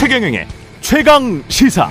최경영의 0.00 0.46
최강 0.80 1.42
시사. 1.48 1.90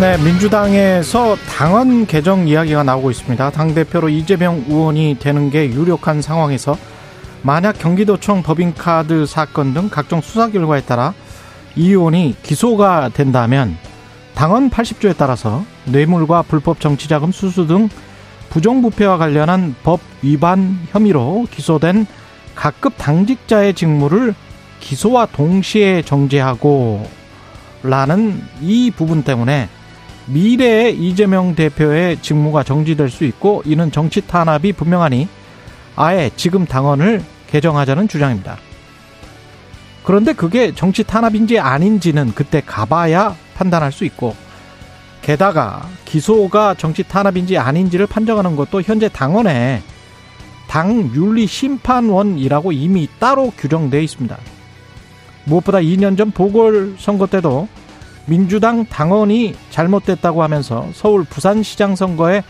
네, 0.00 0.18
민주당에서 0.18 1.36
당헌 1.36 2.06
개정 2.06 2.48
이야기가 2.48 2.82
나오고 2.82 3.12
있습니다. 3.12 3.50
당대표로 3.50 4.08
이재명 4.08 4.64
의원이 4.68 5.18
되는 5.20 5.48
게 5.48 5.66
유력한 5.70 6.20
상황에서 6.20 6.76
만약 7.42 7.78
경기도청 7.78 8.42
법인카드 8.42 9.26
사건 9.26 9.72
등 9.72 9.88
각종 9.88 10.20
수사 10.20 10.50
결과에 10.50 10.80
따라 10.80 11.14
이 11.76 11.90
의원이 11.90 12.34
기소가 12.42 13.10
된다면 13.10 13.78
당헌 14.34 14.70
80조에 14.70 15.14
따라서 15.16 15.64
뇌물과 15.84 16.42
불법 16.42 16.80
정치자금 16.80 17.30
수수 17.30 17.68
등 17.68 17.88
부정부패와 18.48 19.18
관련한 19.18 19.76
법 19.84 20.00
위반 20.22 20.80
혐의로 20.90 21.46
기소된 21.52 22.08
각급 22.54 22.94
당직자의 22.96 23.74
직무를 23.74 24.34
기소와 24.80 25.26
동시에 25.26 26.02
정지하고 26.02 27.08
라는 27.82 28.42
이 28.60 28.90
부분 28.90 29.22
때문에 29.22 29.68
미래의 30.26 30.96
이재명 30.96 31.54
대표의 31.54 32.18
직무가 32.22 32.62
정지될 32.62 33.08
수 33.10 33.24
있고 33.24 33.62
이는 33.64 33.90
정치 33.90 34.20
탄압이 34.20 34.72
분명하니 34.74 35.28
아예 35.96 36.30
지금 36.36 36.66
당원을 36.66 37.22
개정하자는 37.48 38.08
주장입니다. 38.08 38.58
그런데 40.04 40.32
그게 40.32 40.74
정치 40.74 41.04
탄압인지 41.04 41.58
아닌지는 41.58 42.32
그때 42.34 42.62
가봐야 42.64 43.36
판단할 43.54 43.92
수 43.92 44.04
있고 44.04 44.34
게다가 45.22 45.86
기소가 46.04 46.74
정치 46.74 47.02
탄압인지 47.02 47.58
아닌지를 47.58 48.06
판정하는 48.06 48.56
것도 48.56 48.82
현재 48.82 49.08
당원에 49.08 49.82
당 50.70 51.10
윤리 51.16 51.48
심판원이라고 51.48 52.70
이미 52.70 53.08
따로 53.18 53.50
규정되어 53.50 54.00
있습니다. 54.02 54.38
무엇보다 55.42 55.78
2년 55.78 56.16
전 56.16 56.30
보궐선거 56.30 57.26
때도 57.26 57.66
민주당 58.26 58.86
당원이 58.86 59.56
잘못됐다고 59.70 60.44
하면서 60.44 60.86
서울 60.92 61.24
부산시장 61.24 61.96
선거에 61.96 62.44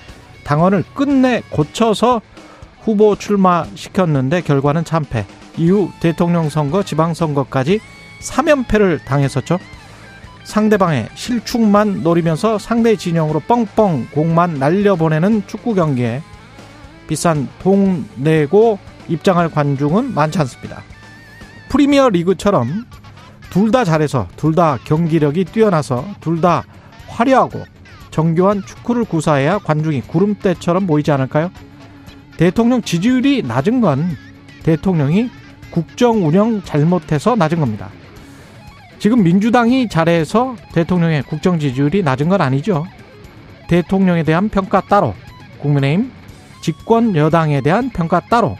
당원을 0.45 0.85
끝내 0.95 1.43
고쳐서 1.49 2.21
후보 2.83 3.17
출마시켰는데 3.17 4.43
결과는 4.43 4.85
참패. 4.85 5.25
이후 5.57 5.91
대통령 6.01 6.51
선거, 6.51 6.83
지방선거까지 6.83 7.81
3연패를 8.21 9.03
당했었죠. 9.03 9.59
상대방의 10.45 11.09
실축만 11.15 12.03
노리면서 12.03 12.59
상대 12.59 12.97
진영으로 12.97 13.41
뻥뻥 13.41 14.09
공만 14.13 14.55
날려보내는 14.55 15.45
축구 15.47 15.75
경기에 15.75 16.21
비싼 17.11 17.49
돈 17.59 18.09
내고 18.15 18.79
입장할 19.09 19.51
관중은 19.51 20.15
많지 20.15 20.39
않습니다. 20.39 20.85
프리미어 21.69 22.09
리그처럼 22.09 22.87
둘 23.51 23.73
다 23.73 23.85
잘해서 23.85 24.29
둘 24.37 24.55
다 24.55 24.79
경기력이 24.85 25.45
뛰어나서 25.47 26.07
둘 26.21 26.41
다 26.41 26.63
화려하고 27.09 27.65
정교한 28.13 28.63
축구를 28.65 29.05
구사해야 29.07 29.59
관중이 29.59 30.03
구름대처럼 30.03 30.87
보이지 30.87 31.11
않을까요? 31.11 31.51
대통령 32.37 32.81
지지율이 32.81 33.43
낮은 33.43 33.81
건 33.81 34.17
대통령이 34.63 35.31
국정 35.73 36.25
운영 36.25 36.63
잘못해서 36.63 37.35
낮은 37.35 37.59
겁니다. 37.59 37.89
지금 39.01 39.25
민주당이 39.25 39.89
잘해서 39.89 40.55
대통령의 40.75 41.25
국정 41.25 41.59
지지율이 41.59 42.05
낮은 42.05 42.29
건 42.29 42.41
아니죠. 42.41 42.87
대통령에 43.67 44.23
대한 44.23 44.49
평가 44.49 44.81
따로, 44.81 45.15
국민의힘 45.59 46.20
집권 46.61 47.17
여당에 47.17 47.61
대한 47.61 47.91
평가 47.91 48.21
따로, 48.21 48.57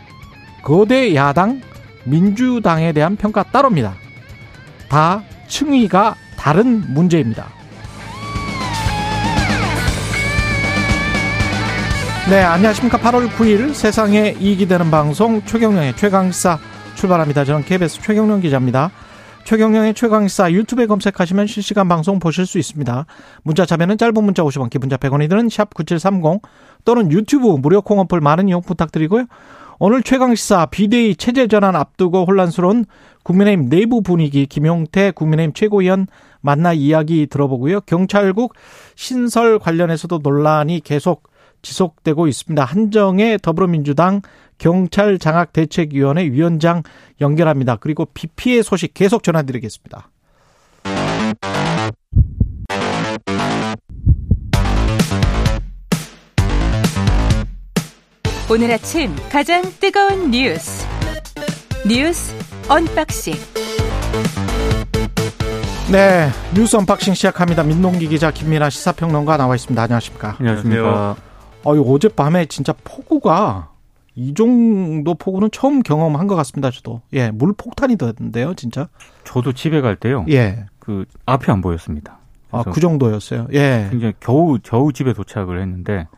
거대 0.63 1.15
야당 1.15 1.61
민주당에 2.05 2.93
대한 2.93 3.17
평가 3.17 3.43
따로입니다. 3.43 3.95
다 4.89 5.23
층위가 5.49 6.17
다른 6.37 6.83
문제입니다. 6.95 7.47
네, 12.31 12.41
안녕하십니까. 12.43 12.99
8월 12.99 13.29
9일 13.31 13.75
세상에 13.75 14.37
이익이 14.39 14.69
되는 14.69 14.91
방송 14.91 15.45
최경령의 15.45 15.97
최강시사 15.97 16.59
출발합니다. 16.95 17.45
저는 17.45 17.65
KBS 17.65 18.01
최경령 18.01 18.41
기자입니다. 18.41 18.91
최경령의 19.45 19.95
최강시사 19.95 20.53
유튜브에 20.53 20.87
검색하시면 20.87 21.49
실시간 21.49 21.89
방송 21.89 22.21
보실 22.21 22.47
수 22.47 22.59
있습니다. 22.59 23.07
문자 23.43 23.67
참여는 23.67 23.99
짧은 23.99 24.23
문자 24.23 24.45
50원, 24.45 24.71
기본자 24.71 24.97
100원이 24.97 25.29
드는 25.29 25.49
샵 25.49 25.75
9730 25.75 26.43
또는 26.85 27.11
유튜브 27.13 27.49
무료 27.49 27.83
콩 27.83 27.99
어플 28.01 28.21
많은 28.21 28.49
이용 28.49 28.63
부탁드리고요. 28.63 29.27
오늘 29.79 30.03
최강시사 30.03 30.67
비대위 30.67 31.17
체제 31.17 31.47
전환 31.47 31.75
앞두고 31.75 32.27
혼란스러운 32.27 32.85
국민의힘 33.23 33.71
내부 33.71 34.03
분위기 34.03 34.47
김용태 34.47 35.11
국민의힘 35.13 35.55
최고위원 35.55 36.07
만나 36.43 36.73
이야기 36.73 37.27
들어보고요. 37.27 37.81
경찰국 37.83 38.55
신설 38.95 39.59
관련해서도 39.59 40.21
논란이 40.23 40.81
계속 40.81 41.31
지속되고 41.63 42.27
있습니다. 42.27 42.63
한정애 42.65 43.39
더불어민주당 43.41 44.21
경찰 44.59 45.19
장악 45.19 45.53
대책위원회 45.53 46.25
위원장 46.25 46.83
연결합니다. 47.21 47.77
그리고 47.77 48.07
비 48.13 48.27
피해 48.29 48.63
소식 48.63 48.93
계속 48.93 49.23
전해드리겠습니다. 49.23 50.11
오늘 58.53 58.73
아침 58.73 59.15
가장 59.31 59.63
뜨거운 59.79 60.33
뉴스 60.33 60.85
뉴스 61.87 62.35
unboxing 62.69 63.35
네 65.93 66.29
뉴스 66.53 66.75
unboxing 66.75 67.15
시작합니다. 67.15 67.63
민동기 67.63 68.09
기자 68.09 68.33
김민아 68.33 68.69
시사평론가 68.71 69.37
나와 69.37 69.55
있습니다. 69.55 69.81
안녕하십니까? 69.81 70.35
안녕하십니까? 70.41 71.17
어, 71.63 71.73
어젯밤에 71.73 72.47
진짜 72.47 72.75
폭우가 72.83 73.71
이 74.17 74.35
정도 74.35 75.15
폭우는 75.15 75.51
처음 75.53 75.85
경험한 75.85 76.27
것 76.27 76.35
같습니다. 76.35 76.73
저도 76.73 77.03
예 77.13 77.31
물폭탄이 77.31 77.99
됐는데요, 77.99 78.55
진짜. 78.55 78.89
저도 79.23 79.53
집에 79.53 79.81
갈 79.81 79.95
때요. 79.95 80.27
예. 80.29 80.67
그 80.81 81.05
앞이 81.25 81.53
안 81.53 81.61
보였습니다. 81.61 82.19
아, 82.51 82.65
그 82.65 82.81
정도였어요. 82.81 83.47
예. 83.53 83.87
굉장히 83.93 84.15
겨우 84.19 84.59
겨우 84.61 84.93
집에 84.93 85.13
도착을 85.13 85.61
했는데 85.61 86.09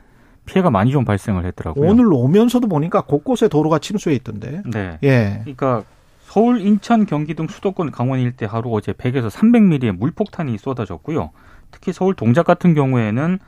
피해가 0.47 0.71
많이 0.71 0.91
좀 0.91 1.05
발생을 1.05 1.45
했더라고요. 1.47 1.89
오늘 1.89 2.13
오면서도 2.13 2.69
보니까 2.69 3.03
곳곳에 3.03 3.49
도로가 3.49 3.79
침수해 3.79 4.15
있던데. 4.17 4.63
네. 4.67 4.99
예. 5.03 5.41
그러니까 5.43 5.85
서울, 6.23 6.61
인천, 6.61 7.07
경기 7.07 7.35
등 7.35 7.47
수도권, 7.47 7.91
강원 7.91 8.19
일대 8.19 8.47
하루 8.47 8.75
어제 8.75 8.93
100에서 8.93 9.31
300mm의 9.31 9.93
물폭탄이 9.93 10.57
쏟아졌고요. 10.59 11.31
특히 11.71 11.93
서울 11.93 12.15
동작 12.15 12.47
같은 12.47 12.75
경우에는 12.75 13.39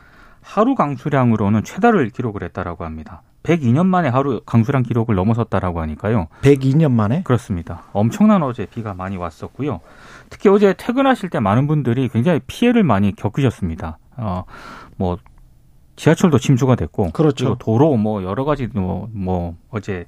하루 0.41 0.75
강수량으로는 0.75 1.65
최다를 1.65 2.11
기록을 2.11 2.43
했다라고 2.43 2.85
합니다. 2.85 3.23
102년 3.45 3.87
만에 3.87 4.09
하루 4.09 4.41
강수량 4.45 4.83
기록을 4.83 5.15
넘어섰다라고 5.15 5.81
하니까요. 5.81 6.29
102년 6.43 6.93
만에? 6.93 7.23
그렇습니다. 7.23 7.85
엄청난 7.93 8.43
어제 8.43 8.67
비가 8.67 8.95
많이 8.95 9.17
왔었고요. 9.17 9.81
특히 10.31 10.49
어제 10.49 10.75
퇴근하실 10.77 11.31
때 11.31 11.41
많은 11.41 11.67
분들이 11.67 12.09
굉장히 12.09 12.41
피해를 12.47 12.83
많이 12.83 13.15
겪으셨습니다. 13.15 13.99
어, 14.17 14.45
뭐 14.97 15.19
지하철도 15.97 16.39
침수가 16.39 16.75
됐고, 16.77 17.11
그렇죠. 17.13 17.45
그리고 17.45 17.59
도로 17.59 17.97
뭐 17.97 18.23
여러 18.23 18.45
가지 18.45 18.69
뭐, 18.73 19.09
뭐 19.13 19.57
어제 19.71 20.07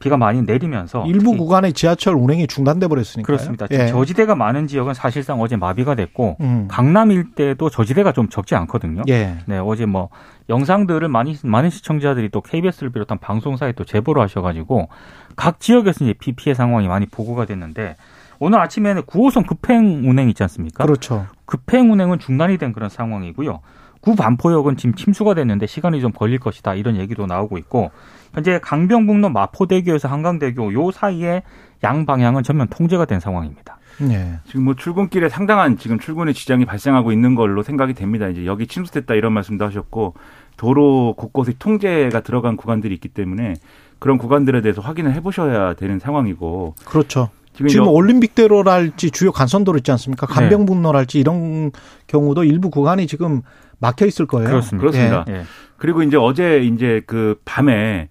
비가 0.00 0.18
많이 0.18 0.42
내리면서 0.42 1.06
일부 1.06 1.36
구간의 1.36 1.72
지하철 1.72 2.14
운행이 2.14 2.46
중단돼 2.46 2.88
버렸으니까 2.88 3.26
그렇습니다. 3.26 3.66
예. 3.70 3.86
저지대가 3.88 4.34
많은 4.34 4.66
지역은 4.66 4.92
사실상 4.92 5.40
어제 5.40 5.56
마비가 5.56 5.94
됐고 5.94 6.36
음. 6.40 6.68
강남 6.68 7.10
일대도 7.10 7.70
저지대가 7.70 8.12
좀 8.12 8.28
적지 8.28 8.54
않거든요. 8.54 9.02
예. 9.08 9.38
네, 9.46 9.58
어제 9.58 9.86
뭐 9.86 10.10
영상들을 10.50 11.08
많이 11.08 11.36
많은 11.42 11.70
시청자들이 11.70 12.28
또 12.28 12.42
KBS를 12.42 12.90
비롯한 12.90 13.18
방송사에 13.18 13.72
또 13.72 13.84
제보를 13.84 14.20
하셔가지고 14.22 14.88
각 15.36 15.58
지역에서 15.60 16.04
이제 16.04 16.14
비 16.18 16.32
피해 16.32 16.52
상황이 16.54 16.86
많이 16.86 17.06
보고가 17.06 17.46
됐는데 17.46 17.96
오늘 18.40 18.60
아침에는 18.60 19.02
9호선 19.02 19.46
급행 19.46 20.08
운행 20.08 20.28
있지 20.28 20.42
않습니까? 20.42 20.84
그렇죠. 20.84 21.26
급행 21.46 21.90
운행은 21.90 22.18
중단이 22.18 22.58
된 22.58 22.72
그런 22.72 22.90
상황이고요. 22.90 23.60
구 24.00 24.14
반포역은 24.14 24.76
지금 24.76 24.94
침수가 24.94 25.34
됐는데 25.34 25.66
시간이 25.66 26.00
좀 26.00 26.12
걸릴 26.12 26.38
것이다 26.38 26.74
이런 26.74 26.96
얘기도 26.96 27.26
나오고 27.26 27.58
있고 27.58 27.90
현재 28.32 28.58
강병북로 28.62 29.28
마포대교에서 29.30 30.08
한강대교 30.08 30.72
요 30.74 30.90
사이에 30.90 31.42
양 31.84 32.06
방향은 32.06 32.42
전면 32.42 32.68
통제가 32.68 33.04
된 33.04 33.20
상황입니다. 33.20 33.78
예. 34.10 34.34
지금 34.46 34.64
뭐 34.64 34.74
출근길에 34.74 35.28
상당한 35.28 35.76
지금 35.76 35.98
출근의 35.98 36.34
지장이 36.34 36.64
발생하고 36.64 37.10
있는 37.10 37.34
걸로 37.34 37.62
생각이 37.64 37.94
됩니다. 37.94 38.28
이제 38.28 38.46
여기 38.46 38.66
침수됐다 38.68 39.14
이런 39.14 39.32
말씀도 39.32 39.64
하셨고 39.64 40.14
도로 40.56 41.14
곳곳에 41.16 41.52
통제가 41.58 42.20
들어간 42.20 42.56
구간들이 42.56 42.94
있기 42.94 43.08
때문에 43.08 43.54
그런 43.98 44.18
구간들에 44.18 44.60
대해서 44.60 44.80
확인을 44.82 45.14
해보셔야 45.14 45.74
되는 45.74 45.98
상황이고 45.98 46.74
그렇죠. 46.84 47.30
지금, 47.54 47.68
지금 47.68 47.86
여- 47.86 47.90
올림픽대로랄지 47.90 49.10
주요 49.10 49.32
간선도로 49.32 49.78
있지 49.78 49.90
않습니까? 49.90 50.26
간병북로랄지 50.26 51.18
이런 51.18 51.72
경우도 52.06 52.44
일부 52.44 52.70
구간이 52.70 53.08
지금 53.08 53.42
막혀 53.78 54.06
있을 54.06 54.26
거예요. 54.26 54.48
그렇습니다. 54.48 54.80
그렇습니다. 54.80 55.24
예. 55.28 55.44
그리고 55.76 56.02
이제 56.02 56.16
어제 56.16 56.60
이제 56.60 57.02
그 57.06 57.40
밤에 57.44 58.08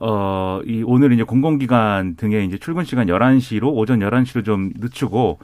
어, 0.00 0.60
이 0.66 0.82
오늘 0.86 1.12
이제 1.12 1.22
공공기관 1.22 2.16
등의 2.16 2.46
이제 2.46 2.58
출근 2.58 2.84
시간 2.84 3.06
11시로 3.06 3.74
오전 3.74 4.00
11시로 4.00 4.44
좀 4.44 4.70
늦추고 4.76 5.38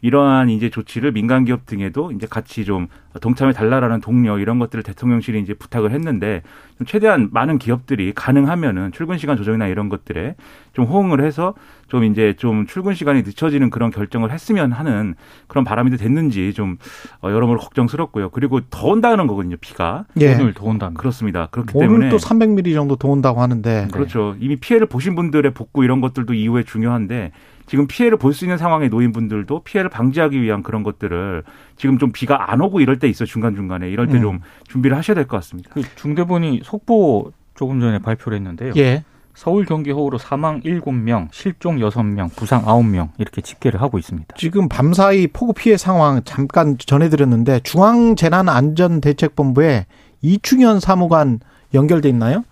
이러한 0.00 0.48
이제 0.48 0.70
조치를 0.70 1.12
민간 1.12 1.44
기업 1.44 1.66
등에도 1.66 2.12
이제 2.12 2.26
같이 2.28 2.64
좀 2.64 2.86
동참해 3.20 3.52
달라라는 3.52 4.00
동료 4.00 4.38
이런 4.38 4.58
것들을 4.58 4.84
대통령실이 4.84 5.40
이제 5.40 5.54
부탁을 5.54 5.90
했는데 5.90 6.42
좀 6.76 6.86
최대한 6.86 7.30
많은 7.32 7.58
기업들이 7.58 8.12
가능하면은 8.14 8.92
출근 8.92 9.18
시간 9.18 9.36
조정이나 9.36 9.66
이런 9.66 9.88
것들에 9.88 10.36
좀 10.72 10.84
호응을 10.84 11.24
해서 11.24 11.54
좀 11.88 12.04
이제 12.04 12.34
좀 12.38 12.66
출근 12.66 12.94
시간이 12.94 13.22
늦춰지는 13.22 13.70
그런 13.70 13.90
결정을 13.90 14.30
했으면 14.30 14.70
하는 14.70 15.14
그런 15.48 15.64
바람이 15.64 15.96
됐는지 15.96 16.52
좀 16.54 16.76
어, 17.20 17.30
여러모로 17.30 17.58
걱정스럽고요. 17.58 18.30
그리고 18.30 18.60
더 18.70 18.88
온다는 18.88 19.26
거거든요, 19.26 19.56
비가. 19.60 20.04
예. 20.20 20.34
오늘 20.34 20.54
더 20.54 20.66
온답니다. 20.66 21.00
그렇습니다. 21.00 21.48
그렇기 21.50 21.72
오늘 21.74 21.88
때문에 21.88 22.08
또 22.10 22.18
300mm 22.18 22.74
정도 22.74 22.94
더 22.96 23.08
온다고 23.08 23.40
하는데 23.40 23.88
그렇죠. 23.92 24.36
이미 24.38 24.56
피해를 24.56 24.86
보신 24.86 25.16
분들의 25.16 25.52
복구 25.54 25.82
이런 25.82 26.00
것들도 26.00 26.34
이후에 26.34 26.62
중요한데 26.62 27.32
지금 27.68 27.86
피해를 27.86 28.16
볼 28.18 28.32
수 28.32 28.44
있는 28.44 28.56
상황에 28.58 28.88
놓인 28.88 29.12
분들도 29.12 29.62
피해를 29.64 29.90
방지하기 29.90 30.40
위한 30.40 30.62
그런 30.62 30.82
것들을 30.82 31.42
지금 31.76 31.98
좀 31.98 32.12
비가 32.12 32.50
안 32.52 32.60
오고 32.60 32.80
이럴 32.80 32.98
때 32.98 33.08
있어 33.08 33.24
중간 33.24 33.54
중간에 33.54 33.88
이럴 33.90 34.06
때좀 34.08 34.36
음. 34.36 34.40
준비를 34.68 34.96
하셔야 34.96 35.14
될 35.14 35.26
것 35.26 35.36
같습니다. 35.38 35.70
그 35.72 35.82
중대본이 35.96 36.60
속보 36.64 37.32
조금 37.54 37.80
전에 37.80 37.98
발표를 37.98 38.36
했는데요. 38.38 38.72
예. 38.76 39.04
서울 39.34 39.64
경기 39.66 39.92
호우로 39.92 40.18
사망 40.18 40.60
7명, 40.62 41.28
실종 41.30 41.76
6명, 41.78 42.34
부상 42.34 42.64
9명 42.64 43.10
이렇게 43.18 43.40
집계를 43.40 43.80
하고 43.80 43.98
있습니다. 43.98 44.34
지금 44.36 44.68
밤사이 44.68 45.28
폭우 45.28 45.52
피해 45.52 45.76
상황 45.76 46.22
잠깐 46.24 46.76
전해드렸는데 46.78 47.60
중앙재난안전대책본부에 47.60 49.86
이충현 50.22 50.80
사무관 50.80 51.38
연결돼 51.74 52.08
있나요? 52.08 52.44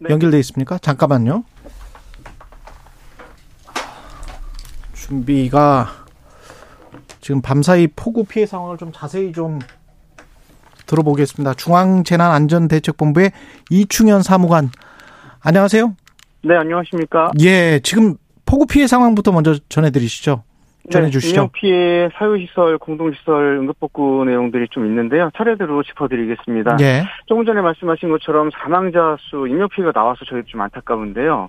네. 0.00 0.10
연결돼 0.10 0.38
있습니까? 0.40 0.78
잠깐만요. 0.78 1.44
준비가 5.06 5.86
지금 7.20 7.40
밤사이 7.40 7.86
폭우 7.94 8.24
피해 8.24 8.44
상황을 8.44 8.76
좀 8.76 8.90
자세히 8.92 9.32
좀 9.32 9.60
들어보겠습니다. 10.86 11.54
중앙재난안전대책본부의 11.54 13.30
이충현 13.70 14.22
사무관 14.22 14.70
안녕하세요. 15.44 15.94
네, 16.42 16.56
안녕하십니까. 16.56 17.30
예, 17.40 17.78
지금 17.84 18.16
폭우 18.46 18.66
피해 18.66 18.88
상황부터 18.88 19.30
먼저 19.30 19.54
전해드리시죠. 19.68 20.42
전해주시죠. 20.90 21.34
인명 21.34 21.50
피해 21.52 22.08
사유시설, 22.16 22.78
공동시설 22.78 23.58
응급복구 23.60 24.24
내용들이 24.24 24.68
좀 24.70 24.86
있는데요. 24.86 25.30
차례대로 25.36 25.82
짚어드리겠습니다. 25.84 26.78
예. 26.80 27.04
조금 27.26 27.44
전에 27.44 27.60
말씀하신 27.60 28.08
것처럼 28.10 28.50
사망자 28.52 29.16
수, 29.20 29.46
인명 29.48 29.68
피해가 29.68 29.92
나와서 29.92 30.24
저희 30.28 30.42
좀 30.44 30.60
안타까운데요. 30.60 31.48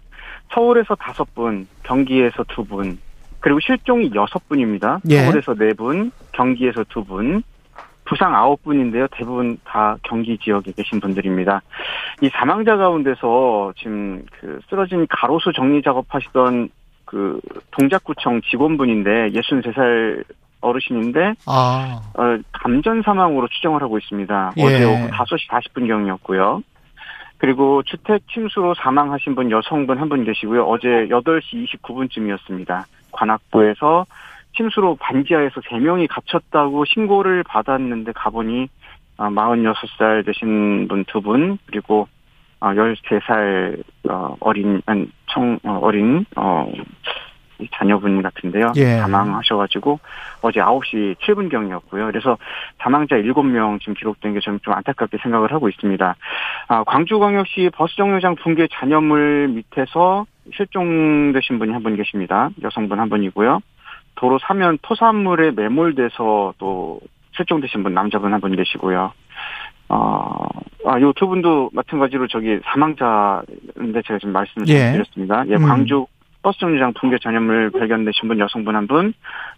서울에서 0.53 0.95
다섯 0.95 1.33
분, 1.35 1.67
경기에서 1.83 2.43
두 2.47 2.63
분, 2.63 2.97
그리고 3.39 3.59
실종이 3.59 4.11
여섯 4.15 4.47
분입니다. 4.49 4.99
예. 5.09 5.21
서울에서 5.23 5.53
네 5.55 5.73
분, 5.73 6.11
경기에서 6.33 6.83
두 6.89 7.03
분, 7.03 7.43
부상 8.05 8.33
아홉 8.35 8.63
분인데요. 8.63 9.07
대부분 9.11 9.57
다 9.65 9.97
경기 10.03 10.37
지역에 10.37 10.71
계신 10.71 10.99
분들입니다. 10.99 11.61
이 12.21 12.29
사망자 12.29 12.77
가운데서 12.77 13.73
지금 13.77 14.23
그 14.39 14.59
쓰러진 14.69 15.05
가로수 15.09 15.51
정리 15.53 15.81
작업하시던 15.81 16.69
그 17.05 17.39
동작구청 17.71 18.41
직원분인데 18.49 19.29
63살 19.31 20.23
어르신인데 20.59 21.33
아, 21.45 22.01
어, 22.15 22.37
감전 22.51 23.01
사망으로 23.03 23.47
추정을 23.49 23.81
하고 23.81 23.97
있습니다. 23.97 24.53
예. 24.57 24.63
어제 24.63 24.83
오후 24.85 25.07
5시 25.09 25.47
40분경이었고요. 25.49 26.63
그리고 27.37 27.83
주택 27.83 28.23
침수로 28.33 28.73
사망하신 28.75 29.35
분 29.35 29.51
여성분 29.51 29.99
한 29.99 30.09
분 30.09 30.23
계시고요. 30.23 30.63
어제 30.63 30.87
8시 30.87 31.67
29분쯤이었습니다. 31.83 32.85
관악구에서 33.17 34.05
침수로 34.55 34.95
반지하에서 34.95 35.61
3명이 35.61 36.07
갇혔다고 36.09 36.85
신고를 36.85 37.43
받았는데 37.43 38.11
가보니 38.13 38.69
어, 39.17 39.29
46살 39.29 40.25
되신 40.25 40.87
분 40.87 41.03
두 41.05 41.21
분, 41.21 41.57
그리고 41.65 42.07
어, 42.59 42.67
13살 42.67 43.83
어, 44.09 44.35
어린 44.39 44.81
아니, 44.85 45.09
청 45.27 45.59
어, 45.63 45.79
어린 45.81 46.25
어, 46.35 46.71
이 46.73 46.81
자녀분 47.73 48.21
같은데요. 48.21 48.71
예. 48.77 48.97
사망하셔가지고 48.97 49.99
어제 50.41 50.59
9시 50.59 51.15
7분경이었고요. 51.17 52.05
그래서 52.11 52.37
사망자 52.79 53.15
7명 53.15 53.79
지금 53.79 53.93
기록된 53.95 54.33
게 54.33 54.39
저는 54.39 54.59
좀 54.63 54.73
안타깝게 54.73 55.17
생각을 55.23 55.51
하고 55.51 55.69
있습니다. 55.69 56.15
아, 56.67 56.83
광주광역시 56.83 57.71
버스 57.73 57.95
정류장 57.95 58.35
붕괴 58.35 58.67
잔여물 58.71 59.49
밑에서 59.49 60.25
실종되신 60.55 61.59
분이 61.59 61.71
한 61.73 61.83
분 61.83 61.95
계십니다. 61.95 62.49
여성분 62.63 62.99
한 62.99 63.09
분이고요. 63.09 63.59
도로 64.15 64.39
사면 64.39 64.77
토산물에 64.81 65.51
매몰돼서 65.51 66.53
또 66.57 66.99
실종되신 67.35 67.83
분 67.83 67.93
남자분 67.93 68.33
한 68.33 68.41
분 68.41 68.55
계시고요. 68.55 69.11
어, 69.89 70.45
아, 70.85 70.99
요 71.01 71.13
두 71.13 71.27
분도 71.27 71.69
마찬가지로 71.73 72.27
저기 72.27 72.59
사망자인데 72.65 74.01
제가 74.05 74.19
지금 74.19 74.33
말씀을 74.33 74.67
예. 74.69 74.91
드렸습니다. 74.93 75.43
예, 75.47 75.55
음. 75.55 75.65
광주 75.67 76.05
버스 76.47 76.59
정류장 76.59 76.93
붕괴 76.93 77.17
전염을 77.17 77.71
발견되신 77.71 78.29
분 78.29 78.39
여성분 78.39 78.77
한 78.77 78.87
분, 78.87 79.13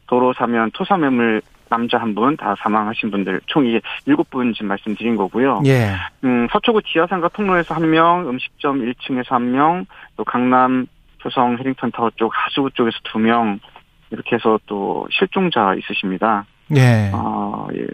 도로 0.08 0.34
사면 0.34 0.72
토사매물 0.72 1.44
남자 1.70 2.00
한 2.00 2.16
분, 2.16 2.36
다 2.36 2.56
사망하신 2.58 3.12
분들 3.12 3.42
총 3.46 3.68
이게 3.68 3.80
일곱 4.08 4.32
분 4.32 4.54
지금 4.54 4.70
말씀드린 4.70 5.16
거고요. 5.16 5.62
예. 5.68 5.92
음, 6.24 6.48
서초구 6.52 6.82
지하상가 6.82 7.28
통로에서 7.28 7.76
한 7.76 7.92
명, 7.92 8.28
음식점 8.28 8.80
1층에서 8.80 9.30
한 9.30 9.52
명, 9.52 9.86
또 10.18 10.24
강남 10.24 10.88
조성 11.20 11.60
해링턴 11.60 11.92
타워 11.92 12.10
쪽 12.16 12.32
하수구 12.34 12.72
쪽에서 12.72 12.98
두 13.04 13.20
명, 13.20 13.60
이렇게 14.10 14.38
해서 14.38 14.60
또 14.66 15.08
실종자 15.12 15.76
있으십니다. 15.76 16.48
예. 16.76 17.12
아, 17.14 17.68
예. 17.76 17.86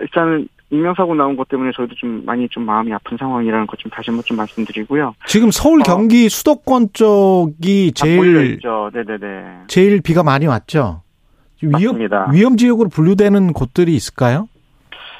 일단은 0.00 0.48
인명사고 0.70 1.14
나온 1.14 1.36
것 1.36 1.48
때문에 1.48 1.70
저희도 1.76 1.94
좀 1.96 2.24
많이 2.24 2.48
좀 2.48 2.64
마음이 2.64 2.92
아픈 2.92 3.16
상황이라는 3.16 3.66
것 3.66 3.76
좀 3.78 3.90
다시 3.90 4.10
한번 4.10 4.24
좀 4.24 4.36
말씀드리고요. 4.38 5.14
지금 5.26 5.50
서울 5.50 5.80
어. 5.80 5.82
경기 5.84 6.28
수도권 6.28 6.88
쪽이 6.94 7.92
다 7.96 8.06
몰려 8.06 8.40
제일. 8.40 8.58
네네네. 8.92 9.44
제일 9.68 10.00
비가 10.00 10.22
많이 10.22 10.46
왔죠. 10.46 11.02
위험. 11.62 11.98
위험 12.32 12.56
지역으로 12.56 12.88
분류되는 12.88 13.52
곳들이 13.52 13.94
있을까요? 13.94 14.48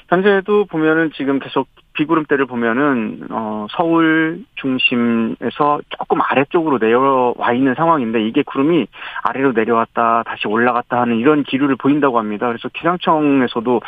현재도 0.09 0.67
보면은 0.67 1.11
지금 1.17 1.39
계속 1.39 1.67
비구름대를 1.95 2.47
보면은 2.47 3.21
어 3.31 3.67
서울 3.71 4.45
중심에서 4.57 5.81
조금 5.91 6.21
아래쪽으로 6.21 6.79
내려와 6.79 7.53
있는 7.55 7.75
상황인데 7.75 8.27
이게 8.27 8.43
구름이 8.43 8.87
아래로 9.23 9.53
내려왔다 9.53 10.25
다시 10.25 10.47
올라갔다 10.49 11.01
하는 11.01 11.17
이런 11.17 11.43
기류를 11.45 11.77
보인다고 11.77 12.19
합니다. 12.19 12.49
그래서 12.49 12.69
기상청에서도 12.69 13.81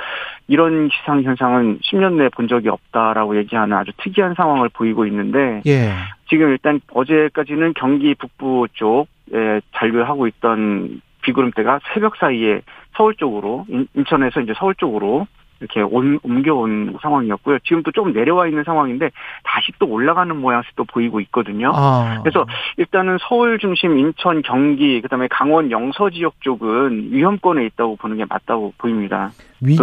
이런 0.49 0.89
기상 0.89 1.23
현상은 1.23 1.79
10년 1.81 2.15
내에 2.15 2.29
본 2.31 2.49
적이 2.49 2.69
없다라고 2.71 3.37
얘기하는 3.39 3.77
아주 3.77 3.91
특이한 3.99 4.35
상황을 4.35 4.69
보이고 4.71 5.05
있는데 5.07 5.63
예. 5.67 5.91
지금 6.29 6.51
일단 6.51 6.81
어제까지는 6.93 7.75
경기 7.75 8.15
북부 8.15 8.67
쪽에 8.75 9.61
잔류하고 9.75 10.27
있던 10.29 11.01
비구름대가 11.23 11.81
새벽 11.93 12.17
사이에 12.17 12.61
서울 12.97 13.15
쪽으로 13.17 13.67
인- 13.69 13.89
인천에서 13.95 14.41
이제 14.41 14.53
서울 14.57 14.75
쪽으로 14.77 15.27
이렇게 15.61 15.81
온, 15.81 16.19
옮겨온 16.23 16.99
상황이었고요. 17.01 17.59
지금 17.65 17.83
또 17.83 17.91
조금 17.93 18.13
내려와 18.13 18.49
있는 18.49 18.65
상황인데 18.65 19.11
다시 19.45 19.73
또 19.79 19.87
올라가는 19.87 20.35
모양새 20.37 20.69
또 20.77 20.85
보이고 20.85 21.21
있거든요. 21.21 21.73
아. 21.75 22.21
그래서 22.23 22.47
일단은 22.77 23.19
서울 23.21 23.59
중심 23.59 23.99
인천 23.99 24.43
경기 24.43 25.01
그다음에 25.01 25.29
강원 25.29 25.71
영서 25.71 26.11
지역 26.11 26.41
쪽은 26.41 27.13
위험권에 27.13 27.65
있다고 27.67 27.97
보는 27.97 28.17
게 28.19 28.25
맞다고 28.29 28.75
보입니다. 28.79 29.31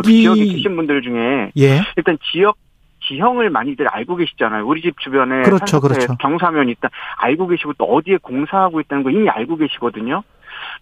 지역에 0.04 0.42
위기 0.42 0.56
계신 0.56 0.76
분들 0.76 1.02
중에 1.02 1.52
예. 1.58 1.82
일단 1.98 2.18
지역 2.32 2.58
지형을 3.06 3.50
많이들 3.50 3.88
알고 3.88 4.16
계시잖아요. 4.16 4.66
우리 4.66 4.82
집 4.82 4.98
주변에 5.00 5.42
그렇죠, 5.42 5.82
그렇죠. 5.82 6.16
경사면 6.20 6.70
있다 6.70 6.90
알고 7.18 7.48
계시고 7.48 7.74
또 7.78 7.86
어디에 7.86 8.18
공사하고 8.22 8.80
있다는 8.80 9.04
거 9.04 9.10
이미 9.10 9.30
알고 9.30 9.58
계시거든요. 9.58 10.24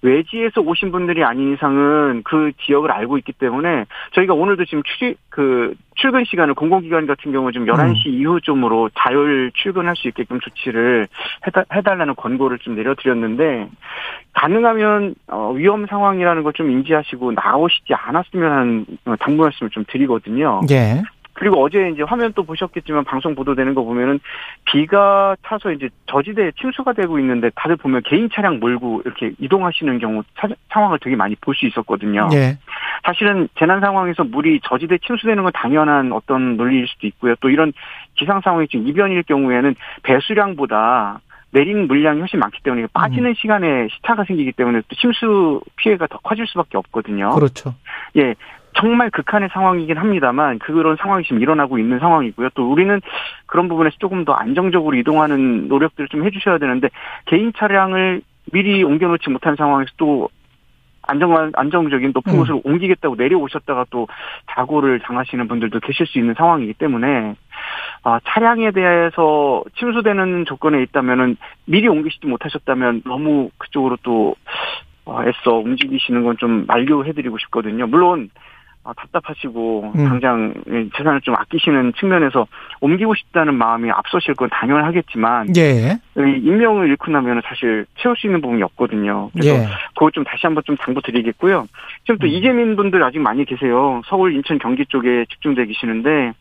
외지에서 0.02 0.62
오신 0.62 0.92
분들이 0.92 1.24
아닌 1.24 1.54
이상은 1.54 2.22
그 2.24 2.52
지역을 2.66 2.92
알고 2.92 3.18
있기 3.20 3.34
때문에 3.34 3.86
저희가 4.14 4.34
오늘도 4.34 4.66
지금 4.66 4.84
출그 4.84 5.76
출근 5.96 6.24
시간을 6.26 6.54
공공기관 6.54 7.06
같은 7.06 7.32
경우 7.32 7.52
좀 7.52 7.66
11시 7.66 8.08
음. 8.08 8.14
이후쯤으로 8.14 8.90
자율 8.98 9.52
출근할 9.56 9.96
수 9.96 10.08
있게끔 10.08 10.40
조치를 10.40 11.08
해다, 11.46 11.64
해달라는 11.74 12.16
권고를 12.16 12.60
좀 12.60 12.76
내려드렸는데 12.76 13.70
가능하면 14.34 15.16
어, 15.28 15.52
위험 15.52 15.86
상황이라는 15.88 16.44
걸 16.44 16.52
좀 16.54 16.70
인지하시고 16.70 17.32
나오시지 17.32 17.94
않았으면 17.94 18.52
하는 18.52 18.86
어, 19.06 19.16
당부 19.20 19.44
말씀을 19.44 19.70
좀 19.70 19.86
드리거든요. 19.88 20.62
예. 20.70 21.02
그리고 21.42 21.60
어제 21.60 21.90
이제 21.90 22.04
화면 22.04 22.32
또 22.34 22.44
보셨겠지만 22.44 23.04
방송 23.04 23.34
보도되는 23.34 23.74
거 23.74 23.84
보면은 23.84 24.20
비가 24.66 25.36
차서 25.44 25.72
이제 25.72 25.90
저지대에 26.06 26.52
침수가 26.62 26.94
되고 26.94 27.18
있는데 27.18 27.50
다들 27.56 27.78
보면 27.78 28.04
개인 28.06 28.30
차량 28.32 28.60
몰고 28.60 29.02
이렇게 29.06 29.32
이동하시는 29.40 29.98
경우 29.98 30.22
사, 30.36 30.48
상황을 30.70 31.00
되게 31.02 31.16
많이 31.16 31.34
볼 31.42 31.56
수 31.56 31.66
있었거든요. 31.66 32.30
예. 32.34 32.60
사실은 33.04 33.50
재난 33.58 33.80
상황에서 33.80 34.24
물이 34.24 34.60
저지대 34.66 35.00
침수되는 35.00 35.42
건 35.42 35.52
당연한 35.56 36.12
어떤 36.12 36.58
논리일 36.58 36.86
수도 36.88 37.08
있고요. 37.08 37.34
또 37.40 37.50
이런 37.50 37.74
기상 38.14 38.40
상황이 38.42 38.68
지금 38.68 38.88
이변일 38.88 39.24
경우에는 39.24 39.74
배수량보다 40.04 41.22
내린 41.50 41.88
물량이 41.88 42.20
훨씬 42.20 42.40
많기 42.40 42.62
때문에 42.62 42.86
빠지는 42.94 43.34
시간에 43.34 43.88
시차가 43.96 44.26
생기기 44.26 44.52
때문에 44.52 44.82
또 44.88 44.96
침수 44.96 45.62
피해가 45.78 46.06
더 46.06 46.20
커질 46.20 46.46
수밖에 46.46 46.78
없거든요. 46.78 47.32
그렇죠. 47.32 47.74
예. 48.18 48.36
정말 48.74 49.10
극한의 49.10 49.50
상황이긴 49.52 49.98
합니다만 49.98 50.60
그런 50.60 50.96
상황이 50.98 51.24
지금 51.24 51.42
일어나고 51.42 51.78
있는 51.78 52.00
상황이고요. 52.00 52.50
또 52.56 52.72
우리는 52.72 53.02
그런 53.46 53.68
부분에서 53.68 53.96
조금 54.00 54.26
더 54.26 54.34
안정적으로 54.34 54.96
이동하는 54.96 55.68
노력들을 55.68 56.08
좀 56.10 56.26
해주셔야 56.26 56.58
되는데 56.58 56.90
개인 57.26 57.52
차량을 57.56 58.22
미리 58.52 58.84
옮겨놓지 58.84 59.30
못한 59.30 59.56
상황에서 59.56 59.92
또 59.98 60.30
안정 61.04 61.52
안정적인 61.54 62.12
높은 62.14 62.34
음. 62.34 62.38
곳으로 62.40 62.62
옮기겠다고 62.64 63.16
내려오셨다가 63.16 63.86
또 63.90 64.08
사고를 64.54 65.00
당하시는 65.00 65.48
분들도 65.48 65.80
계실 65.80 66.06
수 66.06 66.20
있는 66.20 66.36
상황이기 66.36 66.74
때문에 66.76 67.36
아, 68.04 68.20
차량에 68.26 68.72
대해서 68.72 69.64
침수되는 69.78 70.46
조건에 70.46 70.82
있다면은 70.84 71.38
미리 71.66 71.88
옮기시지 71.88 72.28
못하셨다면 72.28 73.04
너무 73.06 73.50
그쪽으로 73.58 73.98
또 74.04 74.36
어, 75.06 75.22
애써 75.24 75.56
움직이시는 75.58 76.24
건 76.24 76.38
좀 76.38 76.66
만류해드리고 76.68 77.38
싶거든요. 77.40 77.88
물론 77.88 78.30
아, 78.36 78.51
답답하시고 78.84 79.94
음. 79.96 80.06
당장 80.08 80.54
재산을 80.98 81.22
좀 81.22 81.36
아끼시는 81.36 81.94
측면에서 82.00 82.48
옮기고 82.80 83.14
싶다는 83.16 83.56
마음이 83.56 83.92
앞서실 83.92 84.34
건 84.34 84.50
당연하겠지만 84.50 85.56
예. 85.56 86.00
이 86.18 86.22
인명을 86.44 86.90
잃고 86.90 87.12
나면 87.12 87.42
사실 87.46 87.86
채울 88.00 88.16
수 88.18 88.28
있는 88.28 88.42
부분이 88.42 88.64
없거든요. 88.64 89.30
그래서 89.34 89.56
예. 89.56 89.68
그거 89.94 90.10
좀 90.12 90.24
다시 90.24 90.42
한번 90.44 90.64
좀 90.66 90.76
당부드리겠고요. 90.78 91.68
지금 92.06 92.18
또 92.18 92.26
음. 92.26 92.30
이재민 92.30 92.76
분들 92.76 93.04
아직 93.04 93.20
많이 93.20 93.46
계세요. 93.46 94.02
서울, 94.06 94.34
인천, 94.34 94.58
경기 94.58 94.86
쪽에 94.86 95.26
집중돼 95.30 95.66
계시는데 95.66 96.34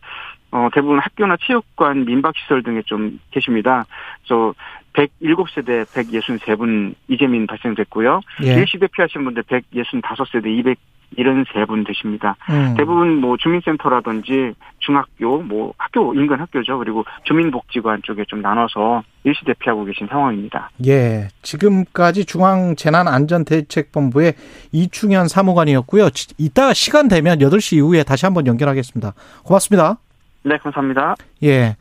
어, 0.52 0.68
대부분 0.74 0.98
학교나 0.98 1.36
체육관, 1.46 2.04
민박시설 2.06 2.62
등에 2.62 2.82
좀 2.86 3.20
계십니다. 3.30 3.84
저 4.24 4.52
107세대 4.94 5.84
163분 5.84 6.94
이재민 7.08 7.46
발생됐고요. 7.46 8.20
예. 8.44 8.54
일시 8.54 8.78
대피하신 8.78 9.24
분들 9.24 9.44
165세대 9.44 10.46
273분 11.18 11.86
되십니다. 11.86 12.36
음. 12.50 12.74
대부분 12.76 13.20
뭐 13.20 13.36
주민센터라든지 13.36 14.54
중학교, 14.78 15.38
뭐 15.42 15.72
학교 15.76 16.14
인근 16.14 16.38
학교죠. 16.40 16.78
그리고 16.78 17.04
주민복지관 17.24 18.02
쪽에 18.04 18.24
좀 18.28 18.40
나눠서 18.42 19.02
일시 19.24 19.44
대피하고 19.44 19.84
계신 19.84 20.06
상황입니다. 20.08 20.70
예. 20.86 21.28
지금까지 21.42 22.24
중앙재난안전대책본부의 22.24 24.34
이충현 24.72 25.28
사무관이었고요. 25.28 26.10
지- 26.10 26.28
이따 26.38 26.72
시간 26.72 27.08
되면 27.08 27.38
8시 27.40 27.76
이후에 27.76 28.02
다시 28.02 28.24
한번 28.26 28.46
연결하겠습니다. 28.46 29.12
고맙습니다. 29.44 29.98
네, 30.44 30.56
감사합니다. 30.58 31.16
예. 31.44 31.76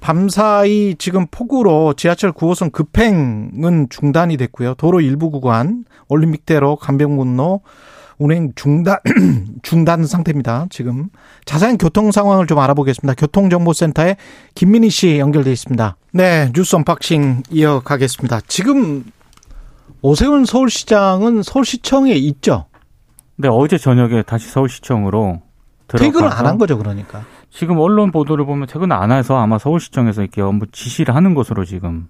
밤사이 0.00 0.96
지금 0.98 1.26
폭우로 1.30 1.92
지하철 1.94 2.32
9호선 2.32 2.72
급행은 2.72 3.88
중단이 3.90 4.36
됐고요. 4.38 4.74
도로 4.74 5.00
일부 5.00 5.30
구간 5.30 5.84
올림픽대로 6.08 6.76
간병문로 6.76 7.60
운행 8.20 8.52
중단 8.54 8.98
중단 9.62 10.04
상태입니다. 10.06 10.66
지금 10.68 11.08
자세한 11.46 11.78
교통 11.78 12.12
상황을 12.12 12.46
좀 12.46 12.58
알아보겠습니다. 12.58 13.14
교통정보센터에 13.14 14.16
김민희 14.54 14.90
씨 14.90 15.18
연결돼 15.18 15.50
있습니다. 15.50 15.96
네, 16.12 16.52
뉴스 16.54 16.76
unboxing 16.76 17.44
이어가겠습니다. 17.50 18.42
지금 18.46 19.04
오세훈 20.02 20.44
서울시장은 20.44 21.42
서울시청에 21.42 22.12
있죠. 22.12 22.66
네, 23.36 23.48
어제 23.48 23.78
저녁에 23.78 24.22
다시 24.22 24.48
서울시청으로 24.50 25.40
퇴근을 25.88 26.28
안 26.30 26.46
한 26.46 26.58
거죠, 26.58 26.76
그러니까. 26.76 27.24
지금 27.50 27.78
언론 27.78 28.12
보도를 28.12 28.44
보면 28.44 28.68
퇴근 28.68 28.92
안 28.92 29.10
해서 29.12 29.38
아마 29.38 29.58
서울시청에서 29.58 30.20
이렇게 30.20 30.42
업무 30.42 30.66
지시를 30.70 31.14
하는 31.14 31.32
것으로 31.34 31.64
지금 31.64 32.06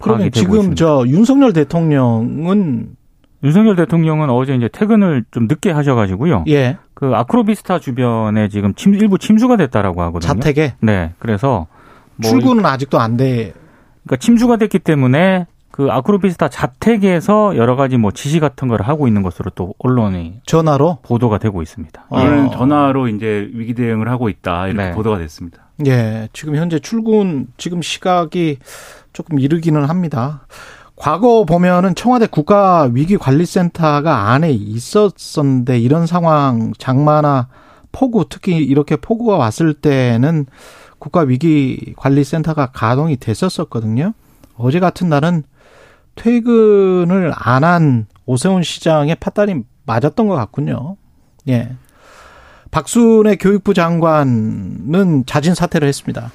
그러면 0.00 0.30
지금 0.32 0.54
있습니다. 0.56 0.74
저 0.74 1.04
윤석열 1.06 1.52
대통령은 1.52 2.96
윤석열 3.44 3.76
대통령은 3.76 4.30
어제 4.30 4.54
이제 4.54 4.68
퇴근을 4.68 5.24
좀 5.30 5.46
늦게 5.48 5.70
하셔가지고요. 5.70 6.44
예 6.48 6.76
그 7.02 7.16
아크로비스타 7.16 7.80
주변에 7.80 8.48
지금 8.48 8.74
침, 8.74 8.94
일부 8.94 9.18
침수가 9.18 9.56
됐다라고 9.56 10.02
하거든요. 10.02 10.20
자택에 10.20 10.74
네, 10.78 11.14
그래서 11.18 11.66
뭐 12.14 12.30
출근은 12.30 12.64
아직도 12.64 13.00
안 13.00 13.16
돼. 13.16 13.52
그러니까 14.04 14.16
침수가 14.20 14.56
됐기 14.58 14.78
때문에 14.78 15.48
그 15.72 15.88
아크로비스타 15.90 16.46
자택에서 16.46 17.56
여러 17.56 17.74
가지 17.74 17.96
뭐 17.96 18.12
지시 18.12 18.38
같은 18.38 18.68
걸 18.68 18.82
하고 18.82 19.08
있는 19.08 19.24
것으로 19.24 19.50
또 19.56 19.74
언론이 19.80 20.42
전화로 20.46 20.98
보도가 21.02 21.38
되고 21.38 21.60
있습니다. 21.60 22.04
어. 22.08 22.20
이는 22.20 22.52
전화로 22.52 23.08
이제 23.08 23.50
위기 23.52 23.74
대응을 23.74 24.08
하고 24.08 24.28
있다 24.28 24.68
이렇게 24.68 24.90
네. 24.90 24.92
보도가 24.92 25.18
됐습니다. 25.18 25.70
예, 25.84 26.28
지금 26.32 26.54
현재 26.54 26.78
출근 26.78 27.48
지금 27.56 27.82
시각이 27.82 28.58
조금 29.12 29.40
이르기는 29.40 29.86
합니다. 29.86 30.46
과거 31.02 31.44
보면은 31.44 31.96
청와대 31.96 32.28
국가위기관리센터가 32.28 34.30
안에 34.30 34.52
있었었는데 34.52 35.80
이런 35.80 36.06
상황 36.06 36.72
장마나 36.78 37.48
폭우 37.90 38.26
특히 38.28 38.58
이렇게 38.58 38.94
폭우가 38.94 39.36
왔을 39.36 39.74
때는 39.74 40.46
국가위기관리센터가 41.00 42.66
가동이 42.66 43.16
됐었었거든요. 43.16 44.14
어제 44.56 44.78
같은 44.78 45.08
날은 45.08 45.42
퇴근을 46.14 47.32
안 47.34 47.64
한 47.64 48.06
오세훈 48.24 48.62
시장의 48.62 49.16
팥다리 49.16 49.64
맞았던 49.84 50.28
것 50.28 50.36
같군요. 50.36 50.96
예. 51.48 51.74
박순애 52.70 53.36
교육부 53.36 53.74
장관은 53.74 55.24
자진 55.26 55.56
사퇴를 55.56 55.88
했습니다. 55.88 56.30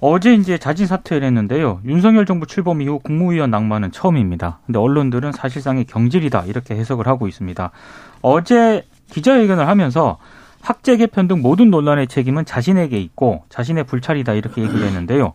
어제 0.00 0.34
이제 0.34 0.58
자진 0.58 0.86
사퇴를 0.86 1.26
했는데요. 1.26 1.80
윤석열 1.86 2.26
정부 2.26 2.46
출범 2.46 2.82
이후 2.82 2.98
국무위원 2.98 3.50
낭만은 3.50 3.92
처음입니다. 3.92 4.58
근데 4.66 4.78
언론들은 4.78 5.32
사실상의 5.32 5.84
경질이다 5.84 6.44
이렇게 6.46 6.74
해석을 6.74 7.06
하고 7.06 7.28
있습니다. 7.28 7.70
어제 8.20 8.84
기자회견을 9.10 9.66
하면서 9.68 10.18
학제 10.60 10.96
개편 10.96 11.28
등 11.28 11.40
모든 11.40 11.70
논란의 11.70 12.08
책임은 12.08 12.44
자신에게 12.44 12.98
있고 13.00 13.44
자신의 13.48 13.84
불찰이다 13.84 14.34
이렇게 14.34 14.62
얘기를 14.62 14.86
했는데요. 14.86 15.32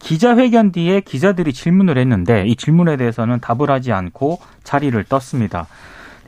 기자회견 0.00 0.72
뒤에 0.72 1.00
기자들이 1.00 1.52
질문을 1.52 1.96
했는데 1.96 2.44
이 2.46 2.56
질문에 2.56 2.96
대해서는 2.96 3.38
답을 3.40 3.70
하지 3.70 3.92
않고 3.92 4.40
자리를 4.64 5.02
떴습니다. 5.04 5.68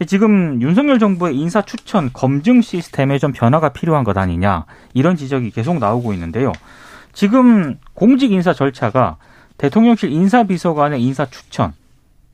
지금 0.06 0.60
윤석열 0.62 0.98
정부의 0.98 1.36
인사 1.36 1.62
추천 1.62 2.10
검증 2.12 2.62
시스템에 2.62 3.18
좀 3.18 3.32
변화가 3.32 3.70
필요한 3.70 4.04
것 4.04 4.16
아니냐 4.16 4.64
이런 4.92 5.16
지적이 5.16 5.50
계속 5.50 5.78
나오고 5.78 6.12
있는데요. 6.14 6.52
지금 7.14 7.78
공직 7.94 8.32
인사 8.32 8.52
절차가 8.52 9.16
대통령실 9.56 10.10
인사비서관의 10.12 11.02
인사 11.02 11.24
추천 11.26 11.72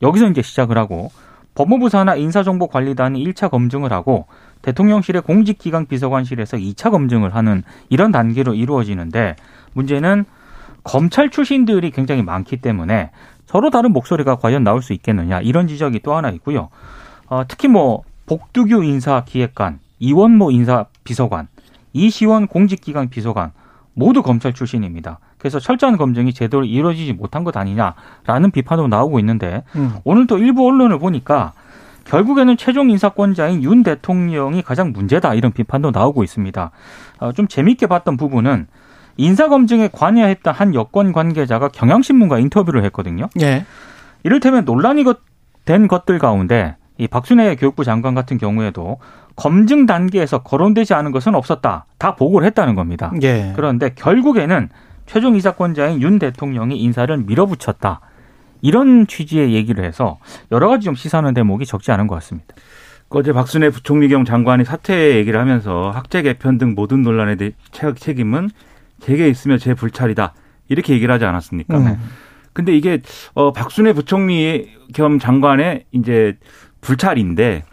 여기서 0.01 0.27
이제 0.29 0.41
시작을 0.41 0.77
하고 0.77 1.11
법무부 1.53 1.89
산하 1.89 2.15
인사정보관리단이 2.15 3.23
1차 3.23 3.51
검증을 3.51 3.91
하고 3.93 4.25
대통령실의 4.63 5.21
공직기강 5.21 5.85
비서관실에서 5.85 6.57
2차 6.57 6.91
검증을 6.91 7.35
하는 7.35 7.63
이런 7.89 8.11
단계로 8.11 8.55
이루어지는데 8.55 9.35
문제는 9.73 10.25
검찰 10.83 11.29
출신들이 11.29 11.91
굉장히 11.91 12.23
많기 12.23 12.57
때문에 12.57 13.11
서로 13.45 13.69
다른 13.69 13.91
목소리가 13.91 14.37
과연 14.37 14.63
나올 14.63 14.81
수 14.81 14.93
있겠느냐 14.93 15.41
이런 15.41 15.67
지적이 15.67 15.99
또 15.99 16.15
하나 16.15 16.29
있고요. 16.31 16.69
어, 17.27 17.43
특히 17.47 17.67
뭐 17.67 18.03
복두규 18.25 18.83
인사 18.83 19.23
기획관, 19.25 19.79
이원모 19.99 20.51
인사 20.51 20.85
비서관, 21.03 21.47
이시원 21.93 22.47
공직기강 22.47 23.09
비서관 23.09 23.51
모두 23.93 24.21
검찰 24.23 24.53
출신입니다. 24.53 25.19
그래서 25.37 25.59
철저한 25.59 25.97
검증이 25.97 26.33
제대로 26.33 26.63
이루어지지 26.63 27.13
못한 27.13 27.43
것 27.43 27.55
아니냐라는 27.57 28.51
비판도 28.51 28.87
나오고 28.87 29.19
있는데 29.19 29.63
음. 29.75 29.95
오늘 30.03 30.27
또 30.27 30.37
일부 30.37 30.65
언론을 30.67 30.99
보니까 30.99 31.53
결국에는 32.05 32.57
최종 32.57 32.89
인사권자인 32.89 33.63
윤 33.63 33.83
대통령이 33.83 34.61
가장 34.63 34.91
문제다 34.91 35.33
이런 35.33 35.51
비판도 35.51 35.91
나오고 35.91 36.23
있습니다. 36.23 36.71
어, 37.19 37.31
좀 37.33 37.47
재미있게 37.47 37.87
봤던 37.87 38.17
부분은 38.17 38.67
인사검증에 39.17 39.89
관여했던 39.91 40.53
한 40.53 40.73
여권 40.73 41.11
관계자가 41.11 41.67
경향신문과 41.69 42.39
인터뷰를 42.39 42.83
했거든요. 42.85 43.27
예. 43.41 43.65
이를테면 44.23 44.65
논란이 44.65 45.03
것- 45.03 45.19
된 45.65 45.87
것들 45.87 46.17
가운데 46.17 46.75
이 46.97 47.07
박순애 47.07 47.55
교육부 47.55 47.83
장관 47.83 48.15
같은 48.15 48.37
경우에도 48.37 48.97
검증 49.41 49.87
단계에서 49.87 50.43
거론되지 50.43 50.93
않은 50.93 51.11
것은 51.11 51.33
없었다. 51.33 51.87
다 51.97 52.15
보고를 52.15 52.45
했다는 52.45 52.75
겁니다. 52.75 53.11
예. 53.23 53.53
그런데 53.55 53.89
결국에는 53.95 54.69
최종 55.07 55.35
이사권자인 55.35 55.99
윤 55.99 56.19
대통령이 56.19 56.77
인사를 56.79 57.17
밀어붙였다. 57.17 58.01
이런 58.61 59.07
취지의 59.07 59.53
얘기를 59.53 59.83
해서 59.83 60.19
여러 60.51 60.67
가지 60.69 60.85
좀 60.85 60.93
시사하는 60.93 61.33
대목이 61.33 61.65
적지 61.65 61.91
않은 61.91 62.05
것 62.05 62.13
같습니다. 62.15 62.53
어제 63.09 63.33
박순애 63.33 63.71
부총리 63.71 64.09
겸 64.09 64.25
장관이 64.25 64.63
사퇴 64.63 65.15
얘기를 65.15 65.39
하면서 65.39 65.89
학제 65.89 66.21
개편 66.21 66.59
등 66.59 66.75
모든 66.75 67.01
논란에 67.01 67.35
대해 67.35 67.51
책임은 67.95 68.51
제게 68.99 69.27
있으며 69.27 69.57
제 69.57 69.73
불찰이다. 69.73 70.35
이렇게 70.69 70.93
얘기를 70.93 71.11
하지 71.11 71.25
않았습니까? 71.25 71.79
음. 71.79 71.97
근데 72.53 72.77
이게 72.77 73.01
어 73.33 73.51
박순애 73.51 73.93
부총리 73.93 74.69
겸 74.93 75.17
장관의 75.17 75.85
이제 75.93 76.37
불찰인데 76.81 77.63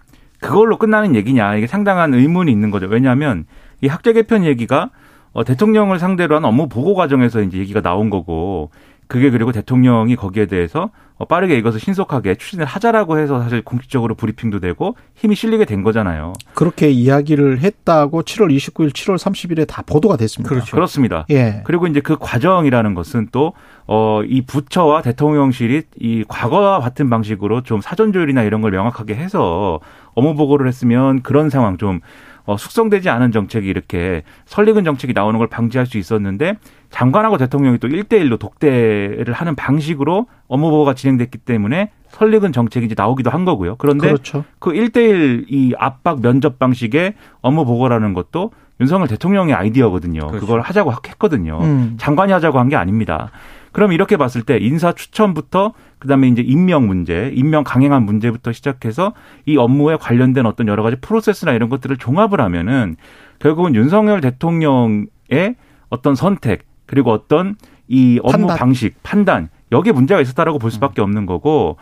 그걸로 0.41 0.79
끝나는 0.79 1.15
얘기냐 1.15 1.57
이게 1.57 1.67
상당한 1.67 2.15
의문이 2.15 2.51
있는 2.51 2.71
거죠. 2.71 2.87
왜냐하면 2.87 3.45
이 3.81 3.89
학제 3.89 4.13
개편 4.13 4.45
얘기가 4.45 4.91
어 5.33 5.45
대통령을 5.45 5.99
상대로 5.99 6.37
한 6.37 6.45
업무 6.45 6.69
보고 6.69 6.95
과정에서 6.95 7.43
이제 7.43 7.59
얘기가 7.59 7.81
나온 7.81 8.11
거고 8.11 8.71
그게 9.07 9.31
그리고 9.31 9.53
대통령이 9.53 10.17
거기에 10.17 10.47
대해서 10.47 10.85
어, 10.85 10.91
빠르게 11.25 11.57
이것을 11.59 11.81
신속하게 11.81 12.37
추진을 12.37 12.65
하자라고 12.65 13.19
해서 13.19 13.41
사실 13.43 13.63
공식적으로 13.63 14.15
브리핑도 14.15 14.61
되고 14.61 14.97
힘이 15.15 15.35
실리게 15.35 15.65
된 15.65 15.83
거잖아요. 15.83 16.33
그렇게 16.55 16.91
이야기를 16.91 17.61
했다고 17.61 18.23
7월 18.23 18.55
29일, 18.55 18.91
7월 18.93 19.19
30일에 19.19 19.67
다 19.67 19.83
보도가 19.83 20.17
됐습니다. 20.17 20.49
그렇죠. 20.49 20.77
그렇습니다. 20.77 21.27
예. 21.31 21.63
그리고 21.65 21.87
이제 21.87 22.01
그 22.01 22.17
과정이라는 22.19 22.95
것은 22.95 23.29
또, 23.33 23.53
어, 23.87 24.23
이 24.27 24.43
부처와 24.43 25.03
대통령실이 25.03 25.83
이 25.99 26.25
과거와 26.29 26.81
같은 26.81 27.11
방식으로 27.11 27.63
좀 27.63 27.81
사전 27.81 28.13
조율이나 28.13 28.43
이런 28.43 28.61
걸 28.61 28.71
명확하게 28.71 29.15
해서 29.15 29.81
업무 30.15 30.35
보고를 30.35 30.69
했으면 30.69 31.23
그런 31.23 31.51
상황 31.51 31.79
좀 31.79 32.01
어, 32.49 32.57
숙성되지 32.57 33.11
않은 33.11 33.31
정책이 33.31 33.69
이렇게 33.69 34.23
설익은 34.47 34.83
정책이 34.83 35.13
나오는 35.13 35.39
걸 35.39 35.49
방지할 35.49 35.85
수 35.85 35.99
있었는데 35.99 36.57
장관하고 36.89 37.37
대통령이 37.37 37.77
또 37.77 37.89
1대1로 37.89 38.39
독대를 38.39 39.35
하는 39.35 39.55
방식으로 39.55 40.27
업무 40.47 40.71
보고가 40.71 40.95
진행됐기 40.95 41.37
때문에 41.39 41.91
설익은 42.09 42.53
정책이 42.53 42.87
이제 42.87 42.95
나오기도 42.97 43.29
한 43.29 43.45
거고요. 43.45 43.77
그런데 43.77 44.07
그렇죠. 44.07 44.45
그 44.61 44.71
1대1 44.71 45.45
이 45.51 45.75
압박 45.79 46.23
면접 46.23 46.59
방식의 46.59 47.13
업무 47.43 47.67
보고라는 47.67 48.15
것도 48.15 48.53
윤석열 48.81 49.09
대통령의 49.09 49.55
아이디어거든요. 49.55 50.29
그렇죠. 50.29 50.41
그걸 50.41 50.63
하자고 50.63 50.91
했거든요. 51.07 51.59
음. 51.61 51.97
장관이 51.99 52.33
하자고 52.33 52.59
한 52.59 52.71
게 52.71 52.77
아닙니다. 52.77 53.31
그럼 53.79 53.93
이렇게 53.93 54.17
봤을 54.17 54.43
때 54.43 54.59
인사 54.59 54.91
추천부터 54.91 55.73
그다음에 56.01 56.27
이제 56.27 56.43
임명 56.43 56.89
문제, 56.89 57.31
임명 57.33 57.63
강행한 57.63 58.03
문제부터 58.03 58.51
시작해서 58.51 59.13
이 59.47 59.57
업무에 59.57 59.95
관련된 59.95 60.47
어떤 60.47 60.67
여러 60.67 60.83
가지 60.83 60.97
프로세스나 60.97 61.53
이런 61.53 61.69
것들을 61.69 61.97
종합을 61.97 62.41
하면은 62.41 62.97
결국은 63.39 63.77
윤석열 63.77 64.21
대통령의 64.21 65.55
어떤 65.91 66.17
선택 66.17 66.67
그리고 66.87 67.13
어떤 67.13 67.55
이 67.87 68.19
업무 68.25 68.49
판단. 68.49 68.57
방식, 68.57 69.01
판단 69.05 69.49
여기에 69.71 69.93
문제가 69.93 70.21
있었다라고 70.21 70.59
볼 70.59 70.73
수밖에 70.73 71.01
없는 71.01 71.25
거고 71.25 71.77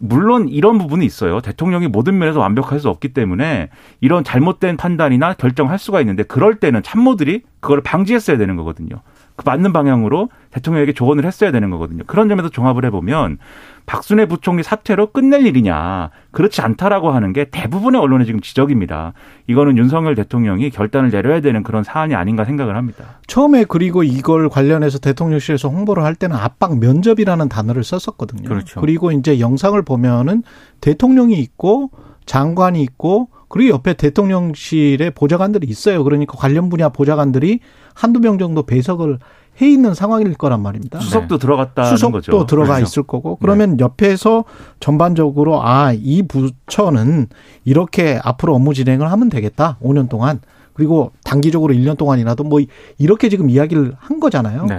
물론 0.00 0.48
이런 0.48 0.78
부분이 0.78 1.06
있어요. 1.06 1.40
대통령이 1.40 1.86
모든 1.86 2.18
면에서 2.18 2.40
완벽할 2.40 2.80
수 2.80 2.88
없기 2.88 3.10
때문에 3.10 3.68
이런 4.00 4.24
잘못된 4.24 4.76
판단이나 4.76 5.34
결정할 5.34 5.78
수가 5.78 6.00
있는데 6.00 6.24
그럴 6.24 6.56
때는 6.56 6.82
참모들이 6.82 7.42
그걸 7.60 7.82
방지했어야 7.82 8.36
되는 8.36 8.56
거거든요. 8.56 8.96
그 9.36 9.44
맞는 9.46 9.72
방향으로 9.72 10.30
대통령에게 10.50 10.92
조언을 10.94 11.24
했어야 11.24 11.52
되는 11.52 11.70
거거든요. 11.70 12.04
그런 12.06 12.28
점에서 12.28 12.48
종합을 12.48 12.84
해보면 12.86 13.38
박순애 13.84 14.26
부총리 14.26 14.62
사퇴로 14.62 15.12
끝낼 15.12 15.46
일이냐 15.46 16.10
그렇지 16.32 16.60
않다라고 16.60 17.10
하는 17.10 17.32
게 17.32 17.44
대부분의 17.44 18.00
언론의 18.00 18.26
지금 18.26 18.40
지적입니다. 18.40 19.12
이거는 19.46 19.76
윤석열 19.76 20.14
대통령이 20.14 20.70
결단을 20.70 21.10
내려야 21.10 21.40
되는 21.40 21.62
그런 21.62 21.84
사안이 21.84 22.14
아닌가 22.14 22.44
생각을 22.44 22.76
합니다. 22.76 23.04
처음에 23.26 23.64
그리고 23.68 24.02
이걸 24.02 24.48
관련해서 24.48 24.98
대통령실에서 24.98 25.68
홍보를 25.68 26.02
할 26.02 26.14
때는 26.14 26.36
압박 26.36 26.78
면접이라는 26.78 27.48
단어를 27.48 27.84
썼었거든요. 27.84 28.48
그렇죠. 28.48 28.80
그리고 28.80 29.12
이제 29.12 29.38
영상을 29.38 29.80
보면은 29.82 30.42
대통령이 30.80 31.38
있고 31.38 31.90
장관이 32.26 32.82
있고 32.82 33.28
그리고 33.48 33.74
옆에 33.74 33.94
대통령실에 33.94 35.10
보좌관들이 35.10 35.66
있어요. 35.68 36.02
그러니까 36.04 36.36
관련 36.36 36.68
분야 36.68 36.88
보좌관들이 36.88 37.60
한두 37.94 38.20
명 38.20 38.38
정도 38.38 38.64
배석을 38.64 39.18
해 39.62 39.70
있는 39.70 39.94
상황일 39.94 40.34
거란 40.34 40.60
말입니다. 40.60 41.00
수석도 41.00 41.38
네. 41.38 41.40
들어갔다 41.40 41.84
수석도 41.84 42.12
거죠. 42.18 42.46
들어가 42.46 42.74
그렇죠. 42.74 42.82
있을 42.82 43.02
거고 43.04 43.36
그러면 43.36 43.76
네. 43.78 43.84
옆에서 43.84 44.44
전반적으로 44.80 45.62
아 45.62 45.94
이 45.94 46.22
부처는 46.24 47.28
이렇게 47.64 48.20
앞으로 48.22 48.54
업무 48.54 48.74
진행을 48.74 49.10
하면 49.10 49.30
되겠다. 49.30 49.78
5년 49.82 50.08
동안 50.10 50.40
그리고 50.76 51.12
단기적으로 51.24 51.72
1년 51.72 51.96
동안이라도 51.96 52.44
뭐 52.44 52.60
이렇게 52.98 53.30
지금 53.30 53.48
이야기를 53.48 53.94
한 53.98 54.20
거잖아요. 54.20 54.66
네. 54.66 54.78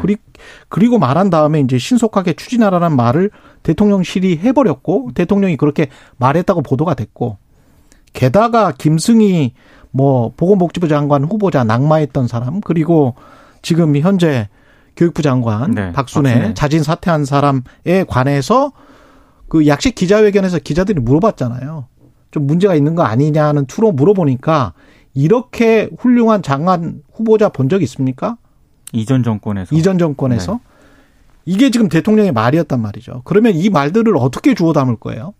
그리고 0.69 1.00
말한 1.00 1.32
다음에 1.32 1.60
이제 1.60 1.80
신속하게 1.80 2.34
추진하라는 2.34 2.95
말을 2.95 3.32
대통령실이 3.63 4.38
해버렸고 4.38 5.10
대통령이 5.15 5.58
그렇게 5.58 5.88
말했다고 6.17 6.62
보도가 6.62 6.93
됐고 6.93 7.39
게다가 8.13 8.74
김승희 8.78 9.54
뭐 9.89 10.34
보건복지부 10.38 10.88
장관 10.88 11.24
후보자 11.24 11.63
낙마했던 11.63 12.28
사람 12.28 12.62
그리고 12.62 13.15
지금 13.63 13.98
현재 13.98 14.50
교육부 14.95 15.24
장관 15.24 15.72
네, 15.72 15.91
박순애, 15.93 16.32
박순애 16.32 16.54
자진 16.54 16.84
사퇴한 16.84 17.26
사람에 17.26 18.06
관해서 18.08 18.72
그 19.50 19.65
약식 19.65 19.95
기자회견에서 19.95 20.60
기자들이 20.60 21.00
물어봤잖아요. 21.00 21.88
좀 22.30 22.45
문제가 22.45 22.76
있는 22.76 22.93
거 22.93 23.02
아니냐는 23.02 23.65
투로 23.65 23.93
물어보니까 23.93 24.74
이렇게 25.17 25.89
훌륭한 25.97 26.43
장관 26.43 27.01
후보자 27.13 27.49
본 27.49 27.67
적 27.69 27.82
있습니까? 27.84 28.38
이전 28.93 29.23
정권에서. 29.23 29.75
이전 29.75 29.97
정권에서. 29.97 30.53
네. 30.53 30.60
이게 31.45 31.69
지금 31.71 31.89
대통령의 31.89 32.32
말이었단 32.32 32.80
말이죠. 32.82 33.21
그러면 33.25 33.56
이 33.56 33.69
말들을 33.69 34.15
어떻게 34.17 34.53
주워 34.53 34.73
담을 34.73 34.95
거예요? 34.95 35.34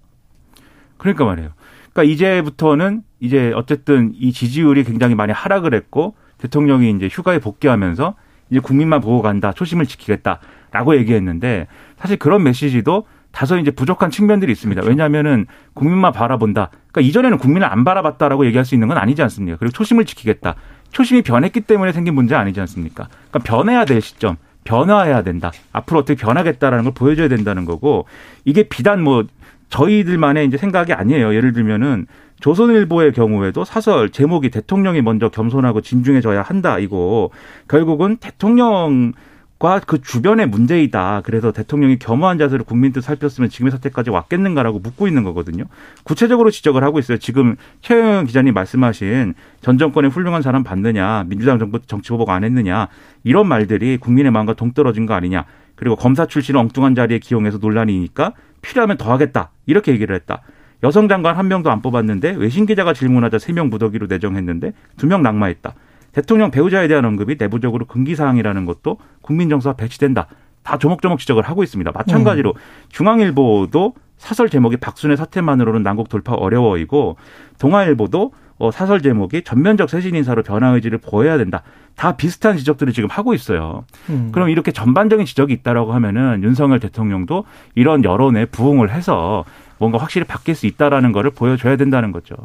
그러니까 0.98 1.26
말이에요. 1.26 1.52
그러니까 1.94 2.12
이제부터는 2.14 3.04
이제 3.20 3.52
어쨌든 3.56 4.14
이 4.16 4.32
지지율이 4.32 4.84
굉장히 4.84 5.16
많이 5.16 5.32
하락을 5.32 5.74
했고 5.74 6.16
대통령이 6.40 6.92
이제 6.92 7.08
휴가에 7.12 7.40
복귀하면서 7.40 8.16
이제 8.50 8.60
국민만 8.60 9.02
보고 9.02 9.22
간다, 9.22 9.52
초심을 9.54 9.86
지키겠다라고 9.86 10.98
얘기했는데 10.98 11.68
사실 11.98 12.18
그런 12.18 12.44
메시지도 12.44 13.06
다소 13.38 13.60
이제 13.60 13.70
부족한 13.70 14.10
측면들이 14.10 14.52
있습니다. 14.52 14.82
그렇죠. 14.82 14.90
왜냐하면은 14.90 15.46
국민만 15.76 16.12
바라본다. 16.12 16.72
그러니까 16.92 17.02
이전에는 17.02 17.38
국민을 17.38 17.72
안 17.72 17.84
바라봤다라고 17.84 18.48
얘기할 18.48 18.66
수 18.66 18.74
있는 18.74 18.88
건 18.88 18.98
아니지 18.98 19.22
않습니까? 19.22 19.58
그리고 19.60 19.74
초심을 19.74 20.06
지키겠다. 20.06 20.56
초심이 20.90 21.22
변했기 21.22 21.62
때문에 21.62 21.92
생긴 21.92 22.16
문제 22.16 22.34
아니지 22.34 22.60
않습니까? 22.62 23.10
그러니까 23.30 23.40
변해야 23.48 23.86
될 23.86 24.02
시점, 24.02 24.38
변화해야 24.64 25.22
된다. 25.22 25.52
앞으로 25.72 26.00
어떻게 26.00 26.20
변하겠다라는 26.20 26.86
걸 26.86 26.94
보여줘야 26.96 27.28
된다는 27.28 27.66
거고 27.66 28.08
이게 28.44 28.64
비단 28.64 29.04
뭐 29.04 29.26
저희들만의 29.70 30.48
이제 30.48 30.58
생각이 30.58 30.94
아니에요. 30.94 31.36
예를 31.36 31.54
들면은 31.54 32.08
조선일보의 32.40 33.14
경우에도 33.14 33.66
사설 33.66 34.10
제목이 34.10 34.50
대통령이 34.50 35.04
먼저 35.04 35.30
겸손하고 35.30 35.82
진중해져야 35.82 36.42
한다 36.42 36.80
이거 36.80 37.30
결국은 37.68 38.18
대통령 38.18 39.14
과그 39.60 40.02
주변의 40.02 40.48
문제이다. 40.50 41.22
그래서 41.24 41.52
대통령이 41.52 41.98
겸허한 41.98 42.38
자세로 42.38 42.64
국민 42.64 42.92
뜻 42.94 43.02
살폈으면 43.02 43.50
지금의 43.50 43.72
사태까지 43.72 44.12
왔겠는가라고 44.12 44.80
묻고 44.80 45.08
있는 45.08 45.24
거거든요. 45.24 45.64
구체적으로 46.04 46.52
지적을 46.52 46.84
하고 46.84 47.00
있어요. 47.00 47.18
지금 47.18 47.56
최영 47.82 48.26
기자님 48.26 48.54
말씀하신 48.54 49.34
전 49.62 49.78
정권의 49.80 50.12
훌륭한 50.12 50.44
사람 50.44 50.64
받느냐, 50.64 51.26
민주당 51.28 51.58
정부 51.58 51.80
정치 51.82 52.10
보복 52.10 52.30
안 52.30 52.44
했느냐 52.44 52.88
이런 53.24 53.48
말들이 53.48 53.98
국민의 53.98 54.32
마음과 54.32 54.54
동떨어진 54.54 55.08
거 55.08 55.16
아니냐. 55.16 55.46
그리고 55.76 55.96
검사 55.96 56.28
출신을 56.28 56.60
엉뚱한 56.60 56.94
자리에 56.94 57.20
기용해서 57.20 57.58
논란이니까 57.58 58.34
필요하면 58.62 58.98
더 58.98 59.12
하겠다. 59.12 59.50
이렇게 59.66 59.92
얘기를 59.92 60.16
했다. 60.16 60.42
여성 60.84 61.08
장관 61.08 61.36
한 61.36 61.48
명도 61.48 61.72
안 61.72 61.82
뽑았는데 61.82 62.36
외신 62.36 62.68
기자가 62.68 62.94
질문하자 62.94 63.40
세 63.40 63.54
명 63.54 63.70
무더기로 63.72 64.06
내정했는데 64.06 64.74
두 64.98 65.08
명 65.08 65.24
낙마했다. 65.24 65.74
대통령 66.18 66.50
배우자에 66.50 66.88
대한 66.88 67.06
언급이 67.06 67.36
내부적으로 67.38 67.86
금기 67.86 68.16
사항이라는 68.16 68.66
것도 68.66 68.98
국민 69.22 69.50
정서와 69.50 69.76
배치된다. 69.76 70.26
다 70.64 70.80
조목조목 70.80 71.20
지적을 71.20 71.44
하고 71.44 71.62
있습니다. 71.62 71.92
마찬가지로 71.94 72.54
음. 72.56 72.90
중앙일보도 72.90 73.94
사설 74.18 74.50
제목이 74.50 74.78
박순애 74.78 75.16
사태만으로는 75.16 75.84
난국 75.84 76.10
돌파 76.10 76.34
어려워이고 76.34 77.18
동아일보도 77.60 78.32
어, 78.58 78.72
사설 78.72 79.04
제목이 79.04 79.44
전면적 79.44 79.92
쇄신 79.92 80.16
인사로 80.16 80.42
변화 80.42 80.70
의지를 80.70 80.98
보여야 80.98 81.38
된다. 81.38 81.62
다 81.96 82.18
비슷한 82.18 82.58
지적들을 82.58 82.94
지금 82.94 83.10
하고 83.12 83.36
있어요. 83.36 83.86
음. 84.10 84.32
그럼 84.32 84.50
이렇게 84.50 84.72
전반적인 84.72 85.28
지적이 85.28 85.54
있다라고 85.54 85.94
하면은 85.94 86.42
윤석열 86.42 86.80
대통령도 86.80 87.46
이런 87.76 88.04
여론에 88.04 88.46
부응을 88.46 88.92
해서 88.92 89.46
뭔가 89.80 89.98
확실히 89.98 90.26
바뀔 90.26 90.56
수 90.56 90.66
있다라는 90.66 91.12
거를 91.12 91.32
보여줘야 91.32 91.76
된다는 91.76 92.12
거죠. 92.12 92.36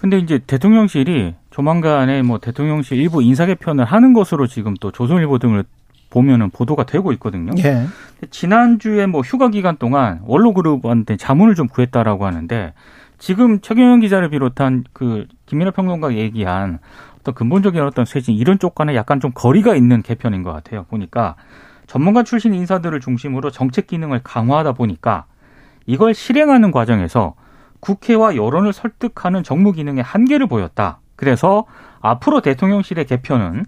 근데 0.00 0.18
이제 0.18 0.38
대통령실이 0.38 1.34
조만간에 1.50 2.22
뭐 2.22 2.38
대통령실 2.38 2.98
일부 2.98 3.22
인사 3.22 3.46
개편을 3.46 3.84
하는 3.84 4.12
것으로 4.12 4.46
지금 4.46 4.74
또 4.80 4.90
조선일보 4.90 5.38
등을 5.38 5.64
보면은 6.10 6.50
보도가 6.50 6.84
되고 6.84 7.12
있거든요. 7.12 7.52
예. 7.58 7.86
지난주에 8.30 9.06
뭐 9.06 9.20
휴가 9.20 9.48
기간 9.48 9.76
동안 9.76 10.20
원로그룹한테 10.24 11.16
자문을 11.16 11.54
좀 11.54 11.68
구했다라고 11.68 12.26
하는데 12.26 12.72
지금 13.18 13.60
최경영 13.60 14.00
기자를 14.00 14.30
비롯한 14.30 14.84
그 14.92 15.26
김민호 15.46 15.72
평론가 15.72 16.14
얘기한 16.14 16.78
어떤 17.20 17.34
근본적인 17.34 17.82
어떤 17.82 18.04
쇄신 18.04 18.34
이런 18.34 18.58
쪽과는 18.58 18.94
약간 18.94 19.20
좀 19.20 19.32
거리가 19.34 19.74
있는 19.74 20.02
개편인 20.02 20.42
것 20.42 20.52
같아요. 20.52 20.84
보니까 20.84 21.34
전문가 21.86 22.22
출신 22.22 22.54
인사들을 22.54 23.00
중심으로 23.00 23.50
정책 23.50 23.86
기능을 23.86 24.20
강화하다 24.22 24.72
보니까 24.72 25.24
이걸 25.88 26.12
실행하는 26.12 26.70
과정에서 26.70 27.34
국회와 27.80 28.36
여론을 28.36 28.74
설득하는 28.74 29.42
정무 29.42 29.72
기능의 29.72 30.02
한계를 30.04 30.46
보였다. 30.46 31.00
그래서 31.16 31.64
앞으로 32.00 32.42
대통령실의 32.42 33.06
개편은 33.06 33.64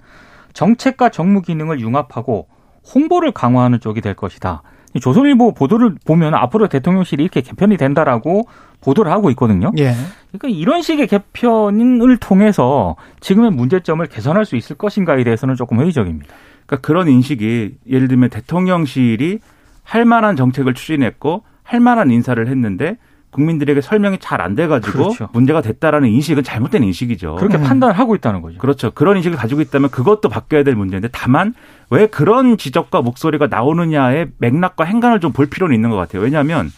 정책과 0.53 1.09
정무 1.09 1.41
기능을 1.41 1.81
융합하고 1.81 2.47
홍보를 2.95 3.33
강화하는 3.33 3.81
쪽이 3.81 4.03
될 4.03 4.15
것이다. 4.15 4.63
조선일보 5.01 5.55
보도를 5.55 5.95
보면 6.05 6.35
앞으로 6.35 6.69
대통령실이 6.69 7.23
이렇게 7.23 7.41
개편이 7.41 7.79
된다라고 7.79 8.43
보도를 8.83 9.11
하고 9.11 9.31
있거든요. 9.31 9.73
예. 9.79 9.95
그러니까 10.31 10.49
이런 10.49 10.83
식의 10.83 11.07
개편을 11.07 12.19
통해서 12.19 12.97
지금의 13.21 13.53
문제점을 13.53 14.05
개선할 14.07 14.45
수 14.45 14.57
있을 14.57 14.77
것인가에 14.77 15.25
대해서는 15.25 15.55
조금 15.55 15.81
회의적입니다. 15.81 16.35
그러니까 16.67 16.87
그런 16.87 17.09
인식이 17.09 17.79
예를 17.89 18.09
들면 18.09 18.29
대통령실이 18.29 19.39
할 19.85 20.05
만한 20.05 20.37
정책을 20.37 20.75
추진했고 20.75 21.45
할 21.71 21.79
만한 21.81 22.11
인사를 22.11 22.47
했는데 22.49 22.97
국민들에게 23.31 23.81
설명이 23.81 24.19
잘 24.19 24.41
안 24.41 24.57
돼가지고 24.57 24.99
그렇죠. 24.99 25.29
문제가 25.33 25.61
됐다라는 25.63 26.09
인식은 26.09 26.43
잘못된 26.43 26.83
인식이죠. 26.83 27.37
그렇게 27.37 27.59
음. 27.59 27.63
판단을 27.63 27.97
하고 27.97 28.17
있다는 28.17 28.43
거죠. 28.43 28.59
그렇죠. 28.59 28.91
그런 28.91 29.17
인식을 29.19 29.39
가지고 29.39 29.61
있다면 29.61 29.91
그것도 29.91 30.29
바뀌어야 30.29 30.65
될 30.65 30.75
문제인데 30.75 31.09
다만 31.13 31.55
왜 31.91 32.07
그런 32.09 32.57
지적과 32.57 33.03
목소리가 33.03 33.47
나오느냐의 33.47 34.31
맥락과 34.39 34.85
행간을 34.85 35.21
좀 35.21 35.33
볼 35.33 35.47
필요는 35.47 35.75
있는 35.77 35.91
것 35.91 35.97
같아요. 35.97 36.23
왜냐하면 36.23 36.71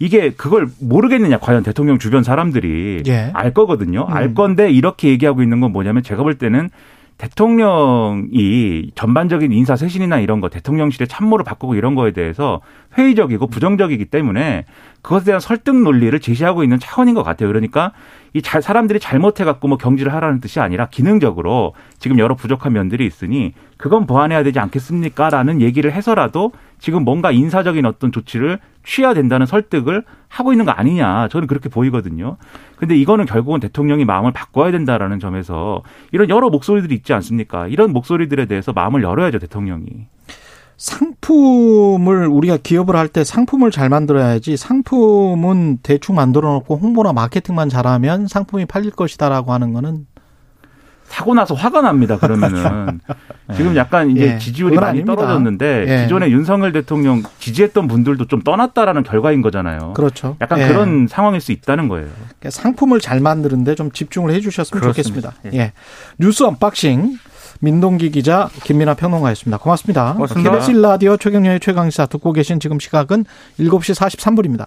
이게 0.00 0.30
그걸 0.30 0.66
모르겠느냐 0.80 1.38
과연 1.38 1.62
대통령 1.62 2.00
주변 2.00 2.24
사람들이 2.24 3.04
예. 3.06 3.30
알 3.32 3.54
거거든요. 3.54 4.06
음. 4.08 4.12
알 4.12 4.34
건데 4.34 4.68
이렇게 4.70 5.10
얘기하고 5.10 5.42
있는 5.44 5.60
건 5.60 5.70
뭐냐면 5.70 6.02
제가 6.02 6.24
볼 6.24 6.34
때는 6.34 6.70
대통령이 7.18 8.90
전반적인 8.94 9.52
인사 9.52 9.76
쇄신이나 9.76 10.18
이런 10.18 10.40
거 10.40 10.48
대통령실의 10.48 11.06
참모를 11.08 11.44
바꾸고 11.44 11.74
이런 11.76 11.94
거에 11.94 12.10
대해서 12.12 12.60
회의적이고 12.96 13.46
부정적이기 13.48 14.06
때문에 14.06 14.64
그것에 15.02 15.26
대한 15.26 15.40
설득 15.40 15.76
논리를 15.76 16.18
제시하고 16.18 16.62
있는 16.62 16.78
차원인 16.78 17.14
것 17.14 17.22
같아요. 17.22 17.48
그러니까 17.48 17.92
이 18.32 18.40
잘 18.40 18.62
사람들이 18.62 19.00
잘못해 19.00 19.44
갖고 19.44 19.68
뭐 19.68 19.78
경질을 19.78 20.12
하라는 20.12 20.40
뜻이 20.40 20.60
아니라 20.60 20.86
기능적으로 20.86 21.74
지금 21.98 22.18
여러 22.18 22.34
부족한 22.34 22.72
면들이 22.72 23.06
있으니 23.06 23.52
그건 23.76 24.06
보완해야 24.06 24.42
되지 24.42 24.58
않겠습니까라는 24.58 25.60
얘기를 25.60 25.92
해서라도 25.92 26.52
지금 26.78 27.04
뭔가 27.04 27.30
인사적인 27.30 27.86
어떤 27.86 28.12
조치를 28.12 28.58
취해야 28.84 29.14
된다는 29.14 29.46
설득을 29.46 30.04
하고 30.28 30.52
있는 30.52 30.64
거 30.64 30.72
아니냐 30.72 31.28
저는 31.28 31.46
그렇게 31.46 31.68
보이거든요. 31.68 32.36
근데 32.76 32.96
이거는 32.96 33.24
결국은 33.24 33.60
대통령이 33.60 34.04
마음을 34.04 34.32
바꿔야 34.32 34.70
된다라는 34.72 35.20
점에서 35.20 35.82
이런 36.12 36.28
여러 36.28 36.50
목소리들이 36.50 36.94
있지 36.94 37.12
않습니까? 37.12 37.68
이런 37.68 37.92
목소리들에 37.92 38.46
대해서 38.46 38.72
마음을 38.72 39.02
열어야죠 39.02 39.38
대통령이. 39.38 40.06
상품을 40.76 42.26
우리가 42.26 42.56
기업을 42.58 42.96
할 42.96 43.08
때 43.08 43.22
상품을 43.22 43.70
잘 43.70 43.88
만들어야지 43.88 44.56
상품은 44.56 45.78
대충 45.82 46.16
만들어 46.16 46.52
놓고 46.54 46.76
홍보나 46.76 47.12
마케팅만 47.12 47.68
잘하면 47.68 48.26
상품이 48.26 48.66
팔릴 48.66 48.90
것이다라고 48.90 49.52
하는 49.52 49.72
거는 49.72 50.06
사고 51.06 51.34
나서 51.34 51.54
화가 51.54 51.82
납니다. 51.82 52.18
그러면은 52.18 52.98
지금 53.54 53.76
약간 53.76 54.10
이제 54.10 54.32
예, 54.34 54.38
지지율이 54.38 54.76
많이 54.76 54.88
아닙니다. 54.88 55.14
떨어졌는데 55.14 55.84
예. 55.86 56.02
기존에 56.02 56.30
윤석열 56.30 56.72
대통령 56.72 57.22
지지했던 57.38 57.86
분들도 57.86 58.24
좀 58.26 58.42
떠났다라는 58.42 59.04
결과인 59.04 59.42
거잖아요. 59.42 59.92
그렇죠. 59.92 60.36
약간 60.40 60.58
예. 60.60 60.66
그런 60.66 61.06
상황일 61.06 61.40
수 61.40 61.52
있다는 61.52 61.88
거예요. 61.88 62.08
그러니까 62.16 62.50
상품을 62.50 63.00
잘 63.00 63.20
만드는데 63.20 63.74
좀 63.76 63.92
집중을 63.92 64.32
해 64.32 64.40
주셨으면 64.40 64.80
그렇습니다. 64.80 65.30
좋겠습니다. 65.30 65.56
예. 65.62 65.72
뉴스 66.18 66.42
unboxing 66.42 67.18
민동기 67.60 68.10
기자 68.10 68.48
김민아 68.64 68.94
평론가였습니다. 68.94 69.58
고맙습니다. 69.58 70.14
고맙습니다. 70.14 70.50
KBS 70.50 70.70
라디오 70.72 71.16
최경영의 71.16 71.60
최강시사 71.60 72.06
듣고 72.06 72.32
계신 72.32 72.60
지금 72.60 72.78
시각은 72.78 73.24
7시 73.58 73.94
43분입니다. 73.94 74.64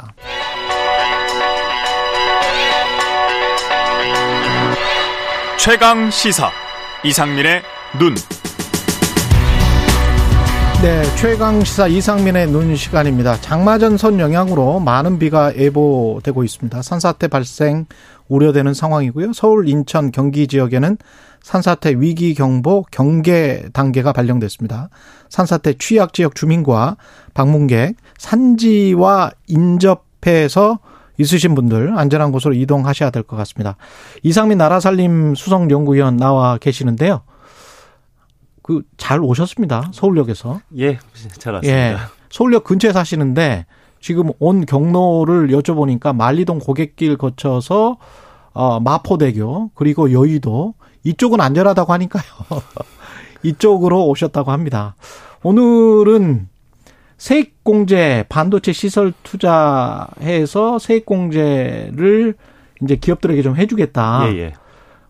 최강 5.60 6.10
시사 6.10 6.50
이상민의 7.04 7.62
눈. 8.00 8.15
네, 10.82 11.04
최강 11.15 11.63
시사 11.63 11.88
이상민의 11.88 12.47
눈 12.47 12.76
시간입니다. 12.76 13.41
장마전선 13.41 14.19
영향으로 14.19 14.80
많은 14.80 15.17
비가 15.17 15.54
예보되고 15.56 16.43
있습니다. 16.43 16.82
산사태 16.82 17.28
발생 17.28 17.86
우려되는 18.28 18.73
상황이고요. 18.73 19.34
서울, 19.34 19.67
인천, 19.67 20.12
경기 20.12 20.47
지역에는 20.47 20.97
산사태 21.51 21.95
위기 21.97 22.33
경보 22.33 22.83
경계 22.91 23.63
단계가 23.71 24.12
발령됐습니다. 24.12 24.89
산사태 25.29 25.75
취약 25.79 26.12
지역 26.12 26.36
주민과 26.36 26.97
방문객, 27.33 27.95
산지와 28.17 29.31
인접해서 29.47 30.79
있으신 31.17 31.55
분들 31.55 31.97
안전한 31.97 32.33
곳으로 32.33 32.53
이동하셔야 32.53 33.12
될 33.12 33.23
것 33.23 33.38
같습니다. 33.38 33.77
이상민 34.23 34.57
나라살림 34.57 35.36
수석연구위원 35.36 36.17
나와 36.17 36.57
계시는데요. 36.57 37.21
그 38.62 38.81
잘 38.97 39.21
오셨습니다. 39.21 39.91
서울역에서. 39.93 40.60
예, 40.79 40.99
잘 41.38 41.53
왔습니다. 41.53 41.79
예. 41.79 41.95
서울역 42.29 42.65
근처에 42.65 42.91
사시는데 42.91 43.65
지금 44.01 44.31
온 44.39 44.65
경로를 44.65 45.47
여쭤보니까 45.47 46.13
만리동 46.13 46.60
고객길 46.60 47.15
거쳐서 47.15 47.95
어 48.51 48.81
마포대교 48.81 49.71
그리고 49.75 50.12
여의도 50.12 50.73
이쪽은 51.08 51.39
안전하다고 51.39 51.93
하니까요. 51.93 52.24
이쪽으로 53.43 54.08
오셨다고 54.08 54.52
합니다. 54.52 54.96
오늘은 55.43 56.50
세액공제 57.17 58.26
반도체 58.30 58.74
시설 58.74 59.13
투자해서 59.24 60.80
세액공제를 60.80 62.36
이제 62.84 62.96
기업들에게 62.96 63.41
좀 63.41 63.56
해주겠다. 63.56 64.32
예, 64.32 64.38
예. 64.38 64.54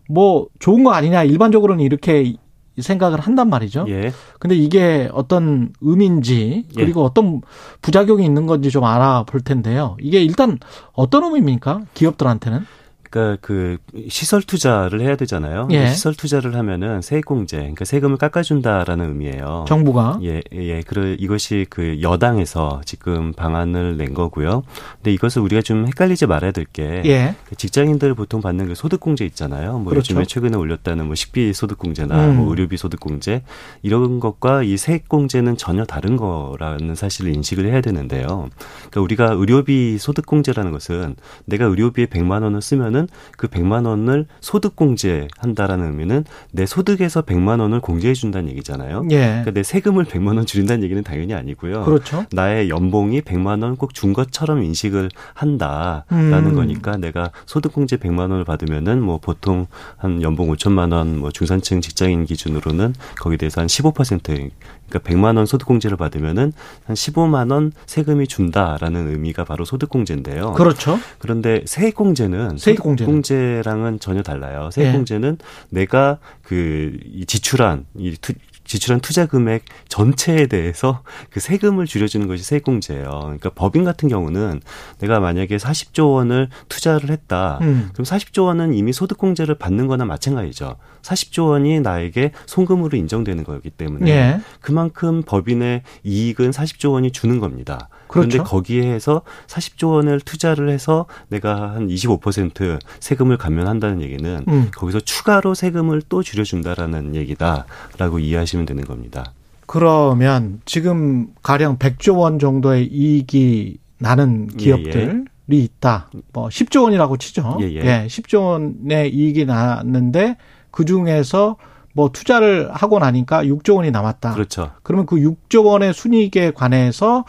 뭐 0.08 0.46
좋은 0.58 0.84
거 0.84 0.92
아니냐 0.92 1.24
일반적으로는 1.24 1.84
이렇게 1.84 2.34
생각을 2.78 3.20
한단 3.20 3.50
말이죠. 3.50 3.84
예. 3.88 4.12
근데 4.38 4.54
이게 4.54 5.08
어떤 5.12 5.72
의미인지 5.80 6.64
예. 6.76 6.80
그리고 6.80 7.04
어떤 7.04 7.42
부작용이 7.82 8.24
있는 8.24 8.46
건지 8.46 8.70
좀 8.70 8.84
알아볼 8.84 9.40
텐데요. 9.40 9.96
이게 10.00 10.22
일단 10.22 10.58
어떤 10.92 11.24
의미입니까? 11.24 11.82
기업들한테는? 11.94 12.64
그러니까 13.10 13.38
그 13.40 13.78
시설 14.08 14.42
투자를 14.42 15.00
해야 15.00 15.16
되잖아요. 15.16 15.68
예. 15.70 15.88
시설 15.88 16.14
투자를 16.14 16.54
하면은 16.56 17.00
세액공제, 17.02 17.56
그러니까 17.56 17.84
세금을 17.84 18.16
깎아준다라는 18.16 19.08
의미예요. 19.08 19.64
정부가 19.68 20.18
예, 20.22 20.42
예, 20.52 20.82
그래 20.82 21.16
이것이 21.18 21.66
그 21.70 22.00
여당에서 22.02 22.80
지금 22.84 23.32
방안을 23.32 23.96
낸 23.96 24.14
거고요. 24.14 24.62
근데 24.96 25.12
이것을 25.12 25.42
우리가 25.42 25.62
좀 25.62 25.86
헷갈리지 25.86 26.26
말아야 26.26 26.52
될게 26.52 27.02
예. 27.06 27.34
직장인들 27.56 28.14
보통 28.14 28.40
받는 28.40 28.68
그 28.68 28.74
소득공제 28.74 29.24
있잖아요. 29.26 29.78
뭐 29.78 29.90
그렇죠. 29.90 30.12
요즘에 30.12 30.24
최근에 30.24 30.56
올렸다는 30.56 31.06
뭐 31.06 31.14
식비 31.14 31.52
소득공제나 31.52 32.28
음. 32.28 32.36
뭐 32.36 32.50
의료비 32.50 32.76
소득공제 32.76 33.42
이런 33.82 34.20
것과 34.20 34.62
이 34.62 34.76
세액공제는 34.76 35.56
전혀 35.56 35.84
다른 35.84 36.16
거라는 36.16 36.94
사실을 36.94 37.34
인식을 37.34 37.66
해야 37.66 37.80
되는데요. 37.80 38.48
그러니까 38.90 39.00
우리가 39.00 39.32
의료비 39.32 39.98
소득공제라는 39.98 40.72
것은 40.72 41.16
내가 41.44 41.66
의료비에 41.66 42.06
100만 42.06 42.42
원을 42.42 42.60
쓰면은 42.60 42.97
그 43.36 43.46
100만 43.46 43.86
원을 43.86 44.26
소득 44.40 44.74
공제 44.74 45.28
한다라는 45.38 45.86
의미는 45.86 46.24
내 46.50 46.66
소득에서 46.66 47.22
100만 47.22 47.60
원을 47.60 47.80
공제해 47.80 48.14
준다는 48.14 48.50
얘기잖아요. 48.50 49.04
예. 49.10 49.16
그러니까 49.18 49.50
내 49.52 49.62
세금을 49.62 50.04
100만 50.06 50.36
원 50.36 50.46
줄인다는 50.46 50.82
얘기는 50.82 51.02
당연히 51.04 51.34
아니고요. 51.34 51.84
그렇죠. 51.84 52.24
나의 52.32 52.68
연봉이 52.70 53.20
100만 53.20 53.62
원 53.62 53.76
꼭 53.76 53.92
준 53.94 54.12
것처럼 54.12 54.62
인식을 54.62 55.10
한다라는 55.34 56.50
음. 56.50 56.54
거니까 56.54 56.96
내가 56.96 57.30
소득 57.46 57.72
공제 57.72 57.96
100만 57.96 58.20
원을 58.30 58.44
받으면은 58.44 59.00
뭐 59.02 59.18
보통 59.18 59.66
한 59.96 60.22
연봉 60.22 60.48
5천만 60.52 60.92
원 60.92 61.08
뭐 61.18 61.30
중산층 61.30 61.80
직장인 61.80 62.24
기준으로는 62.26 62.94
거기에 63.18 63.36
대해서 63.38 63.60
한 63.60 63.66
15% 63.66 64.50
그러니까 64.88 65.10
100만 65.10 65.36
원 65.36 65.46
소득공제를 65.46 65.96
받으면은 65.96 66.52
한 66.84 66.94
15만 66.94 67.52
원 67.52 67.72
세금이 67.86 68.26
준다라는 68.26 69.10
의미가 69.10 69.44
바로 69.44 69.64
소득공제인데요. 69.64 70.52
그렇죠. 70.54 70.98
그런데 71.18 71.62
세액공제는? 71.66 72.58
소득공제랑은 72.58 74.00
전혀 74.00 74.22
달라요. 74.22 74.70
세액공제는 74.72 75.38
내가 75.70 76.18
그이 76.42 77.24
지출한 77.26 77.84
이 77.96 78.16
투, 78.20 78.32
지출한 78.68 79.00
투자 79.00 79.26
금액 79.26 79.64
전체에 79.88 80.46
대해서 80.46 81.02
그 81.30 81.40
세금을 81.40 81.86
줄여주는 81.86 82.26
것이 82.28 82.44
세액공제예요. 82.44 83.08
그러니까 83.08 83.50
법인 83.50 83.82
같은 83.82 84.08
경우는 84.08 84.60
내가 84.98 85.18
만약에 85.20 85.56
40조 85.56 86.12
원을 86.12 86.50
투자를 86.68 87.10
했다. 87.10 87.58
음. 87.62 87.88
그럼 87.94 88.04
40조 88.04 88.44
원은 88.44 88.74
이미 88.74 88.92
소득공제를 88.92 89.56
받는 89.56 89.86
거나 89.86 90.04
마찬가지죠. 90.04 90.76
40조 91.02 91.48
원이 91.48 91.80
나에게 91.80 92.32
송금으로 92.44 92.96
인정되는 92.98 93.42
거기 93.44 93.70
때문에 93.70 94.10
예. 94.10 94.40
그만큼 94.60 95.22
법인의 95.22 95.82
이익은 96.04 96.50
40조 96.50 96.92
원이 96.92 97.10
주는 97.12 97.40
겁니다. 97.40 97.88
그런데 98.08 98.38
그렇죠. 98.38 98.50
거기에 98.50 98.82
해서 98.82 99.22
40조 99.46 99.92
원을 99.92 100.20
투자를 100.20 100.70
해서 100.70 101.06
내가 101.28 101.72
한 101.72 101.88
25% 101.88 102.78
세금을 103.00 103.36
감면한다는 103.36 104.02
얘기는 104.02 104.44
음. 104.48 104.70
거기서 104.74 105.00
추가로 105.00 105.54
세금을 105.54 106.02
또 106.08 106.22
줄여준다라는 106.22 107.14
얘기다라고 107.14 108.18
이해하시면 108.18 108.66
되는 108.66 108.84
겁니다. 108.84 109.32
그러면 109.66 110.60
지금 110.64 111.28
가령 111.42 111.78
100조 111.78 112.18
원 112.18 112.38
정도의 112.38 112.86
이익이 112.86 113.78
나는 113.98 114.48
예, 114.54 114.56
기업들 114.56 115.26
있다. 115.50 116.10
뭐 116.32 116.48
10조 116.48 116.84
원이라고 116.84 117.16
치죠. 117.16 117.58
예, 117.60 117.72
예. 117.72 117.76
예 117.76 118.06
10조 118.06 118.42
원의 118.42 119.14
이익이 119.14 119.44
났는데 119.44 120.36
그 120.70 120.84
중에서 120.84 121.56
뭐 121.92 122.10
투자를 122.12 122.70
하고 122.72 122.98
나니까 122.98 123.44
6조 123.44 123.76
원이 123.76 123.90
남았다. 123.90 124.34
그렇죠. 124.34 124.70
그러면 124.82 125.06
그 125.06 125.16
6조 125.16 125.64
원의 125.64 125.94
순이익에 125.94 126.52
관해서 126.52 127.24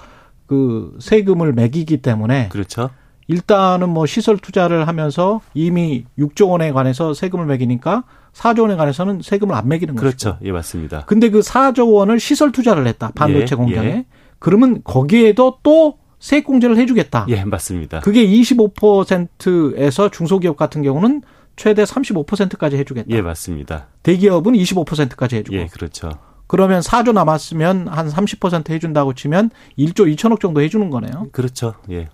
그 0.50 0.98
세금을 1.00 1.54
매기기 1.54 1.98
때문에 1.98 2.50
그렇죠. 2.50 2.90
일단은 3.28 3.90
뭐 3.90 4.08
시설 4.08 4.40
투자를 4.40 4.88
하면서 4.88 5.42
이미 5.54 6.06
6조 6.18 6.50
원에 6.50 6.72
관해서 6.72 7.14
세금을 7.14 7.46
매기니까 7.46 8.04
4조 8.34 8.64
원에 8.64 8.76
관해서는 8.76 9.22
세금을 9.22 9.54
안 9.54 9.68
매기는 9.68 9.94
거죠. 9.94 10.04
그렇죠. 10.04 10.38
예, 10.44 10.52
맞습니다. 10.52 11.06
근데 11.06 11.30
그 11.30 11.42
4조 11.42 11.94
원을 11.94 12.20
시설 12.20 12.52
투자를 12.52 12.88
했다. 12.88 13.12
반도체 13.14 13.54
예, 13.54 13.56
공장에. 13.56 13.88
예. 13.88 14.06
그러면 14.40 14.82
거기에도 14.84 15.60
또 15.62 16.00
세액 16.18 16.46
공제를 16.46 16.78
해주겠다. 16.78 17.28
예, 17.30 17.44
맞습니다. 17.44 18.00
그게 18.00 18.26
25%에서 18.26 20.10
중소기업 20.10 20.58
같은 20.58 20.82
경우는 20.82 21.22
최대 21.58 21.84
35%까지 21.84 22.78
해주겠다. 22.78 23.10
예, 23.10 23.22
맞습니다. 23.22 23.86
대기업은 24.02 24.54
25%까지 24.54 25.36
해주고. 25.36 25.56
예, 25.56 25.68
그렇죠. 25.68 26.10
그러면 26.50 26.82
4조 26.82 27.14
남았으면 27.14 27.88
한 27.88 28.10
30% 28.10 28.72
해준다고 28.72 29.14
치면 29.14 29.52
1조 29.78 30.12
2천억 30.16 30.40
정도 30.40 30.62
해주는 30.62 30.90
거네요. 30.90 31.28
그렇죠. 31.32 31.76
예. 31.92 32.10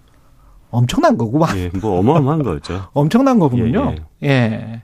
엄청난 0.70 1.18
거구만. 1.18 1.58
예, 1.58 1.72
뭐 1.80 2.00
어마어마한 2.00 2.44
거죠. 2.44 2.88
엄청난 2.92 3.40
거군요. 3.40 3.96
예, 4.24 4.28
예. 4.28 4.82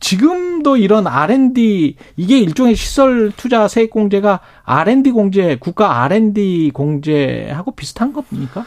지금도 0.00 0.76
이런 0.76 1.06
R&D 1.06 1.96
이게 2.16 2.38
일종의 2.38 2.76
시설 2.76 3.32
투자 3.34 3.68
세액 3.68 3.88
공제가 3.88 4.40
R&D 4.64 5.12
공제 5.12 5.56
국가 5.56 6.02
R&D 6.02 6.72
공제하고 6.74 7.70
비슷한 7.70 8.12
겁니까? 8.12 8.66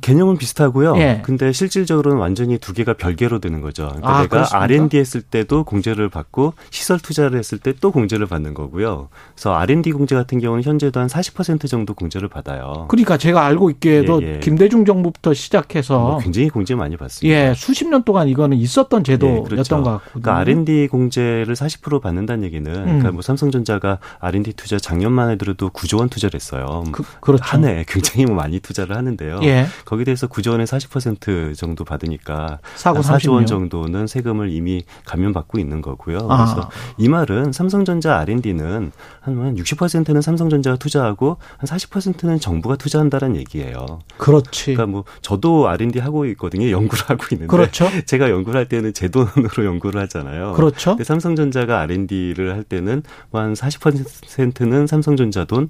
개념은 0.00 0.38
비슷하고요. 0.38 0.96
예. 0.96 1.20
근데 1.22 1.52
실질적으로는 1.52 2.18
완전히 2.18 2.58
두 2.58 2.72
개가 2.72 2.94
별개로 2.94 3.38
되는 3.38 3.60
거죠. 3.60 3.86
그러니까 3.88 4.08
아, 4.08 4.22
내가 4.22 4.28
그렇습니까? 4.28 4.62
R&D 4.64 4.98
했을 4.98 5.20
때도 5.20 5.64
공제를 5.64 6.08
받고 6.08 6.54
시설 6.70 6.98
투자를 6.98 7.38
했을 7.38 7.58
때 7.58 7.74
또 7.80 7.90
공제를 7.90 8.26
받는 8.26 8.54
거고요. 8.54 9.08
그래서 9.34 9.54
R&D 9.54 9.92
공제 9.92 10.14
같은 10.14 10.38
경우는 10.40 10.62
현재도 10.62 11.00
한 11.00 11.06
40% 11.06 11.68
정도 11.68 11.92
공제를 11.92 12.28
받아요. 12.28 12.86
그러니까 12.88 13.18
제가 13.18 13.44
알고 13.44 13.68
있기에도 13.72 14.22
예, 14.22 14.36
예. 14.36 14.40
김대중 14.40 14.84
정부부터 14.84 15.34
시작해서 15.34 15.98
뭐 15.98 16.18
굉장히 16.18 16.48
공제 16.48 16.74
많이 16.74 16.96
받습니다. 16.96 17.36
예 17.50 17.52
수십 17.54 17.86
년 17.88 18.04
동안 18.04 18.28
이거는 18.28 18.56
있었던 18.56 19.04
제도였던 19.04 19.44
그렇죠. 19.44 19.76
것 19.76 19.82
같거든요. 19.84 20.22
그러니까 20.22 20.36
R&D 20.38 20.88
공제를 20.88 21.54
40% 21.54 22.00
받는다는 22.00 22.44
얘기는 22.44 22.72
음. 22.74 22.84
그러니까 22.84 23.12
뭐 23.12 23.22
삼성전자가 23.22 23.98
R&D 24.20 24.54
투자 24.54 24.78
작년만 24.78 25.30
해더라도 25.30 25.68
9조 25.70 25.98
원 25.98 26.08
투자를 26.08 26.34
했어요. 26.34 26.84
그, 26.92 27.02
그렇죠. 27.20 27.44
한 27.44 27.64
해에 27.64 27.84
굉장히 27.86 28.24
뭐 28.24 28.36
많이 28.36 28.60
투자를 28.60 28.96
하는데요. 28.96 29.40
예. 29.42 29.66
거기에 29.84 30.04
대해서 30.04 30.26
9조 30.26 30.52
원에 30.52 30.64
40% 30.64 31.56
정도 31.56 31.84
받으니까 31.84 32.58
사고 32.74 32.98
한 32.98 33.02
4조 33.02 33.32
원 33.32 33.44
30년. 33.44 33.46
정도는 33.46 34.06
세금을 34.06 34.50
이미 34.50 34.82
감면받고 35.06 35.58
있는 35.58 35.82
거고요. 35.82 36.18
아. 36.30 36.44
그래서 36.44 36.70
이 36.98 37.08
말은 37.08 37.52
삼성전자 37.52 38.18
R&D는 38.18 38.92
한 39.20 39.56
60%는 39.56 40.20
삼성전자가 40.20 40.76
투자하고 40.76 41.36
한 41.56 41.66
40%는 41.66 42.40
정부가 42.40 42.76
투자한다는 42.76 43.36
얘기예요. 43.36 44.00
그렇지. 44.18 44.74
그러니까 44.74 44.86
뭐 44.86 45.04
저도 45.22 45.68
R&D 45.68 45.98
하고 45.98 46.26
있거든요. 46.26 46.70
연구를 46.70 47.04
하고 47.08 47.24
있는데 47.32 47.50
그렇죠. 47.50 47.88
제가 48.06 48.30
연구를 48.30 48.58
할 48.58 48.68
때는 48.68 48.92
제 48.92 49.08
돈으로 49.08 49.64
연구를 49.64 50.00
하잖아요. 50.02 50.52
그렇죠. 50.54 50.90
근데 50.90 51.04
삼성전자가 51.04 51.80
R&D를 51.80 52.54
할 52.54 52.62
때는 52.64 53.02
뭐한 53.30 53.54
40%는 53.54 54.86
삼성전자 54.86 55.44
돈 55.44 55.68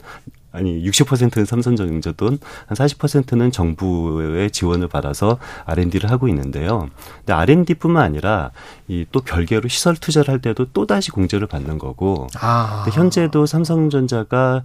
아니 0.55 0.83
60%는 0.89 1.45
삼성전자 1.45 2.13
돈, 2.13 2.39
한 2.67 2.77
40%는 2.77 3.51
정부의 3.53 4.51
지원을 4.51 4.89
받아서 4.89 5.39
R&D를 5.67 6.11
하고 6.11 6.29
있는데요. 6.29 6.89
근데 7.19 7.33
R&D뿐만 7.33 8.03
아니라 8.03 8.51
이 8.89 9.05
또 9.13 9.21
별개로 9.21 9.69
시설 9.69 9.95
투자를 9.97 10.31
할 10.31 10.41
때도 10.41 10.67
또 10.73 10.87
다시 10.87 11.11
공제를 11.11 11.47
받는 11.47 11.79
거고. 11.79 12.27
아. 12.41 12.83
근데 12.85 12.99
현재도 12.99 13.47
삼성전자가 13.47 14.63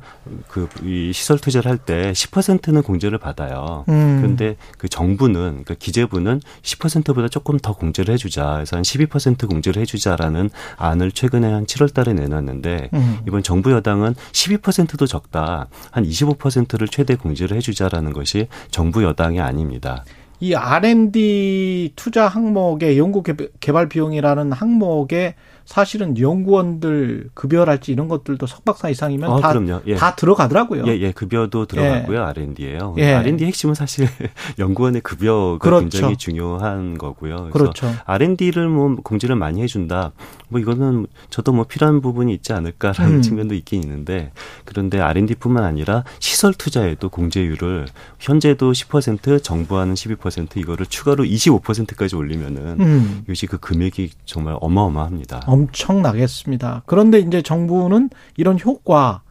그 0.47 0.67
이 0.83 1.11
시설 1.13 1.37
투자를 1.39 1.69
할 1.69 1.77
때 1.77 2.11
10%는 2.11 2.83
공제를 2.83 3.17
받아요. 3.17 3.85
음. 3.89 4.17
그런데 4.21 4.55
그 4.77 4.87
정부는 4.89 5.41
그러니까 5.63 5.75
기재부는 5.79 6.41
10%보다 6.61 7.27
조금 7.27 7.57
더 7.57 7.73
공제를 7.73 8.13
해주자. 8.13 8.53
그래서 8.55 8.75
한 8.75 8.83
12% 8.83 9.47
공제를 9.47 9.81
해주자라는 9.81 10.49
안을 10.77 11.11
최근에 11.11 11.51
한 11.51 11.65
7월달에 11.65 12.13
내놨는데 12.13 12.89
음. 12.93 13.19
이번 13.27 13.43
정부 13.43 13.71
여당은 13.71 14.15
12%도 14.31 15.05
적다. 15.07 15.67
한 15.91 16.03
25%를 16.03 16.87
최대 16.87 17.15
공제를 17.15 17.57
해주자라는 17.57 18.13
것이 18.13 18.47
정부 18.71 19.03
여당이 19.03 19.39
아닙니다. 19.39 20.03
이 20.39 20.53
R&D 20.53 21.93
투자 21.95 22.27
항목의 22.27 22.97
연구 22.97 23.23
개발 23.59 23.89
비용이라는 23.89 24.51
항목에 24.53 25.35
사실은 25.69 26.17
연구원들 26.17 27.29
급여랄지 27.35 27.91
이런 27.91 28.07
것들도 28.07 28.47
석박사 28.47 28.89
이상이면 28.89 29.29
어, 29.29 29.39
다, 29.39 29.49
그럼요. 29.49 29.81
예. 29.85 29.93
다 29.93 30.15
들어가더라고요. 30.15 30.87
예, 30.87 30.97
예, 30.99 31.11
급여도 31.11 31.67
들어가고요, 31.67 32.23
R&D예요. 32.23 32.95
예. 32.97 33.13
R&D 33.13 33.45
핵심은 33.45 33.75
사실 33.75 34.07
연구원의 34.57 35.01
급여가 35.01 35.59
그렇죠. 35.59 35.81
굉장히 35.81 36.17
중요한 36.17 36.97
거고요. 36.97 37.49
그래서 37.51 37.71
그렇죠. 37.71 37.87
R&D를 38.03 38.67
뭐 38.67 38.95
공제를 38.95 39.35
많이 39.35 39.61
해준다. 39.61 40.11
뭐 40.47 40.59
이거는 40.59 41.05
저도 41.29 41.53
뭐 41.53 41.65
필요한 41.65 42.01
부분이 42.01 42.33
있지 42.33 42.51
않을까라는 42.51 43.17
음. 43.17 43.21
측면도 43.21 43.53
있긴 43.53 43.83
있는데 43.83 44.31
그런데 44.65 44.99
R&D뿐만 44.99 45.63
아니라 45.63 46.03
시설 46.17 46.51
투자에도 46.55 47.09
공제율을 47.09 47.85
현재도 48.17 48.71
10% 48.71 49.43
정부와는 49.43 49.93
12% 49.93 50.57
이거를 50.57 50.87
추가로 50.87 51.25
25%까지 51.25 52.15
올리면은 52.15 52.79
음. 52.79 53.21
이것이 53.25 53.45
그 53.45 53.59
금액이 53.59 54.09
정말 54.25 54.57
어마어마합니다. 54.59 55.41
엄청나겠습니다. 55.59 56.83
그런데 56.85 57.19
이제 57.19 57.41
정부는 57.41 58.09
이런 58.37 58.57
효과, 58.59 59.21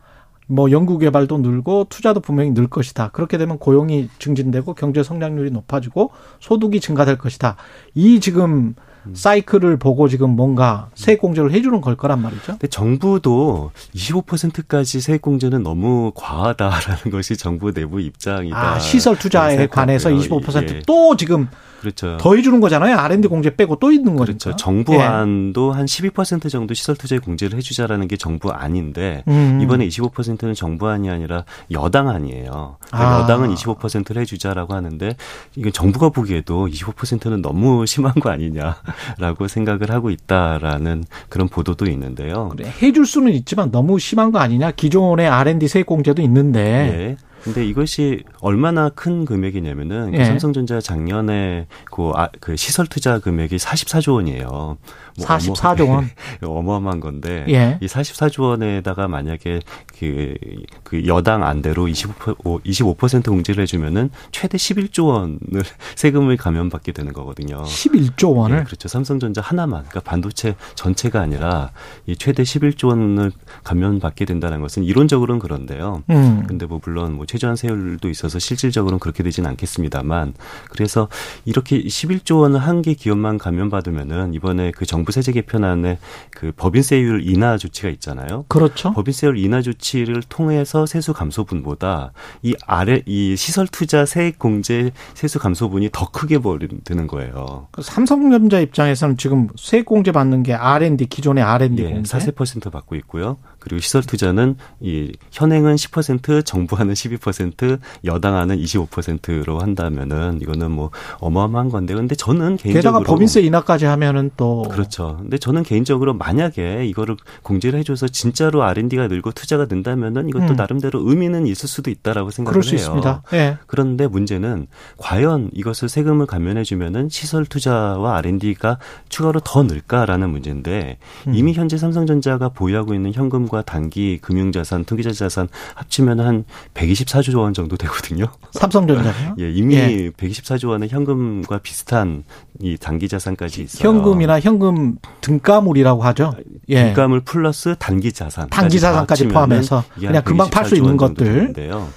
뭐 0.46 0.70
연구 0.70 0.98
개발도 0.98 1.38
늘고 1.38 1.86
투자도 1.90 2.20
분명히 2.20 2.54
늘 2.54 2.68
것이다. 2.68 3.10
그렇게 3.10 3.36
되면 3.36 3.58
고용이 3.58 4.08
증진되고 4.18 4.74
경제 4.74 5.02
성장률이 5.02 5.50
높아지고 5.50 6.10
소득이 6.40 6.80
증가될 6.80 7.18
것이다. 7.18 7.56
이 7.94 8.18
지금 8.20 8.74
사이클을 9.14 9.76
보고 9.78 10.08
지금 10.08 10.30
뭔가 10.30 10.88
세액 10.94 11.20
공제를 11.20 11.52
해주는 11.52 11.80
걸 11.80 11.96
거란 11.96 12.20
말이죠. 12.22 12.46
근데 12.46 12.66
정부도 12.68 13.70
25%까지 13.94 15.00
세액 15.00 15.22
공제는 15.22 15.62
너무 15.62 16.12
과하다라는 16.14 17.10
것이 17.12 17.36
정부 17.36 17.72
내부 17.72 18.00
입장이다. 18.00 18.56
아, 18.74 18.78
시설 18.78 19.16
투자에 19.18 19.56
생각하고요. 19.56 19.68
관해서 19.74 20.10
25%또 20.10 21.10
예. 21.12 21.16
지금 21.16 21.48
그렇죠. 21.80 22.16
더 22.20 22.34
해 22.34 22.42
주는 22.42 22.60
거잖아요. 22.60 22.96
R&D 22.98 23.28
공제 23.28 23.54
빼고 23.54 23.76
또 23.76 23.92
있는 23.92 24.16
거니까. 24.16 24.24
그렇죠. 24.38 24.56
정부안도 24.56 25.72
한12% 25.74 26.50
정도 26.50 26.74
시설 26.74 26.96
투자에 26.96 27.18
공제를 27.18 27.56
해 27.56 27.62
주자라는 27.62 28.08
게 28.08 28.16
정부안인데 28.16 29.24
음. 29.28 29.60
이번에 29.62 29.86
25%는 29.88 30.54
정부안이 30.54 31.08
아니라 31.10 31.44
여당안이에요. 31.70 32.76
그러니까 32.90 33.16
아. 33.16 33.20
여당은 33.22 33.54
25%를 33.54 34.22
해 34.22 34.24
주자라고 34.24 34.74
하는데 34.74 35.14
이건 35.56 35.72
정부가 35.72 36.08
보기에도 36.10 36.66
25%는 36.66 37.42
너무 37.42 37.86
심한 37.86 38.12
거 38.14 38.30
아니냐 38.30 38.76
라고 39.18 39.48
생각을 39.48 39.90
하고 39.90 40.10
있다라는 40.10 41.04
그런 41.28 41.48
보도도 41.48 41.86
있는데요. 41.86 42.48
그래, 42.50 42.72
해줄 42.82 43.06
수는 43.06 43.32
있지만 43.32 43.70
너무 43.70 43.98
심한 43.98 44.32
거 44.32 44.38
아니냐. 44.38 44.72
기존의 44.72 45.26
R&D 45.28 45.68
세액 45.68 45.86
공제도 45.86 46.22
있는데. 46.22 46.60
예. 46.60 47.27
근데 47.42 47.64
이것이 47.64 48.24
얼마나 48.40 48.88
큰 48.88 49.24
금액이냐면은 49.24 50.12
그 50.12 50.18
예. 50.18 50.24
삼성전자 50.24 50.80
작년에 50.80 51.66
그, 51.90 52.10
아, 52.14 52.28
그 52.40 52.56
시설 52.56 52.86
투자 52.86 53.18
금액이 53.18 53.56
44조 53.56 54.14
원이에요. 54.14 54.48
뭐 54.48 55.26
44조 55.26 55.88
원. 55.88 56.10
어마어마한 56.42 57.00
건데 57.00 57.44
예. 57.48 57.78
이 57.80 57.86
44조 57.86 58.42
원에다가 58.42 59.08
만약에 59.08 59.60
그, 59.98 60.34
그 60.82 61.06
여당 61.06 61.44
안대로 61.44 61.86
25%, 61.86 62.62
25% 62.62 63.24
공제를 63.24 63.62
해주면은 63.62 64.10
최대 64.30 64.56
11조 64.56 65.06
원을 65.06 65.38
세금을 65.96 66.36
감면받게 66.36 66.92
되는 66.92 67.12
거거든요. 67.12 67.62
11조 67.64 68.36
원을. 68.36 68.58
예, 68.58 68.64
그렇죠. 68.64 68.88
삼성전자 68.88 69.40
하나만, 69.40 69.84
그러니까 69.88 70.00
반도체 70.00 70.54
전체가 70.74 71.20
아니라 71.20 71.72
이 72.06 72.16
최대 72.16 72.42
11조 72.42 72.88
원을 72.88 73.32
감면받게 73.64 74.24
된다는 74.24 74.60
것은 74.60 74.84
이론적으로는 74.84 75.40
그런데요. 75.40 76.02
음. 76.10 76.44
근데 76.46 76.66
뭐 76.66 76.80
물론 76.84 77.14
뭐 77.14 77.26
최저한 77.28 77.54
세율도 77.54 78.08
있어서 78.08 78.38
실질적으로는 78.40 78.98
그렇게 78.98 79.22
되지는 79.22 79.48
않겠습니다만 79.50 80.34
그래서 80.70 81.08
이렇게 81.44 81.80
11조 81.80 82.40
원을 82.40 82.58
한 82.58 82.78
개 82.82 82.94
기업만 82.94 83.38
감면받으면은 83.38 84.34
이번에 84.34 84.70
그 84.70 84.86
정부 84.86 85.10
세제 85.10 85.32
개편안에 85.32 85.98
그 86.30 86.52
법인세율 86.56 87.28
인하 87.28 87.58
조치가 87.58 87.88
있잖아요. 87.88 88.44
그렇죠. 88.48 88.92
법인세율 88.92 89.36
인하 89.36 89.62
조치를 89.62 90.22
통해서 90.28 90.86
세수 90.86 91.12
감소분보다 91.12 92.12
이 92.42 92.54
아래 92.66 93.02
이 93.04 93.34
시설 93.36 93.66
투자 93.66 94.06
세액 94.06 94.38
공제 94.38 94.92
세수 95.14 95.38
감소분이 95.40 95.90
더 95.92 96.08
크게 96.10 96.38
벌이는 96.38 97.06
거예요. 97.08 97.66
그 97.72 97.82
삼성전자 97.82 98.60
입장에서는 98.60 99.16
지금 99.16 99.48
세액 99.56 99.84
공제 99.84 100.12
받는 100.12 100.44
게 100.44 100.54
R&D 100.54 101.06
기존의 101.06 101.42
R&D 101.42 101.82
예, 101.82 101.90
공제. 101.90 102.18
4% 102.18 102.70
받고 102.70 102.94
있고요. 102.96 103.38
그리고 103.68 103.80
시설 103.80 104.02
투자는 104.02 104.56
이 104.80 105.12
현행은 105.30 105.76
10% 105.76 106.44
정부하는 106.44 106.94
12% 106.94 107.18
32% 107.18 107.78
여당안은 108.04 108.56
25%로 108.58 109.58
한다면은 109.60 110.38
이거는 110.40 110.70
뭐 110.70 110.90
어마어마한 111.20 111.68
건데 111.68 111.94
근데 111.94 112.14
저는 112.14 112.56
개인적으로 112.56 113.00
게다가 113.00 113.00
법인세 113.00 113.40
인하까지 113.42 113.84
하면은 113.86 114.30
또 114.36 114.62
그렇죠. 114.62 115.16
근데 115.18 115.38
저는 115.38 115.62
개인적으로 115.62 116.14
만약에 116.14 116.86
이거를 116.86 117.16
공제를 117.42 117.78
해줘서 117.80 118.08
진짜로 118.08 118.62
R&D가 118.62 119.08
늘고 119.08 119.32
투자가 119.32 119.66
는다면은 119.68 120.28
이것도 120.28 120.52
음. 120.52 120.56
나름대로 120.56 121.02
의미는 121.08 121.46
있을 121.46 121.68
수도 121.68 121.90
있다라고 121.90 122.30
생각을 122.30 122.62
해요. 122.64 123.22
예. 123.32 123.58
그런데 123.66 124.06
문제는 124.06 124.66
과연 124.96 125.50
이것을 125.52 125.88
세금을 125.88 126.26
감면해주면은 126.26 127.08
시설 127.10 127.44
투자와 127.44 128.16
R&D가 128.18 128.78
추가로 129.08 129.40
더 129.40 129.62
늘까라는 129.62 130.30
문제인데 130.30 130.98
음. 131.26 131.34
이미 131.34 131.52
현재 131.52 131.76
삼성전자가 131.76 132.50
보유하고 132.50 132.94
있는 132.94 133.12
현금과 133.12 133.57
단기 133.62 134.18
금융자산, 134.20 134.84
투기자 134.84 135.12
자산 135.12 135.48
합치면 135.74 136.20
한 136.20 136.44
124조 136.74 137.38
원 137.38 137.54
정도 137.54 137.76
되거든요. 137.76 138.26
삼성전자요. 138.52 139.36
예, 139.40 139.50
이미 139.50 139.76
예. 139.76 140.10
124조 140.10 140.68
원의 140.68 140.88
현금과 140.88 141.58
비슷한 141.58 142.24
이 142.60 142.76
단기 142.78 143.08
자산까지 143.08 143.62
있어요. 143.62 143.88
현금이나 143.88 144.40
현금 144.40 144.96
등가물이라고 145.20 146.02
하죠. 146.04 146.34
예. 146.68 146.84
물감을 146.84 147.20
플러스 147.20 147.76
단기 147.78 148.12
자산, 148.12 148.48
단기 148.48 148.80
자산까지 148.80 149.28
포함해서 149.28 149.84
그냥 149.94 150.22
금방 150.22 150.50
팔 150.50 150.64
수 150.64 150.76
있는 150.76 150.96
것들. 150.96 151.48
인데요. 151.48 151.88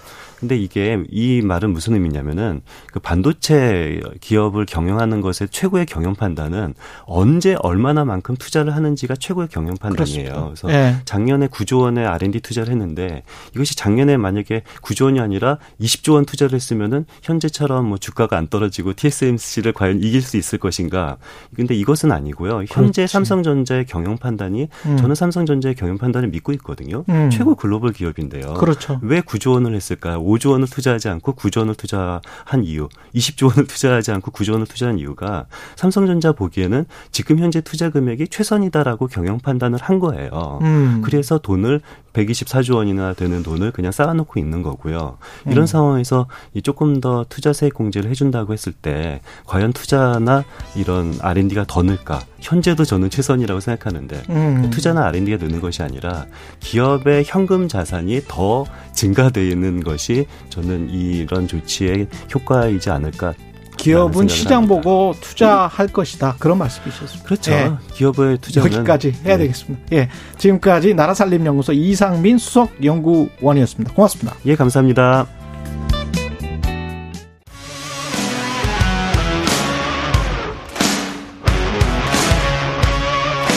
근데 0.41 0.57
이게 0.57 1.01
이 1.11 1.41
말은 1.43 1.71
무슨 1.71 1.93
의미냐면은 1.93 2.61
그 2.91 2.99
반도체 2.99 4.01
기업을 4.21 4.65
경영하는 4.65 5.21
것의 5.21 5.49
최고의 5.51 5.85
경영 5.85 6.15
판단은 6.15 6.73
언제 7.05 7.55
얼마나만큼 7.59 8.35
투자를 8.37 8.75
하는지가 8.75 9.17
최고의 9.17 9.49
경영 9.49 9.75
판단이에요. 9.77 10.33
그렇습니다. 10.33 10.45
그래서 10.45 10.71
예. 10.71 10.95
작년에 11.05 11.47
9조 11.47 11.81
원의 11.81 12.07
R&D 12.07 12.39
투자를 12.39 12.71
했는데 12.71 13.21
이것이 13.53 13.75
작년에 13.75 14.17
만약에 14.17 14.63
9조 14.81 15.05
원이 15.05 15.19
아니라 15.19 15.59
20조 15.79 16.13
원 16.15 16.25
투자를 16.25 16.55
했으면은 16.55 17.05
현재처럼 17.21 17.85
뭐 17.85 17.99
주가가 17.99 18.35
안 18.35 18.47
떨어지고 18.47 18.93
TSMC를 18.95 19.73
과연 19.73 20.01
이길 20.01 20.23
수 20.23 20.37
있을 20.37 20.57
것인가? 20.57 21.17
근데 21.55 21.75
이것은 21.75 22.11
아니고요. 22.11 22.63
현재 22.67 23.03
그렇지. 23.03 23.07
삼성전자의 23.07 23.85
경영 23.85 24.17
판단이 24.17 24.69
음. 24.87 24.97
저는 24.97 25.13
삼성전자의 25.13 25.75
경영 25.75 25.99
판단을 25.99 26.29
믿고 26.29 26.51
있거든요. 26.53 27.03
음. 27.09 27.29
최고 27.29 27.53
글로벌 27.53 27.93
기업인데요. 27.93 28.55
그렇죠. 28.55 28.99
왜 29.03 29.21
9조 29.21 29.53
원을 29.53 29.75
했을까요? 29.75 30.30
5조 30.31 30.51
원을 30.51 30.67
투자하지 30.67 31.09
않고 31.09 31.33
9조 31.35 31.59
원을 31.59 31.75
투자한 31.75 32.63
이유, 32.63 32.87
20조 33.15 33.49
원을 33.49 33.67
투자하지 33.67 34.11
않고 34.11 34.31
9조 34.31 34.53
원을 34.53 34.65
투자한 34.67 34.99
이유가 34.99 35.45
삼성전자 35.75 36.31
보기에는 36.31 36.85
지금 37.11 37.39
현재 37.39 37.61
투자 37.61 37.89
금액이 37.89 38.27
최선이다라고 38.29 39.07
경영 39.07 39.39
판단을 39.39 39.79
한 39.81 39.99
거예요. 39.99 40.59
음. 40.61 41.01
그래서 41.03 41.37
돈을 41.37 41.81
124조 42.13 42.75
원이나 42.75 43.13
되는 43.13 43.43
돈을 43.43 43.71
그냥 43.71 43.91
쌓아놓고 43.91 44.39
있는 44.39 44.63
거고요. 44.63 45.17
이런 45.45 45.63
음. 45.63 45.65
상황에서 45.65 46.27
이 46.53 46.61
조금 46.61 46.99
더 46.99 47.25
투자 47.29 47.53
세액 47.53 47.73
공제를 47.73 48.09
해준다고 48.09 48.53
했을 48.53 48.73
때 48.73 49.21
과연 49.45 49.73
투자나 49.73 50.43
이런 50.75 51.17
R&D가 51.21 51.65
더 51.67 51.83
늘까? 51.83 52.21
현재도 52.39 52.85
저는 52.85 53.09
최선이라고 53.09 53.59
생각하는데 53.59 54.23
음. 54.29 54.69
투자나 54.71 55.05
R&D가 55.07 55.37
느는 55.37 55.61
것이 55.61 55.83
아니라 55.83 56.25
기업의 56.59 57.25
현금 57.27 57.67
자산이 57.67 58.21
더 58.27 58.65
증가되는 58.93 59.83
것이 59.83 60.27
저는 60.49 60.89
이런 60.89 61.47
조치의 61.47 62.07
효과이지 62.33 62.89
않을까. 62.89 63.33
기업은 63.81 64.27
시장 64.27 64.63
합니다. 64.63 64.75
보고 64.75 65.15
투자할 65.19 65.87
것이다. 65.87 66.35
그런 66.37 66.59
말씀이셨습니다. 66.59 67.25
그렇죠. 67.25 67.51
예. 67.51 67.71
기업의 67.93 68.37
투자는 68.37 68.71
여기까지 68.73 69.11
해야 69.25 69.37
네. 69.37 69.43
되겠습니다. 69.43 69.85
예. 69.93 70.09
지금까지 70.37 70.93
나라살림연구소 70.93 71.73
이상민 71.73 72.37
수석 72.37 72.71
연구원이었습니다. 72.83 73.93
고맙습니다. 73.93 74.35
예, 74.45 74.55
감사합니다. 74.55 75.27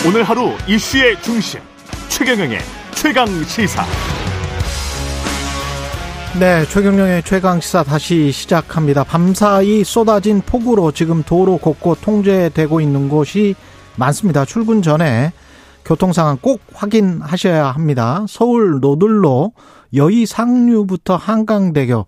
오늘 0.07 0.23
하루 0.23 0.53
이슈의 0.69 1.21
중심 1.23 1.61
최경영의 2.09 2.59
최강 2.95 3.27
시사. 3.45 3.85
네, 6.41 6.67
최경령의 6.67 7.23
최강 7.23 7.61
시사 7.61 7.85
다시 7.85 8.33
시작합니다. 8.33 9.05
밤사이 9.05 9.85
쏟아진 9.85 10.41
폭우로 10.41 10.91
지금 10.91 11.23
도로 11.23 11.59
곳곳 11.59 12.01
통제되고 12.01 12.81
있는 12.81 13.09
곳이 13.09 13.55
많습니다. 13.95 14.45
출근 14.45 14.83
전에 14.83 15.33
교통 15.85 16.13
상황 16.13 16.37
꼭 16.39 16.61
확인하셔야 16.73 17.67
합니다. 17.67 18.27
서울 18.29 18.81
노들로 18.81 19.53
여의 19.95 20.27
상류부터 20.27 21.15
한강대교 21.15 22.05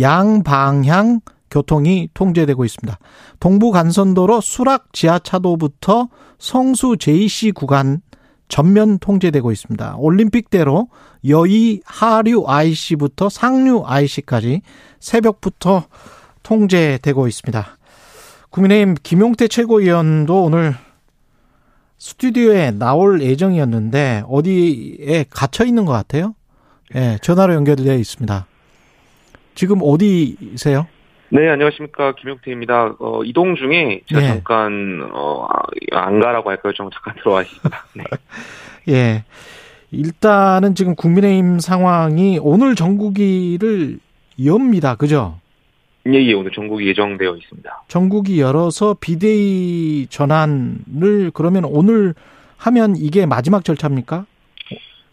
양방향 0.00 1.20
교통이 1.48 2.08
통제되고 2.14 2.64
있습니다. 2.64 2.98
동부 3.38 3.70
간선도로 3.70 4.40
수락 4.40 4.92
지하차도부터 4.92 6.08
성수 6.40 6.96
JC 6.98 7.52
구간 7.52 8.00
전면 8.48 8.98
통제되고 8.98 9.52
있습니다. 9.52 9.96
올림픽대로 9.98 10.88
여의 11.28 11.80
하류 11.84 12.44
IC부터 12.46 13.28
상류 13.28 13.84
IC까지 13.86 14.62
새벽부터 15.00 15.84
통제되고 16.42 17.28
있습니다. 17.28 17.78
국민의힘 18.50 18.96
김용태 19.02 19.48
최고위원도 19.48 20.44
오늘 20.44 20.74
스튜디오에 21.98 22.70
나올 22.70 23.20
예정이었는데 23.20 24.24
어디에 24.28 25.26
갇혀 25.28 25.64
있는 25.64 25.84
것 25.84 25.92
같아요. 25.92 26.34
예, 26.94 27.18
전화로 27.22 27.54
연결되어 27.54 27.94
있습니다. 27.96 28.46
지금 29.54 29.80
어디세요? 29.82 30.86
네, 31.30 31.48
안녕하십니까. 31.48 32.14
김용태입니다. 32.14 32.96
어, 32.98 33.22
이동 33.24 33.54
중에 33.54 34.00
제가 34.06 34.20
네. 34.20 34.28
잠깐, 34.28 35.08
어, 35.12 35.46
아, 35.46 35.62
안 35.92 36.20
가라고 36.20 36.48
할까요? 36.48 36.72
좀 36.72 36.88
잠깐 36.90 37.14
들어와 37.16 37.42
있습니다. 37.42 37.84
네. 37.94 38.04
예. 38.88 39.24
일단은 39.90 40.74
지금 40.74 40.94
국민의힘 40.94 41.60
상황이 41.60 42.38
오늘 42.40 42.74
전국위를 42.74 43.98
엽니다. 44.44 44.94
그죠? 44.96 45.38
예, 46.06 46.14
예, 46.14 46.32
오늘 46.32 46.50
전국이 46.52 46.86
예정되어 46.88 47.36
있습니다. 47.36 47.82
전국이 47.88 48.40
열어서 48.40 48.96
비대위 48.98 50.06
전환을 50.08 51.30
그러면 51.34 51.64
오늘 51.64 52.14
하면 52.56 52.96
이게 52.96 53.26
마지막 53.26 53.64
절차입니까? 53.64 54.24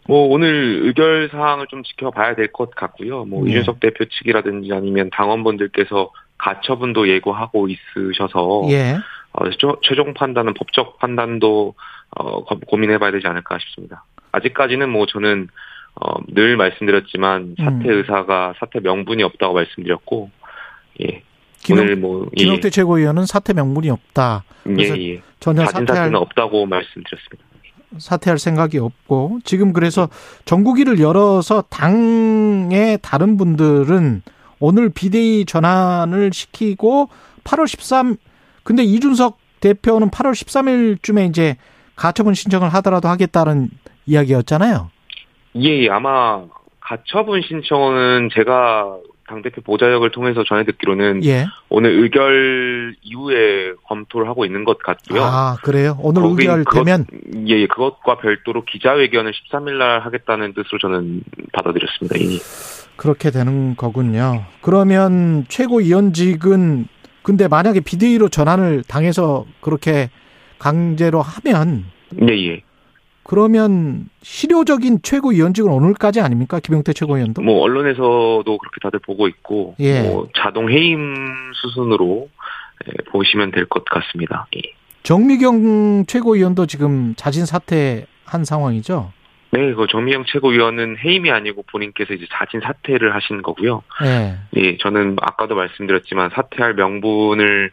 뭐, 0.07 0.27
오늘 0.27 0.81
의결 0.83 1.29
사항을 1.31 1.67
좀 1.67 1.83
지켜봐야 1.83 2.35
될 2.35 2.51
것 2.51 2.69
같고요. 2.75 3.25
뭐, 3.25 3.43
네. 3.43 3.51
이준석 3.51 3.79
대표 3.79 4.05
측이라든지 4.05 4.71
아니면 4.73 5.09
당원분들께서 5.11 6.11
가처분도 6.37 7.09
예고하고 7.09 7.67
있으셔서, 7.69 8.63
예. 8.69 8.97
어, 9.33 9.49
최- 9.51 9.67
최종 9.81 10.13
판단은 10.13 10.53
법적 10.53 10.99
판단도, 10.99 11.73
어, 12.17 12.43
고- 12.43 12.59
고민해봐야 12.59 13.11
되지 13.11 13.27
않을까 13.27 13.57
싶습니다. 13.59 14.03
아직까지는 14.31 14.89
뭐, 14.89 15.05
저는, 15.07 15.47
어, 15.95 16.19
늘 16.27 16.55
말씀드렸지만, 16.57 17.55
사퇴 17.57 17.89
음. 17.89 17.97
의사가, 17.97 18.53
사퇴 18.59 18.81
명분이 18.81 19.23
없다고 19.23 19.53
말씀드렸고, 19.55 20.29
예. 21.01 21.23
김용, 21.63 21.83
오늘 21.85 21.95
뭐, 21.95 22.27
예. 22.37 22.43
김용태 22.43 22.69
최고위원은 22.69 23.25
사퇴 23.25 23.53
명분이 23.53 23.89
없다. 23.89 24.43
그래서 24.63 24.95
예, 24.99 25.13
예. 25.15 25.21
전혀 25.39 25.65
사퇴할 25.65 25.87
사퇴는 25.87 26.15
없다고 26.19 26.65
말씀드렸습니다. 26.67 27.43
사퇴할 27.99 28.39
생각이 28.39 28.77
없고 28.77 29.39
지금 29.43 29.73
그래서 29.73 30.09
전국위를 30.45 30.99
열어서 30.99 31.63
당의 31.69 32.99
다른 33.01 33.37
분들은 33.37 34.21
오늘 34.59 34.89
비대위 34.89 35.45
전환을 35.45 36.31
시키고 36.33 37.09
8월 37.43 37.67
13 37.67 38.17
근데 38.63 38.83
이준석 38.83 39.37
대표는 39.59 40.09
8월 40.09 40.31
13일쯤에 40.31 41.29
이제 41.29 41.57
가처분 41.95 42.33
신청을 42.33 42.69
하더라도 42.75 43.07
하겠다는 43.07 43.69
이야기였잖아요. 44.05 44.89
예, 45.57 45.83
예, 45.83 45.89
아마 45.89 46.43
가처분 46.79 47.41
신청은 47.41 48.29
제가 48.33 48.97
당대표 49.27 49.61
보좌역을 49.61 50.11
통해서 50.11 50.43
전해 50.43 50.63
듣기로는 50.65 51.23
예. 51.25 51.45
오늘 51.69 51.91
의결 52.03 52.95
이후에 53.01 53.73
검토를 53.83 54.27
하고 54.27 54.45
있는 54.45 54.63
것 54.63 54.77
같고요. 54.79 55.21
아, 55.23 55.57
그래요? 55.63 55.97
오늘 56.01 56.23
의결되면 56.23 57.05
그것, 57.05 57.47
예, 57.47 57.61
예, 57.61 57.67
그것과 57.67 58.17
별도로 58.17 58.63
기자회견을 58.65 59.31
13일 59.31 59.77
날 59.77 60.01
하겠다는 60.01 60.53
뜻으로 60.53 60.77
저는 60.79 61.23
받아들였습니다. 61.53 62.17
이미. 62.17 62.39
그렇게 62.95 63.31
되는 63.31 63.75
거군요. 63.75 64.45
그러면 64.61 65.45
최고위원직은 65.49 66.87
근데 67.23 67.47
만약에 67.47 67.79
비대위로 67.79 68.29
전환을 68.29 68.83
당해서 68.87 69.45
그렇게 69.59 70.09
강제로 70.59 71.21
하면 71.21 71.85
예, 72.21 72.51
예. 72.51 72.61
그러면 73.27 74.07
실효적인 74.21 74.99
최고위원직은 75.01 75.69
오늘까지 75.71 76.21
아닙니까? 76.21 76.59
김용태 76.59 76.93
최고위원도? 76.93 77.41
뭐 77.41 77.61
언론에서도 77.63 78.43
그렇게 78.45 78.77
다들 78.81 78.99
보고 78.99 79.27
있고 79.27 79.75
예. 79.79 80.03
뭐 80.03 80.29
자동 80.37 80.69
해임 80.69 81.15
수순으로 81.55 82.29
예, 82.87 82.91
보시면 83.09 83.49
될 83.51 83.65
것 83.65 83.83
같습니다. 83.85 84.45
예. 84.55 84.61
정미경 85.01 86.05
최고위원도 86.05 86.67
지금 86.67 87.15
자진 87.17 87.45
사퇴한 87.47 88.45
상황이죠. 88.45 89.11
네, 89.51 89.73
그 89.73 89.87
정미영 89.89 90.25
최고위원은 90.27 90.97
해임이 91.03 91.31
아니고 91.31 91.63
본인께서 91.71 92.13
이제 92.13 92.27
자진 92.31 92.59
사퇴를 92.59 93.15
하신 93.15 93.41
거고요. 93.41 93.81
예. 94.03 94.35
예, 94.55 94.77
저는 94.77 95.15
아까도 95.21 95.55
말씀드렸지만 95.55 96.29
사퇴할 96.31 96.75
명분을 96.75 97.71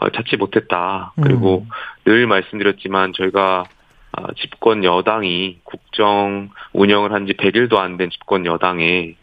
어, 0.00 0.10
찾지 0.10 0.36
못했다. 0.36 1.12
그리고 1.20 1.66
음. 1.66 1.68
늘 2.04 2.26
말씀드렸지만 2.28 3.12
저희가 3.16 3.64
아, 3.64 3.64
집권 4.36 4.84
여당이 4.84 5.60
국정 5.64 6.50
운영을 6.72 7.12
한 7.12 7.26
지 7.26 7.32
100일도 7.34 7.76
안 7.76 7.96
된 7.96 8.10
집권 8.10 8.44
여당에 8.46 9.14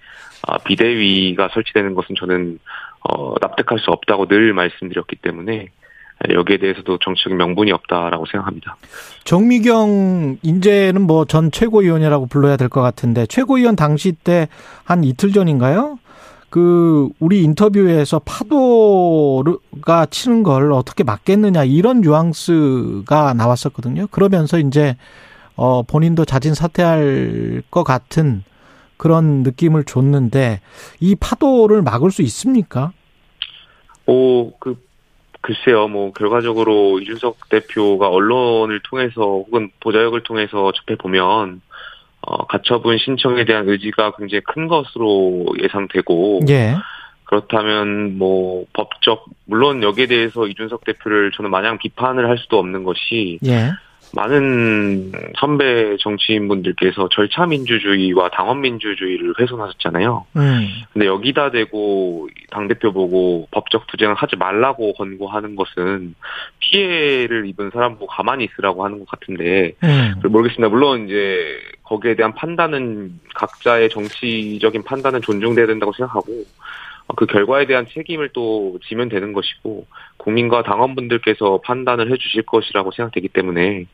아, 0.48 0.58
비대위가 0.60 1.50
설치되는 1.54 1.94
것은 1.96 2.16
저는 2.18 2.60
어, 3.10 3.36
납득할 3.42 3.80
수 3.80 3.92
없다고 3.92 4.28
늘 4.28 4.54
말씀드렸기 4.54 5.18
때문에 5.18 5.68
여기에 6.30 6.58
대해서도 6.58 6.98
정치적인 7.00 7.38
명분이 7.38 7.72
없다라고 7.72 8.26
생각합니다. 8.26 8.76
정미경 9.24 10.38
이제는 10.42 11.02
뭐 11.04 11.24
전 11.26 11.50
최고위원이라고 11.52 12.26
불러야 12.28 12.58
될 12.58 12.68
것 12.70 12.82
같은데 12.82 13.26
최고위원 13.26 13.76
당시 13.76 14.12
때 14.12 14.48
한 14.84 15.04
이틀 15.04 15.32
전인가요? 15.32 15.98
그 16.50 17.10
우리 17.20 17.44
인터뷰에서 17.44 18.20
파도가 18.20 20.06
치는 20.10 20.44
걸 20.44 20.72
어떻게 20.72 21.04
막겠느냐 21.04 21.64
이런 21.64 22.02
뉘앙스가 22.02 23.34
나왔었거든요. 23.34 24.08
그러면서 24.08 24.60
이제 24.60 24.98
어 25.56 25.84
본인도 25.84 26.26
자진 26.26 26.54
사퇴할 26.54 27.64
것 27.70 27.84
같은 27.84 28.44
그런 29.00 29.44
느낌을 29.44 29.86
줬는데 29.86 30.60
이 31.00 31.16
파도를 31.16 31.82
막을 31.82 32.12
수 32.12 32.22
있습니까? 32.24 32.92
오, 34.06 34.52
그, 34.60 34.76
글쎄요, 35.42 35.88
뭐, 35.88 36.12
결과적으로 36.12 37.00
이준석 37.00 37.48
대표가 37.48 38.10
언론을 38.10 38.82
통해서 38.90 39.22
혹은 39.22 39.72
보좌역을 39.80 40.24
통해서 40.24 40.74
접해 40.74 40.98
보면, 40.98 41.62
어, 42.30 42.46
가처분 42.46 43.00
신청에 43.00 43.44
대한 43.44 43.68
의지가 43.68 44.14
굉장히 44.18 44.42
큰 44.42 44.68
것으로 44.68 45.48
예상되고, 45.64 46.42
예. 46.50 46.76
그렇다면 47.24 48.20
뭐, 48.20 48.66
법적, 48.74 49.26
물론 49.46 49.82
여기에 49.82 50.06
대해서 50.06 50.46
이준석 50.46 50.86
대표를 50.86 51.32
저는 51.36 51.50
마냥 51.50 51.80
비판을 51.80 52.30
할 52.30 52.38
수도 52.38 52.60
없는 52.60 52.84
것이, 52.84 53.40
예. 53.46 53.72
많은 54.14 55.12
선배 55.40 55.98
정치인분들께서 56.00 57.10
절차 57.12 57.46
민주주의와 57.46 58.30
당원 58.30 58.62
민주주의를 58.62 59.36
훼손하셨잖아요. 59.40 60.26
음. 60.36 60.68
근데 60.94 61.06
여기다 61.06 61.52
대고 61.52 62.30
당 62.50 62.68
대표 62.68 62.92
보고 62.92 63.48
법적 63.52 63.88
투쟁을 63.88 64.16
하지 64.16 64.36
말라고 64.36 64.94
권고하는 64.94 65.56
것은 65.56 66.16
피해를 66.60 67.48
입은 67.48 67.70
사람 67.72 67.94
보고 67.94 68.08
가만히 68.08 68.46
있으라고 68.46 68.84
하는 68.84 69.00
것 69.00 69.08
같은데, 69.08 69.74
음. 69.84 70.16
모르겠습니다. 70.24 70.70
물론 70.70 71.06
이제 71.06 71.60
거기에 71.84 72.16
대한 72.16 72.34
판단은 72.34 73.20
각자의 73.36 73.90
정치적인 73.90 74.84
판단은 74.84 75.22
존중돼야 75.22 75.68
된다고 75.68 75.92
생각하고, 75.94 76.44
어, 77.08 77.14
그 77.16 77.26
결과에 77.26 77.66
대한 77.66 77.88
책임을 77.88 78.30
또 78.34 78.80
지면 78.88 79.10
되는 79.10 79.34
것이고, 79.34 79.86
국민과 80.20 80.64
당원분들께서 80.64 81.62
판단을 81.64 82.12
해주실 82.12 82.44
것이라고 82.44 82.92
생각되기 82.92 83.30
때문에, 83.30 83.86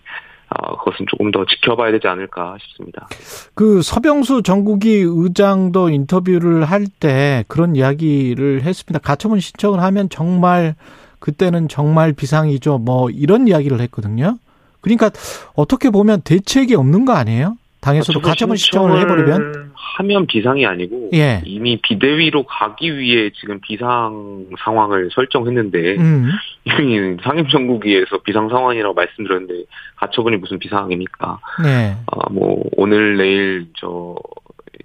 아, 0.50 0.76
그것은 0.78 1.06
조금 1.10 1.32
더 1.32 1.46
지켜봐야 1.46 1.92
되지 1.92 2.08
않을까 2.08 2.58
싶습니다. 2.62 3.08
그 3.56 3.82
서병수 3.82 4.44
전국이 4.44 5.04
의장도 5.08 5.90
인터뷰를 5.90 6.66
할 6.66 6.86
때 7.00 7.44
그런 7.48 7.76
이야기를 7.76 8.62
했습니다. 8.62 9.00
가처분 9.00 9.40
신청을 9.40 9.82
하면 9.82 10.10
정말 10.10 10.76
그때는 11.20 11.68
정말 11.68 12.14
비상이죠. 12.14 12.78
뭐 12.78 13.10
이런 13.10 13.48
이야기를 13.48 13.80
했거든요. 13.82 14.38
그러니까 14.82 15.10
어떻게 15.56 15.90
보면 15.90 16.22
대책이 16.22 16.76
없는 16.76 17.06
거 17.06 17.14
아니에요? 17.14 17.58
당에서도 17.86 18.20
가처분 18.20 18.58
신청을 18.58 19.00
해버리면 19.02 19.72
하면 19.98 20.26
비상이 20.28 20.66
아니고 20.66 21.12
예. 21.14 21.42
이미 21.46 21.80
비대위로 21.82 22.44
가기 22.44 22.98
위해 22.98 23.30
지금 23.40 23.60
비상 23.62 24.46
상황을 24.64 25.10
설정했는데 25.14 25.96
음. 25.98 26.30
이미 26.66 27.18
상임 27.24 27.48
정국위에서 27.48 28.18
비상 28.24 28.50
상황이라고 28.50 28.94
말씀드렸는데 28.94 29.54
가처분이 29.98 30.38
무슨 30.38 30.60
비상입니까? 30.60 31.40
네. 31.64 31.96
아, 32.08 32.30
뭐 32.32 32.64
오늘 32.76 33.18
내일 33.18 33.68
저 33.80 34.16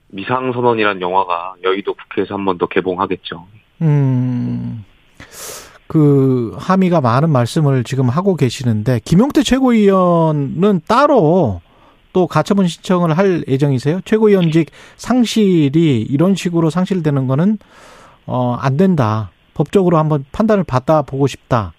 미상 0.09 0.53
선언이란 0.53 1.01
영화가 1.01 1.55
여의도 1.65 1.95
국회에서 1.95 2.35
한 2.35 2.45
번 2.45 2.59
더 2.59 2.67
개봉하겠죠. 2.67 3.47
음. 3.83 4.85
그 5.87 6.55
함의가 6.59 7.01
많은 7.01 7.31
말씀을 7.31 7.83
지금 7.85 8.09
하고 8.09 8.37
계시는데 8.37 9.01
김용태 9.05 9.43
최고위원은 9.43 10.83
따로 10.87 11.61
또 12.13 12.27
가처분 12.27 12.67
신청을 12.67 13.17
할 13.17 13.45
예정이세요? 13.47 14.01
최고위원직 14.05 14.71
상실이 14.97 16.03
이런 16.03 16.35
식으로 16.35 16.71
상실되는 16.71 17.27
거는 17.27 17.59
어, 18.27 18.57
안 18.61 18.77
된다. 18.77 19.31
법적으로 19.55 19.99
한번 19.99 20.25
판단을 20.33 20.65
받아 20.65 21.03
보고 21.03 21.27
싶다. 21.27 21.73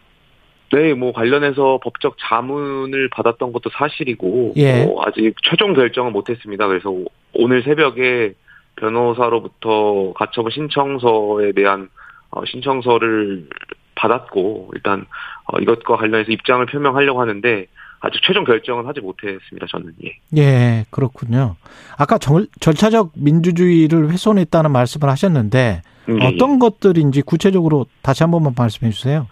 네, 0.73 0.93
뭐 0.93 1.11
관련해서 1.11 1.79
법적 1.84 2.15
자문을 2.19 3.09
받았던 3.09 3.51
것도 3.51 3.69
사실이고 3.73 4.53
예. 4.55 4.86
뭐 4.86 5.03
아직 5.05 5.36
최종 5.43 5.73
결정은 5.73 6.13
못했습니다. 6.13 6.67
그래서 6.67 6.95
오늘 7.34 7.63
새벽에 7.63 8.34
변호사로부터 8.77 10.13
가처분 10.13 10.51
신청서에 10.51 11.51
대한 11.51 11.89
어, 12.29 12.45
신청서를 12.45 13.49
받았고 13.95 14.71
일단 14.75 15.05
어, 15.45 15.59
이것과 15.59 15.97
관련해서 15.97 16.32
입장을 16.32 16.65
표명하려고 16.67 17.19
하는데 17.19 17.67
아직 18.02 18.20
최종 18.24 18.43
결정은 18.43 18.88
하지 18.88 18.99
못했습니다. 18.99 19.68
저는 19.70 19.93
예. 20.04 20.18
예, 20.38 20.86
그렇군요. 20.89 21.56
아까 21.97 22.18
절, 22.18 22.47
절차적 22.60 23.12
민주주의를 23.16 24.10
훼손했다는 24.10 24.72
말씀을 24.72 25.08
하셨는데 25.10 25.82
음, 26.10 26.20
예, 26.22 26.26
어떤 26.26 26.58
것들인지 26.58 27.22
구체적으로 27.22 27.86
다시 28.02 28.24
한 28.24 28.32
번만 28.32 28.54
말씀해 28.58 28.91
주세요. 28.91 29.28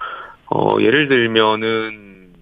어, 0.51 0.77
예를 0.79 1.09
들면은 1.09 2.33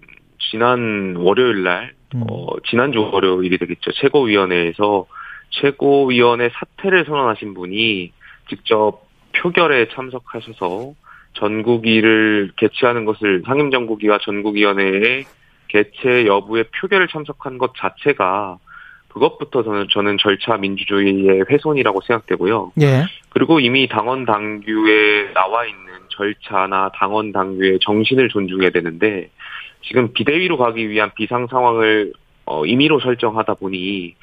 지난 0.50 1.16
월요일 1.16 1.62
날 1.62 1.92
음. 2.14 2.24
어, 2.28 2.46
지난주 2.68 3.00
월요일이 3.00 3.56
되겠죠. 3.56 3.92
최고위원회에서 3.92 5.06
최고위원회 5.50 6.50
사퇴를 6.52 7.06
선언하신 7.06 7.54
분이 7.54 8.12
직접 8.50 9.02
표결에 9.32 9.88
참석하셔서 9.94 10.92
전국위를 11.34 12.52
개최하는 12.56 13.04
것을 13.06 13.42
상임정국위와 13.46 14.18
전국위원회에 14.22 15.24
개최 15.68 16.26
여부의 16.26 16.64
표결을 16.80 17.08
참석한 17.08 17.58
것 17.58 17.72
자체가 17.76 18.58
그것부터 19.08 19.62
저는 19.62 19.88
저는 19.90 20.18
절차 20.18 20.56
민주주의의 20.56 21.44
훼손이라고 21.48 22.00
생각되고요. 22.02 22.72
예. 22.80 23.04
그리고 23.30 23.60
이미 23.60 23.88
당원 23.88 24.24
당규에 24.24 25.32
나와 25.32 25.64
있는 25.64 25.86
절차나 26.10 26.92
당원 26.94 27.32
당규의 27.32 27.78
정신을 27.82 28.28
존중해야 28.28 28.70
되는데 28.70 29.30
지금 29.82 30.12
비대위로 30.12 30.56
가기 30.58 30.88
위한 30.90 31.10
비상 31.14 31.46
상황을 31.46 32.12
어, 32.44 32.64
임의로 32.64 33.00
설정하다 33.00 33.54
보니 33.54 34.14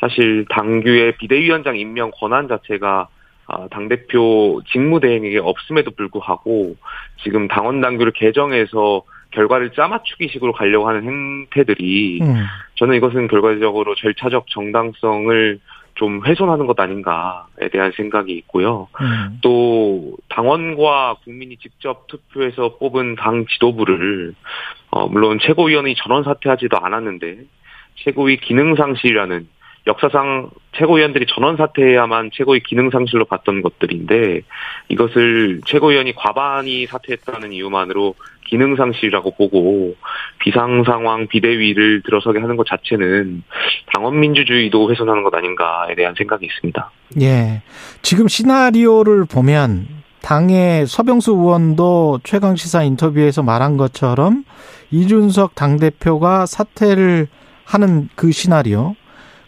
사실 0.00 0.46
당규의 0.48 1.16
비대위원장 1.18 1.76
임명 1.76 2.10
권한 2.14 2.48
자체가 2.48 3.08
아, 3.46 3.68
당대표 3.68 4.62
직무대행에게 4.72 5.38
없음에도 5.38 5.90
불구하고 5.90 6.76
지금 7.22 7.46
당원 7.46 7.82
당규를 7.82 8.12
개정해서 8.12 9.02
결과를 9.34 9.70
짜맞추기식으로 9.70 10.52
가려고 10.52 10.88
하는 10.88 11.04
행태들이 11.04 12.20
음. 12.22 12.44
저는 12.76 12.96
이것은 12.96 13.28
결과적으로 13.28 13.94
절차적 13.94 14.46
정당성을 14.48 15.60
좀 15.94 16.24
훼손하는 16.24 16.66
것 16.66 16.78
아닌가에 16.78 17.68
대한 17.70 17.92
생각이 17.96 18.32
있고요. 18.32 18.88
음. 19.00 19.38
또 19.42 20.16
당원과 20.28 21.18
국민이 21.24 21.56
직접 21.56 22.06
투표해서 22.08 22.78
뽑은 22.78 23.14
당 23.16 23.46
지도부를 23.46 24.34
어 24.90 25.06
물론 25.06 25.38
최고위원이 25.40 25.94
전원 25.96 26.24
사퇴하지도 26.24 26.76
않았는데 26.78 27.38
최고위 27.96 28.38
기능 28.38 28.74
상실이라는 28.74 29.46
역사상 29.86 30.50
최고위원들이 30.72 31.26
전원 31.28 31.56
사퇴해야만 31.56 32.30
최고위 32.32 32.60
기능 32.60 32.90
상실로 32.90 33.26
봤던 33.26 33.62
것들인데 33.62 34.40
이것을 34.88 35.60
최고위원이 35.66 36.14
과반이 36.14 36.86
사퇴했다는 36.86 37.52
이유만으로 37.52 38.14
기능 38.54 38.76
상실이라고 38.76 39.32
보고 39.32 39.96
비상 40.38 40.84
상황 40.84 41.26
비대위를 41.26 42.04
들어서게 42.04 42.38
하는 42.38 42.56
것 42.56 42.64
자체는 42.68 43.42
당원 43.92 44.20
민주주의도 44.20 44.88
훼손하는 44.92 45.24
것 45.24 45.34
아닌가에 45.34 45.96
대한 45.96 46.14
생각이 46.16 46.46
있습니다. 46.46 46.90
예. 47.20 47.62
지금 48.02 48.28
시나리오를 48.28 49.24
보면 49.24 49.88
당의 50.22 50.86
서병수 50.86 51.32
의원도 51.32 52.20
최강 52.22 52.54
시사 52.54 52.84
인터뷰에서 52.84 53.42
말한 53.42 53.76
것처럼 53.76 54.44
이준석 54.92 55.56
당 55.56 55.80
대표가 55.80 56.46
사퇴를 56.46 57.26
하는 57.64 58.08
그 58.14 58.30
시나리오 58.30 58.94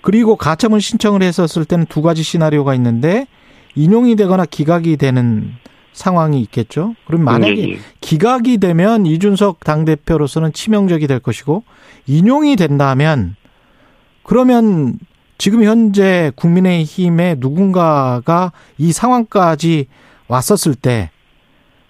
그리고 0.00 0.34
가처분 0.34 0.80
신청을 0.80 1.22
했었을 1.22 1.64
때는 1.64 1.86
두 1.86 2.02
가지 2.02 2.24
시나리오가 2.24 2.74
있는데 2.74 3.28
인용이 3.76 4.16
되거나 4.16 4.46
기각이 4.46 4.96
되는 4.96 5.52
상황이 5.97 6.40
있겠죠. 6.42 6.94
그럼 7.07 7.24
만약에 7.24 7.57
예, 7.57 7.68
예. 7.70 7.78
기각이 8.01 8.59
되면 8.59 9.07
이준석 9.07 9.61
당대표로서는 9.64 10.53
치명적이 10.53 11.07
될 11.07 11.18
것이고 11.20 11.64
인용이 12.07 12.57
된다면 12.57 13.34
그러면 14.22 14.99
지금 15.38 15.64
현재 15.64 16.30
국민의힘의 16.36 17.36
누군가가 17.38 18.53
이 18.78 18.92
상황까지 18.92 19.86
왔었을 20.28 20.74
때 20.74 21.11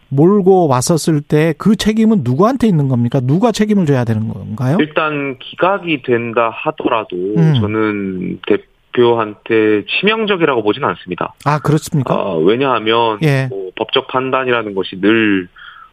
몰고 0.08 0.68
왔었을 0.68 1.20
때 1.20 1.52
그 1.58 1.74
책임은 1.74 2.20
누구한테 2.22 2.68
있는 2.68 2.86
겁니까? 2.86 3.18
누가 3.20 3.50
책임을 3.50 3.86
져야 3.86 4.04
되는 4.04 4.28
건가요? 4.28 4.76
일단 4.80 5.36
기각이 5.40 6.02
된다 6.02 6.50
하더라도 6.54 7.16
음. 7.16 7.54
저는 7.60 8.40
대 8.46 8.58
표한테 8.96 9.84
치명적이라고 9.86 10.62
보지는 10.62 10.88
않습니다. 10.88 11.34
아 11.44 11.58
그렇습니까? 11.58 12.14
어, 12.14 12.38
왜냐하면 12.38 13.18
예. 13.22 13.46
뭐 13.48 13.70
법적 13.76 14.08
판단이라는 14.08 14.74
것이 14.74 15.00
늘 15.00 15.48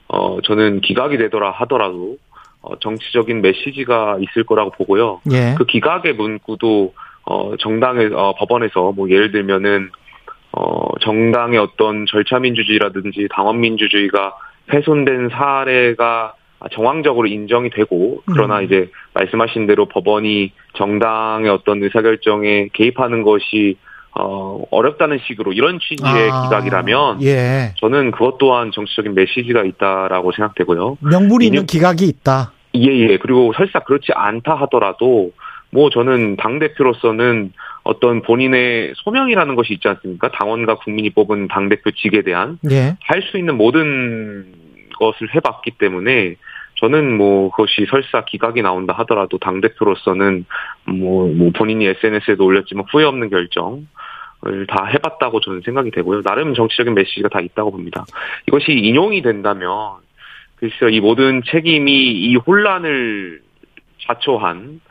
어, 0.08 0.40
저는 0.42 0.82
기각이 0.82 1.18
되더라 1.18 1.52
하더라도 1.52 2.18
어, 2.62 2.80
정치적인 2.80 3.42
메시지가 3.42 4.18
있을 4.22 4.46
거라고 4.46 4.72
보고요. 4.72 5.22
예. 5.32 5.56
그 5.58 5.66
기각의 5.66 6.14
문구도 6.14 6.94
어, 7.26 7.56
정당의 7.58 8.12
어, 8.14 8.34
법원에서 8.38 8.94
뭐 8.94 9.10
예를 9.10 9.32
들면은 9.32 9.90
어, 10.54 10.88
정당의 11.02 11.60
어떤 11.60 12.06
절차 12.06 12.40
민주주의라든지 12.40 13.28
당원 13.32 13.60
민주주의가 13.60 14.34
훼손된 14.72 15.30
사례가 15.30 16.36
정황적으로 16.72 17.28
인정이 17.28 17.70
되고 17.70 18.22
그러나 18.26 18.60
음. 18.60 18.66
이제 18.66 18.90
말씀하신 19.14 19.68
대로 19.68 19.86
법원이 19.88 20.52
정당의 20.76 21.50
어떤 21.50 21.84
의사결정에 21.84 22.70
개입하는 22.74 23.24
것이 23.24 23.78
어, 24.16 24.64
어렵다는 24.70 25.20
식으로 25.28 25.54
이런 25.54 25.80
취지의 25.80 26.30
아, 26.32 26.44
기각이라면 26.44 27.24
예. 27.24 27.74
저는 27.80 28.12
그것 28.12 28.38
또한 28.38 28.72
정치적인 28.72 29.16
메시지가 29.16 29.64
있다라고 29.64 30.32
생각되고요. 30.34 30.98
명분이 31.02 31.48
있는 31.48 31.66
기각이 31.66 32.06
있다. 32.06 32.52
예, 32.76 32.86
예. 32.86 33.18
그리고 33.18 33.54
설사 33.56 33.80
그렇지 33.80 34.12
않다 34.14 34.54
하더라도 34.54 35.32
뭐 35.72 35.90
저는 35.90 36.36
당 36.36 36.60
대표로서는 36.60 37.54
어떤 37.84 38.22
본인의 38.22 38.94
소명이라는 38.98 39.56
것이 39.56 39.74
있지 39.74 39.88
않습니까? 39.88 40.30
당원과 40.30 40.76
국민이 40.76 41.10
뽑은 41.10 41.48
당 41.48 41.68
대표직에 41.70 42.22
대한 42.22 42.60
예. 42.70 42.96
할수 43.02 43.40
있는 43.40 43.58
모든 43.58 44.46
것을 45.00 45.34
해봤기 45.36 45.72
때문에 45.80 46.36
저는 46.84 47.16
뭐 47.16 47.50
그것이 47.52 47.86
설사 47.90 48.26
기각이 48.26 48.62
나온다 48.62 48.94
하더라도 49.00 49.38
당 49.38 49.62
대표로서는 49.62 50.46
뭐, 50.84 51.30
뭐 51.30 51.52
본인이 51.56 51.86
SNS에도 51.86 52.44
올렸지만 52.44 52.84
후회 52.92 53.06
없는 53.06 53.30
결정을 53.30 54.68
다 54.68 54.84
해봤다고 54.88 55.40
저는 55.40 55.62
생각이 55.64 55.92
되고요. 55.92 56.24
나름 56.24 56.54
정치적인 56.54 56.94
메시지가 56.94 57.30
다 57.30 57.40
있다고 57.40 57.72
봅니다. 57.72 58.04
이것이 58.50 58.74
인용이 58.74 59.22
된다면 59.22 59.72
글쎄요, 60.58 60.90
이 60.90 61.00
모든 61.00 61.42
책임이 61.46 61.92
이 61.92 62.36
혼란을 62.36 63.42
자초한 64.06 64.82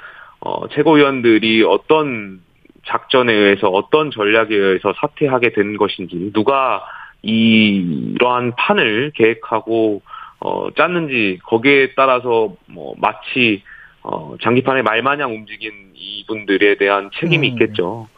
어, 0.40 0.68
최고위원들이 0.68 1.62
어떤 1.62 2.40
작전에 2.86 3.34
의해서 3.34 3.68
어떤 3.68 4.10
전략에 4.10 4.56
의해서 4.56 4.94
사퇴하게 4.98 5.52
된 5.52 5.76
것인지 5.76 6.32
누가 6.32 6.82
이 7.22 8.14
이러한 8.14 8.54
판을 8.56 9.12
계획하고 9.14 10.00
어, 10.44 10.70
짰는지 10.74 11.38
거기에 11.44 11.92
따라서 11.94 12.52
뭐 12.66 12.94
마치 12.98 13.62
어, 14.02 14.34
장기판의 14.42 14.82
말마냥 14.82 15.32
움직인 15.32 15.92
이분들에 15.94 16.76
대한 16.76 17.10
책임이 17.20 17.48
음. 17.48 17.52
있겠죠. 17.52 18.08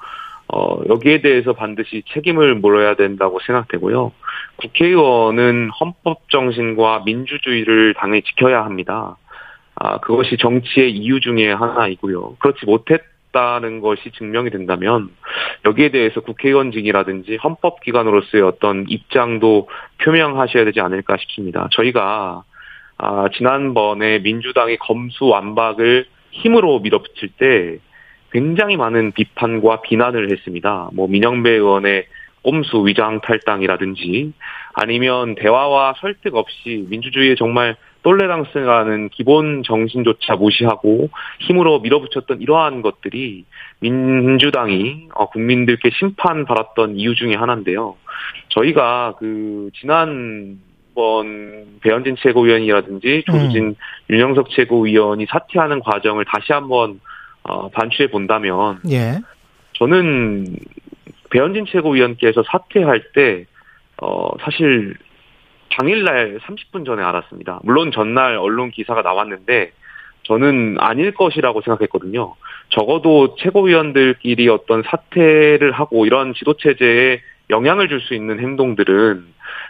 어, 0.48 0.80
여기에 0.88 1.20
대해서 1.20 1.52
반드시 1.52 2.02
책임을 2.14 2.54
물어야 2.54 2.94
된다고 2.94 3.40
생각되고요. 3.46 4.12
국회의원은 4.56 5.70
헌법 5.78 6.30
정신과 6.30 7.02
민주주의를 7.04 7.94
당연히 7.94 8.22
지켜야 8.22 8.64
합니다. 8.64 9.16
아, 9.74 9.98
그것이 9.98 10.38
정치의 10.38 10.92
이유 10.92 11.20
중에 11.20 11.52
하나이고요. 11.52 12.36
그렇지 12.38 12.64
못했 12.64 13.02
다는 13.34 13.80
것이 13.80 14.12
증명이 14.12 14.48
된다면 14.50 15.10
여기에 15.66 15.90
대해서 15.90 16.20
국회의원직이라든지 16.20 17.36
헌법기관으로서의 17.36 18.42
어떤 18.44 18.86
입장도 18.88 19.68
표명하셔야 20.02 20.64
되지 20.64 20.80
않을까 20.80 21.18
싶습니다. 21.18 21.68
저희가 21.72 22.44
아, 22.96 23.28
지난번에 23.36 24.20
민주당이 24.20 24.76
검수 24.78 25.26
완박을 25.26 26.06
힘으로 26.30 26.78
밀어붙일 26.78 27.30
때 27.36 27.78
굉장히 28.30 28.76
많은 28.76 29.12
비판과 29.12 29.82
비난을 29.82 30.30
했습니다. 30.30 30.88
뭐 30.92 31.08
민영배 31.08 31.50
의원의 31.50 32.06
꼼수 32.42 32.86
위장 32.86 33.20
탈당이라든지 33.20 34.32
아니면 34.74 35.34
대화와 35.34 35.94
설득 36.00 36.36
없이 36.36 36.86
민주주의에 36.88 37.34
정말 37.36 37.76
똘레랑스라는 38.04 39.08
기본 39.08 39.62
정신조차 39.64 40.36
무시하고 40.36 41.08
힘으로 41.40 41.80
밀어붙였던 41.80 42.42
이러한 42.42 42.82
것들이 42.82 43.44
민주당이 43.80 45.08
어, 45.14 45.30
국민들께 45.30 45.90
심판받았던 45.98 46.96
이유 46.96 47.14
중에 47.14 47.34
하나인데요. 47.34 47.96
저희가 48.50 49.14
그 49.18 49.70
지난 49.80 50.60
번 50.94 51.78
배현진 51.80 52.14
최고위원이라든지 52.20 53.24
조수진 53.26 53.74
윤영석 54.10 54.50
최고위원이 54.50 55.26
사퇴하는 55.28 55.80
과정을 55.80 56.24
다시 56.26 56.52
한번 56.52 57.00
어, 57.42 57.68
반추해 57.70 58.08
본다면 58.10 58.78
예. 58.90 59.18
저는 59.72 60.54
배현진 61.30 61.66
최고위원께서 61.66 62.44
사퇴할 62.46 63.12
때 63.12 63.46
어, 64.00 64.28
사실 64.40 64.94
당일날 65.70 66.38
30분 66.40 66.86
전에 66.86 67.02
알았습니다. 67.02 67.60
물론 67.64 67.90
전날 67.92 68.36
언론 68.36 68.70
기사가 68.70 69.02
나왔는데 69.02 69.72
저는 70.24 70.76
아닐 70.78 71.12
것이라고 71.12 71.60
생각했거든요. 71.62 72.34
적어도 72.70 73.36
최고위원들끼리 73.36 74.48
어떤 74.48 74.82
사퇴를 74.82 75.72
하고 75.72 76.06
이런 76.06 76.34
지도 76.34 76.54
체제에 76.54 77.20
영향을 77.50 77.88
줄 77.88 78.00
수 78.00 78.14
있는 78.14 78.40
행동들은 78.40 79.24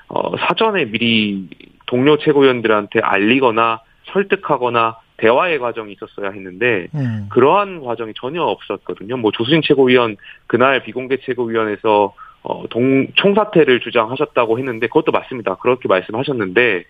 어, 0.09 0.36
사전에 0.36 0.84
미리 0.86 1.49
동료 1.86 2.18
최고위원들한테 2.18 3.01
알리거나 3.01 3.80
설득하거나 4.12 4.99
대화의 5.16 5.59
과정이 5.59 5.92
있었어야 5.92 6.30
했는데 6.30 6.88
음. 6.95 7.26
그러한 7.30 7.80
과정이 7.80 8.12
전혀 8.16 8.42
없었거든요. 8.42 9.16
뭐 9.16 9.30
조수진 9.32 9.62
최고위원 9.62 10.16
그날 10.47 10.82
비공개 10.82 11.18
최고위원회에서 11.24 12.14
어, 12.45 12.64
동, 12.68 13.09
총사퇴를 13.14 13.80
주장하셨다고 13.80 14.59
했는데 14.59 14.86
그것도 14.86 15.12
맞습니다. 15.12 15.57
그렇게 15.57 15.88
말씀하셨는데 15.88 16.84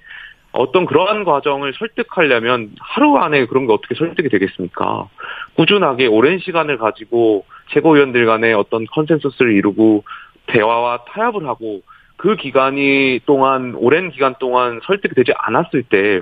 어떤 0.53 0.85
그러한 0.85 1.25
과정을 1.25 1.75
설득하려면 1.79 2.71
하루 2.81 3.17
안에 3.17 3.47
그런 3.47 3.67
게 3.67 3.73
어떻게 3.73 3.95
설득이 3.95 4.29
되겠습니까? 4.29 5.09
꾸준하게 5.55 6.07
오랜 6.07 6.39
시간을 6.39 6.79
가지고 6.79 7.45
최고위원들 7.71 8.27
간의 8.27 8.55
어떤 8.55 8.85
컨센서스를 8.87 9.53
이루고 9.53 10.05
대화와 10.47 11.05
타협을 11.09 11.47
하고 11.47 11.83
그 12.17 12.37
기간이 12.37 13.21
동안 13.27 13.75
오랜 13.77 14.11
기간 14.11 14.37
동안 14.39 14.81
설득이 14.85 15.15
되지 15.15 15.33
않았을 15.37 15.83
때 15.85 16.21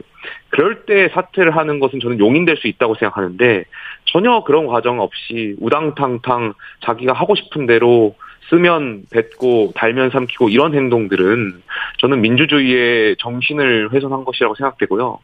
그럴 0.49 0.85
때 0.87 1.09
사퇴를 1.13 1.55
하는 1.55 1.81
것은 1.81 2.01
저는 2.01 2.19
용인될 2.19 2.57
수 2.57 2.69
있다고 2.69 2.95
생각하는데 2.95 3.65
전혀 4.07 4.43
그런 4.45 4.67
과정 4.67 5.01
없이 5.01 5.57
우당탕탕 5.61 6.55
자기가 6.81 7.13
하고 7.13 7.35
싶은 7.35 7.67
대로 7.67 8.15
쓰면 8.53 9.05
뱉고 9.11 9.73
달면 9.75 10.11
삼키고 10.11 10.51
이런 10.51 10.75
행동들은 10.75 11.63
저는 11.99 12.21
민주주의의 12.21 13.17
정신을 13.19 13.93
훼손한 13.93 14.25
것이라고 14.25 14.55
생각되고요. 14.55 15.19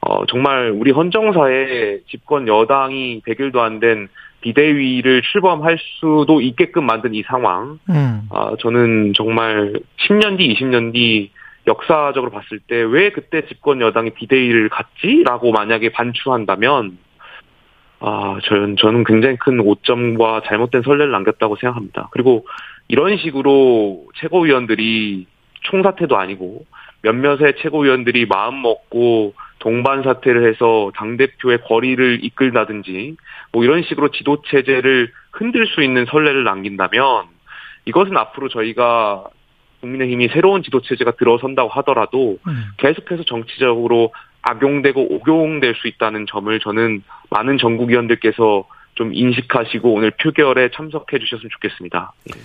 어, 0.00 0.26
정말 0.26 0.70
우리 0.74 0.90
헌정사에 0.90 2.00
집권 2.08 2.48
여당이 2.48 3.20
100일도 3.26 3.58
안 3.58 3.80
된 3.80 4.08
비대위를 4.40 5.20
출범할 5.20 5.76
수도 5.78 6.40
있게끔 6.40 6.86
만든 6.86 7.14
이 7.14 7.22
상황, 7.24 7.78
음. 7.90 8.22
아, 8.30 8.52
저는 8.60 9.12
정말 9.14 9.74
10년 9.98 10.38
뒤, 10.38 10.54
20년 10.54 10.94
뒤 10.94 11.30
역사적으로 11.66 12.30
봤을 12.30 12.58
때 12.60 12.76
왜 12.76 13.10
그때 13.10 13.46
집권 13.46 13.82
여당이 13.82 14.10
비대위를 14.10 14.70
갔지라고 14.70 15.52
만약에 15.52 15.90
반추한다면 15.90 16.96
아, 18.00 18.38
저는 18.44 18.76
저는 18.76 19.04
굉장히 19.04 19.36
큰 19.36 19.60
오점과 19.60 20.42
잘못된 20.46 20.82
선례를 20.82 21.12
남겼다고 21.12 21.56
생각합니다. 21.56 22.08
그리고 22.12 22.46
이런 22.88 23.18
식으로 23.18 24.06
최고위원들이 24.16 25.26
총사퇴도 25.62 26.16
아니고 26.16 26.64
몇몇의 27.02 27.54
최고위원들이 27.58 28.26
마음 28.26 28.62
먹고 28.62 29.34
동반 29.58 30.02
사퇴를 30.02 30.48
해서 30.48 30.90
당 30.96 31.18
대표의 31.18 31.60
거리를 31.62 32.24
이끌다든지 32.24 33.16
뭐 33.52 33.64
이런 33.64 33.82
식으로 33.82 34.10
지도 34.10 34.42
체제를 34.46 35.12
흔들 35.32 35.66
수 35.66 35.82
있는 35.82 36.06
선례를 36.06 36.44
남긴다면 36.44 37.26
이것은 37.84 38.16
앞으로 38.16 38.48
저희가 38.48 39.24
국민의힘이 39.80 40.28
새로운 40.28 40.62
지도 40.62 40.80
체제가 40.80 41.12
들어선다고 41.12 41.68
하더라도 41.68 42.38
음. 42.46 42.64
계속해서 42.78 43.24
정치적으로 43.24 44.12
악용되고 44.42 45.14
옥용될 45.14 45.74
수 45.76 45.88
있다는 45.88 46.26
점을 46.28 46.58
저는 46.60 47.02
많은 47.30 47.58
전국위원들께서 47.58 48.64
좀 48.94 49.14
인식하시고 49.14 49.92
오늘 49.92 50.10
표결에 50.12 50.70
참석해 50.74 51.18
주셨으면 51.18 51.50
좋겠습니다. 51.52 52.12
예. 52.34 52.40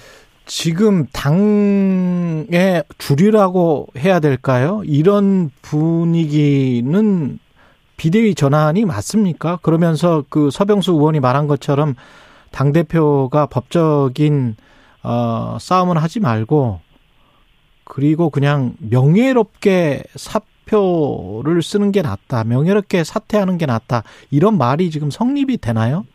지금 0.45 1.07
당의 1.07 2.83
주류라고 2.97 3.87
해야 3.97 4.19
될까요? 4.19 4.83
이런 4.85 5.49
분위기는 5.61 7.39
비대위 7.97 8.35
전환이 8.35 8.85
맞습니까? 8.85 9.57
그러면서 9.63 10.23
그 10.29 10.51
서병수 10.51 10.91
의원이 10.91 11.19
말한 11.19 11.47
것처럼 11.47 11.95
당 12.51 12.73
대표가 12.73 13.47
법적인 13.47 14.55
어, 15.03 15.57
싸움은 15.59 15.97
하지 15.97 16.19
말고 16.19 16.79
그리고 17.83 18.29
그냥 18.29 18.73
명예롭게 18.79 20.03
사표를 20.75 21.61
쓰는 21.61 21.91
게 21.91 22.01
낫다. 22.01 22.43
명예롭게 22.43 23.03
사퇴하는 23.03 23.57
게 23.57 23.65
낫다. 23.65 24.03
이런 24.31 24.57
말이 24.57 24.89
지금 24.89 25.09
성립이 25.09 25.57
되나요? 25.57 26.05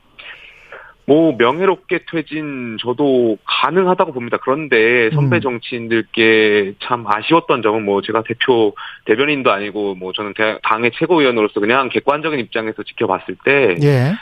뭐 1.06 1.34
명예롭게 1.36 2.00
퇴진 2.10 2.76
저도 2.80 3.36
가능하다고 3.44 4.12
봅니다. 4.12 4.36
그런데 4.40 5.10
선배 5.12 5.36
음. 5.38 5.40
정치인들께 5.40 6.74
참 6.80 7.04
아쉬웠던 7.06 7.62
점은 7.62 7.84
뭐 7.84 8.00
제가 8.00 8.22
대표 8.22 8.74
대변인도 9.06 9.50
아니고 9.50 9.96
뭐 9.96 10.12
저는 10.12 10.34
대- 10.34 10.58
당의 10.62 10.92
최고위원으로서 10.94 11.58
그냥 11.58 11.88
객관적인 11.88 12.38
입장에서 12.38 12.84
지켜봤을 12.84 13.36
때 13.44 13.76
예. 13.82 14.12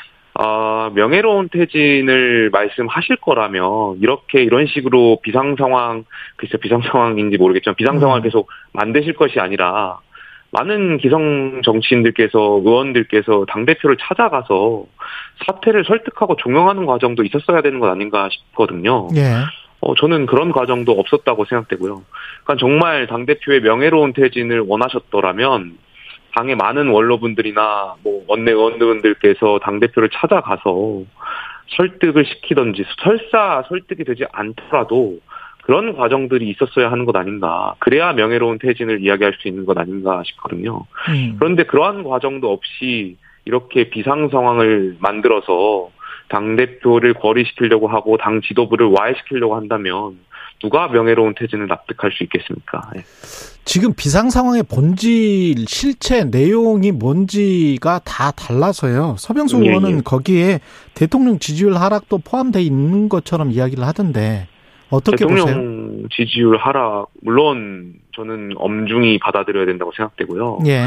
아, 0.40 0.90
명예로운 0.94 1.50
퇴진을 1.52 2.50
말씀하실 2.52 3.16
거라면 3.16 3.98
이렇게 4.00 4.42
이런 4.42 4.66
식으로 4.66 5.18
비상 5.22 5.56
상황 5.58 6.04
글쎄 6.36 6.56
비상 6.58 6.80
상황인지 6.80 7.36
모르겠지만 7.36 7.74
비상 7.74 7.98
상황을 7.98 8.20
음. 8.20 8.22
계속 8.22 8.48
만드실 8.72 9.14
것이 9.14 9.40
아니라 9.40 9.98
많은 10.50 10.98
기성 10.98 11.60
정치인들께서 11.62 12.38
의원들께서 12.64 13.46
당 13.48 13.66
대표를 13.66 13.96
찾아가서 14.00 14.86
사퇴를 15.46 15.84
설득하고 15.84 16.36
종용하는 16.36 16.86
과정도 16.86 17.22
있었어야 17.22 17.60
되는 17.60 17.80
것 17.80 17.90
아닌가 17.90 18.28
싶거든요. 18.30 19.08
예. 19.14 19.44
어, 19.80 19.94
저는 19.94 20.26
그런 20.26 20.52
과정도 20.52 20.92
없었다고 20.92 21.44
생각되고요. 21.44 22.02
그러니까 22.44 22.56
정말 22.58 23.06
당 23.06 23.26
대표의 23.26 23.60
명예로운 23.60 24.12
퇴진을 24.12 24.60
원하셨더라면, 24.60 25.78
당의 26.34 26.56
많은 26.56 26.88
원로분들이나, 26.88 27.94
뭐, 28.02 28.24
원내 28.26 28.50
의원들께서 28.52 29.60
당 29.62 29.80
대표를 29.80 30.08
찾아가서 30.12 31.02
설득을 31.76 32.24
시키던지, 32.24 32.84
설사 33.02 33.62
설득이 33.68 34.04
되지 34.04 34.24
않더라도, 34.32 35.18
그런 35.68 35.94
과정들이 35.94 36.48
있었어야 36.48 36.90
하는 36.90 37.04
것 37.04 37.14
아닌가. 37.14 37.74
그래야 37.78 38.14
명예로운 38.14 38.58
퇴진을 38.58 39.02
이야기할 39.04 39.34
수 39.38 39.48
있는 39.48 39.66
것 39.66 39.76
아닌가 39.76 40.22
싶거든요. 40.24 40.86
음. 41.10 41.36
그런데 41.38 41.64
그러한 41.64 42.04
과정도 42.04 42.50
없이 42.50 43.18
이렇게 43.44 43.90
비상 43.90 44.30
상황을 44.30 44.96
만들어서 44.98 45.90
당 46.30 46.56
대표를 46.56 47.12
거리시키려고 47.12 47.86
하고 47.86 48.16
당 48.16 48.40
지도부를 48.40 48.86
와해시키려고 48.86 49.56
한다면 49.56 50.18
누가 50.62 50.88
명예로운 50.88 51.34
퇴진을 51.38 51.66
납득할 51.66 52.12
수 52.12 52.22
있겠습니까? 52.24 52.80
예. 52.96 53.02
지금 53.66 53.92
비상 53.94 54.30
상황의 54.30 54.62
본질, 54.62 55.66
실체, 55.68 56.24
내용이 56.24 56.92
뭔지가 56.92 58.00
다 58.06 58.30
달라서요. 58.30 59.16
서병수 59.18 59.62
예, 59.62 59.68
의원은 59.68 59.98
예. 59.98 60.00
거기에 60.02 60.60
대통령 60.94 61.38
지지율 61.38 61.74
하락도 61.74 62.20
포함되어 62.24 62.62
있는 62.62 63.10
것처럼 63.10 63.50
이야기를 63.50 63.84
하던데 63.84 64.48
어떻게 64.90 65.16
대통령 65.16 65.46
보세요? 65.46 66.08
지지율 66.10 66.56
하락 66.56 67.08
물론 67.22 67.94
저는 68.14 68.54
엄중히 68.56 69.18
받아들여야 69.18 69.66
된다고 69.66 69.92
생각되고요. 69.92 70.60
예. 70.66 70.86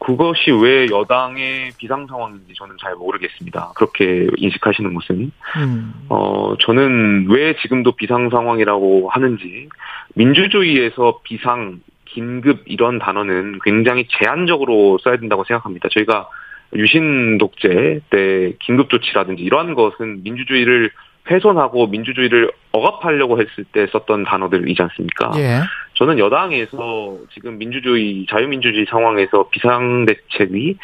그것이 0.00 0.50
왜 0.50 0.86
여당의 0.90 1.72
비상 1.76 2.06
상황인지 2.06 2.54
저는 2.54 2.76
잘 2.80 2.94
모르겠습니다. 2.94 3.72
그렇게 3.76 4.28
인식하시는 4.36 4.94
것은 4.94 5.30
음. 5.58 5.92
어, 6.08 6.54
저는 6.58 7.26
왜 7.28 7.54
지금도 7.60 7.92
비상 7.92 8.30
상황이라고 8.30 9.10
하는지, 9.10 9.68
민주주의에서 10.14 11.20
비상, 11.22 11.80
긴급 12.06 12.62
이런 12.64 12.98
단어는 12.98 13.58
굉장히 13.62 14.06
제한적으로 14.18 14.98
써야 14.98 15.18
된다고 15.18 15.44
생각합니다. 15.44 15.88
저희가 15.90 16.28
유신 16.74 17.36
독재 17.38 18.00
때 18.10 18.54
긴급 18.60 18.88
조치라든지 18.88 19.42
이러한 19.42 19.74
것은 19.74 20.22
민주주의를 20.22 20.90
훼손하고 21.30 21.86
민주주의를 21.86 22.50
억압하려고 22.72 23.40
했을 23.40 23.64
때 23.72 23.86
썼던 23.92 24.24
단어들이지 24.24 24.82
않습니까? 24.82 25.32
예. 25.36 25.60
저는 25.94 26.18
여당에서 26.18 27.18
지금 27.32 27.58
민주주의, 27.58 28.26
자유민주주의 28.28 28.86
상황에서 28.88 29.48
비상대책이, 29.50 30.76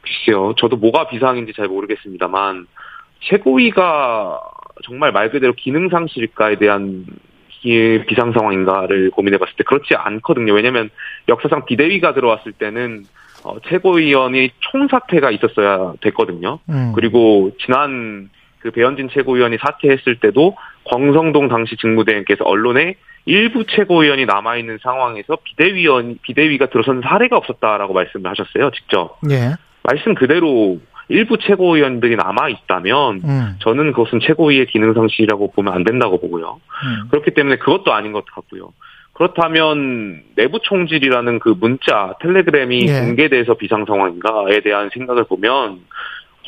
글쎄요, 0.00 0.54
저도 0.56 0.76
뭐가 0.76 1.08
비상인지 1.08 1.52
잘 1.54 1.68
모르겠습니다만, 1.68 2.66
최고위가 3.20 4.40
정말 4.84 5.12
말 5.12 5.30
그대로 5.30 5.52
기능상실일까에 5.54 6.56
대한 6.56 7.04
이 7.64 8.04
비상 8.06 8.32
상황인가를 8.32 9.10
고민해 9.10 9.38
봤을 9.38 9.54
때 9.56 9.64
그렇지 9.64 9.94
않거든요. 9.96 10.52
왜냐면 10.52 10.90
역사상 11.28 11.64
비대위가 11.66 12.14
들어왔을 12.14 12.52
때는 12.52 13.04
어, 13.44 13.56
최고위원이 13.68 14.50
총사퇴가 14.60 15.30
있었어야 15.32 15.94
됐거든요. 16.00 16.60
음. 16.68 16.92
그리고 16.94 17.52
지난 17.58 18.30
그 18.68 18.70
배현진 18.72 19.08
최고위원이 19.08 19.56
사퇴했을 19.60 20.20
때도 20.20 20.56
광성동 20.84 21.48
당시 21.48 21.76
직무대행께서 21.76 22.44
언론에 22.44 22.96
일부 23.24 23.64
최고위원이 23.66 24.26
남아있는 24.26 24.78
상황에서 24.82 25.38
비대위원, 25.42 26.18
비대위가 26.22 26.66
들어선 26.66 27.02
사례가 27.02 27.36
없었다라고 27.36 27.94
말씀을 27.94 28.30
하셨어요, 28.30 28.70
직접. 28.70 29.18
예. 29.30 29.54
말씀 29.82 30.14
그대로 30.14 30.78
일부 31.08 31.38
최고위원들이 31.38 32.16
남아 32.16 32.50
있다면 32.50 33.22
음. 33.24 33.56
저는 33.60 33.92
그것은 33.92 34.20
최고위의 34.20 34.66
기능 34.66 34.92
상실이라고 34.92 35.52
보면 35.52 35.72
안 35.72 35.84
된다고 35.84 36.20
보고요. 36.20 36.60
음. 36.84 37.08
그렇기 37.10 37.32
때문에 37.32 37.56
그것도 37.56 37.92
아닌 37.92 38.12
것 38.12 38.26
같고요. 38.26 38.72
그렇다면 39.14 40.22
내부 40.36 40.60
총질이라는 40.62 41.38
그 41.40 41.54
문자, 41.58 42.14
텔레그램이 42.20 42.86
예. 42.88 43.00
공개돼서 43.00 43.54
비상 43.54 43.84
상황인가에 43.84 44.60
대한 44.60 44.90
생각을 44.92 45.24
보면 45.24 45.80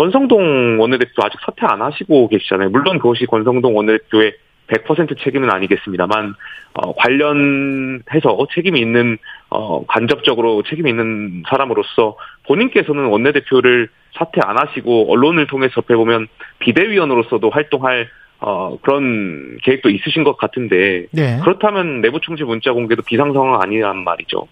권성동 0.00 0.80
원내대표 0.80 1.12
아직 1.22 1.38
사퇴 1.44 1.66
안 1.66 1.82
하시고 1.82 2.28
계시잖아요. 2.28 2.70
물론 2.70 2.98
그것이 2.98 3.26
권성동 3.26 3.76
원내대표의 3.76 4.32
100% 4.68 5.22
책임은 5.22 5.50
아니겠습니다만 5.50 6.34
어, 6.72 6.94
관련해서 6.94 8.46
책임이 8.54 8.80
있는 8.80 9.18
어, 9.50 9.84
간접적으로 9.84 10.62
책임이 10.62 10.88
있는 10.88 11.42
사람으로서 11.50 12.16
본인께서는 12.46 13.06
원내대표를 13.06 13.88
사퇴 14.16 14.40
안 14.42 14.58
하시고 14.58 15.12
언론을 15.12 15.46
통해서 15.48 15.82
접해보면 15.82 16.28
비대위원으로서도 16.60 17.50
활동할 17.50 18.08
어, 18.38 18.78
그런 18.80 19.58
계획도 19.62 19.90
있으신 19.90 20.24
것 20.24 20.38
같은데 20.38 21.08
예. 21.14 21.40
그렇다면 21.42 22.00
내부 22.00 22.20
총질 22.20 22.46
문자 22.46 22.72
공개도 22.72 23.02
비상 23.02 23.34
상황 23.34 23.60
아니란 23.60 23.98
말이죠. 23.98 24.48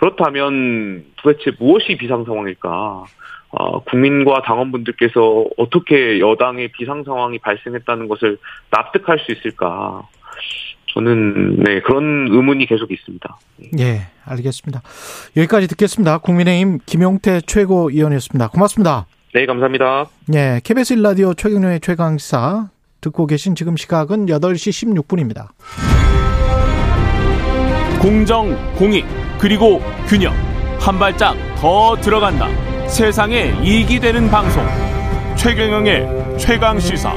그렇다면 0.00 1.04
도대체 1.16 1.52
무엇이 1.60 1.96
비상 1.96 2.24
상황일까? 2.24 3.04
어, 3.52 3.80
국민과 3.84 4.42
당원분들께서 4.42 5.46
어떻게 5.56 6.20
여당의 6.20 6.68
비상 6.72 7.02
상황이 7.04 7.38
발생했다는 7.38 8.08
것을 8.08 8.38
납득할 8.70 9.18
수 9.18 9.32
있을까? 9.32 10.06
저는 10.92 11.56
네 11.60 11.80
그런 11.80 12.28
의문이 12.30 12.66
계속 12.66 12.90
있습니다. 12.90 13.38
예. 13.78 14.02
알겠습니다. 14.24 14.82
여기까지 15.36 15.68
듣겠습니다. 15.68 16.18
국민의힘 16.18 16.78
김용태 16.84 17.40
최고위원이었습니다. 17.42 18.48
고맙습니다. 18.48 19.06
네 19.34 19.46
감사합니다. 19.46 20.06
예. 20.34 20.60
KBS 20.62 20.96
1라디오 20.96 21.36
최경련의 21.36 21.80
최강 21.80 22.18
시사 22.18 22.70
듣고 23.00 23.26
계신 23.26 23.54
지금 23.54 23.76
시각은 23.76 24.26
8시 24.26 24.94
16분입니다. 24.94 25.48
공정, 28.00 28.56
공익, 28.76 29.04
그리고 29.38 29.80
균형. 30.08 30.32
한 30.80 30.98
발짝 30.98 31.36
더 31.56 31.94
들어간다. 31.96 32.69
세상에 32.90 33.54
이익이 33.62 34.00
되는 34.00 34.28
방송. 34.28 34.62
최경영의 35.36 36.38
최강 36.38 36.78
시사. 36.78 37.14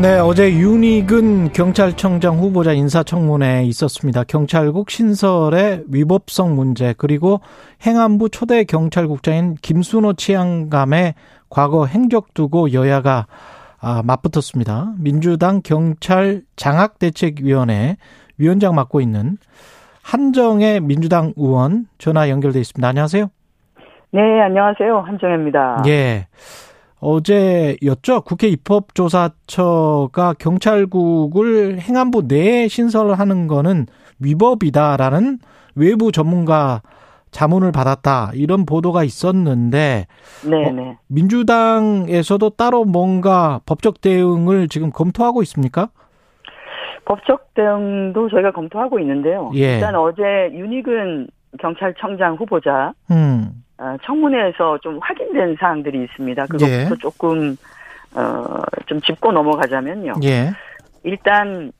네, 0.00 0.18
어제 0.18 0.52
윤익은 0.52 1.52
경찰청장 1.52 2.38
후보자 2.38 2.72
인사청문회에 2.72 3.64
있었습니다. 3.66 4.24
경찰국 4.24 4.90
신설의 4.90 5.84
위법성 5.88 6.56
문제 6.56 6.92
그리고 6.98 7.40
행안부 7.86 8.30
초대 8.30 8.64
경찰국장인 8.64 9.56
김순호 9.62 10.14
치안감의 10.14 11.14
과거 11.48 11.86
행적 11.86 12.34
두고 12.34 12.72
여야가 12.72 13.26
아, 13.80 14.02
맞붙었습니다. 14.04 14.94
민주당 14.98 15.62
경찰 15.62 16.42
장학대책위원회 16.56 17.96
위원장 18.38 18.74
맡고 18.74 19.00
있는 19.00 19.38
한정혜 20.08 20.80
민주당 20.80 21.34
의원 21.36 21.84
전화 21.98 22.30
연결돼 22.30 22.58
있습니다. 22.60 22.88
안녕하세요. 22.88 23.28
네, 24.12 24.40
안녕하세요. 24.40 25.00
한정혜입니다. 25.00 25.82
예. 25.86 26.28
어제였죠. 26.98 28.22
국회 28.22 28.48
입법조사처가 28.48 30.32
경찰국을 30.38 31.80
행안부 31.80 32.22
내에 32.26 32.68
신설을 32.68 33.18
하는 33.18 33.48
거는 33.48 33.84
위법이다라는 34.18 35.40
외부 35.74 36.10
전문가 36.10 36.80
자문을 37.30 37.70
받았다. 37.70 38.30
이런 38.32 38.64
보도가 38.64 39.04
있었는데 39.04 40.06
네, 40.48 40.68
어, 40.68 40.72
네. 40.72 40.96
민주당에서도 41.08 42.48
따로 42.56 42.86
뭔가 42.86 43.60
법적 43.66 44.00
대응을 44.00 44.68
지금 44.68 44.90
검토하고 44.90 45.42
있습니까? 45.42 45.90
법적 47.08 47.54
대응도 47.54 48.28
저희가 48.28 48.50
검토하고 48.50 48.98
있는데요. 49.00 49.50
예. 49.54 49.74
일단 49.76 49.94
어제 49.96 50.50
윤희근 50.52 51.28
경찰청장 51.58 52.34
후보자 52.34 52.92
음. 53.10 53.64
어, 53.78 53.96
청문회에서 54.04 54.78
좀 54.82 54.98
확인된 55.00 55.56
사항들이 55.58 56.04
있습니다. 56.04 56.46
그것부터 56.46 56.68
예. 56.68 56.86
조금 57.00 57.56
어, 58.14 58.62
좀 58.86 59.00
짚고 59.00 59.32
넘어가자면요. 59.32 60.14
예. 60.24 60.50
일단 61.02 61.72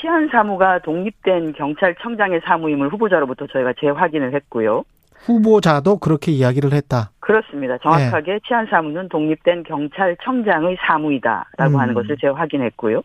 치안 0.00 0.28
사무가 0.28 0.78
독립된 0.78 1.54
경찰청장의 1.54 2.42
사무임을 2.44 2.88
후보자로부터 2.90 3.48
저희가 3.48 3.72
재확인을 3.80 4.32
했고요. 4.34 4.84
후보자도 5.24 5.98
그렇게 5.98 6.30
이야기를 6.30 6.72
했다. 6.72 7.10
그렇습니다. 7.18 7.78
정확하게 7.78 8.38
치안 8.46 8.66
사무는 8.66 9.08
독립된 9.08 9.64
경찰청장의 9.64 10.76
사무이다라고 10.86 11.74
음. 11.74 11.80
하는 11.80 11.94
것을 11.94 12.16
재확인했고요. 12.20 13.02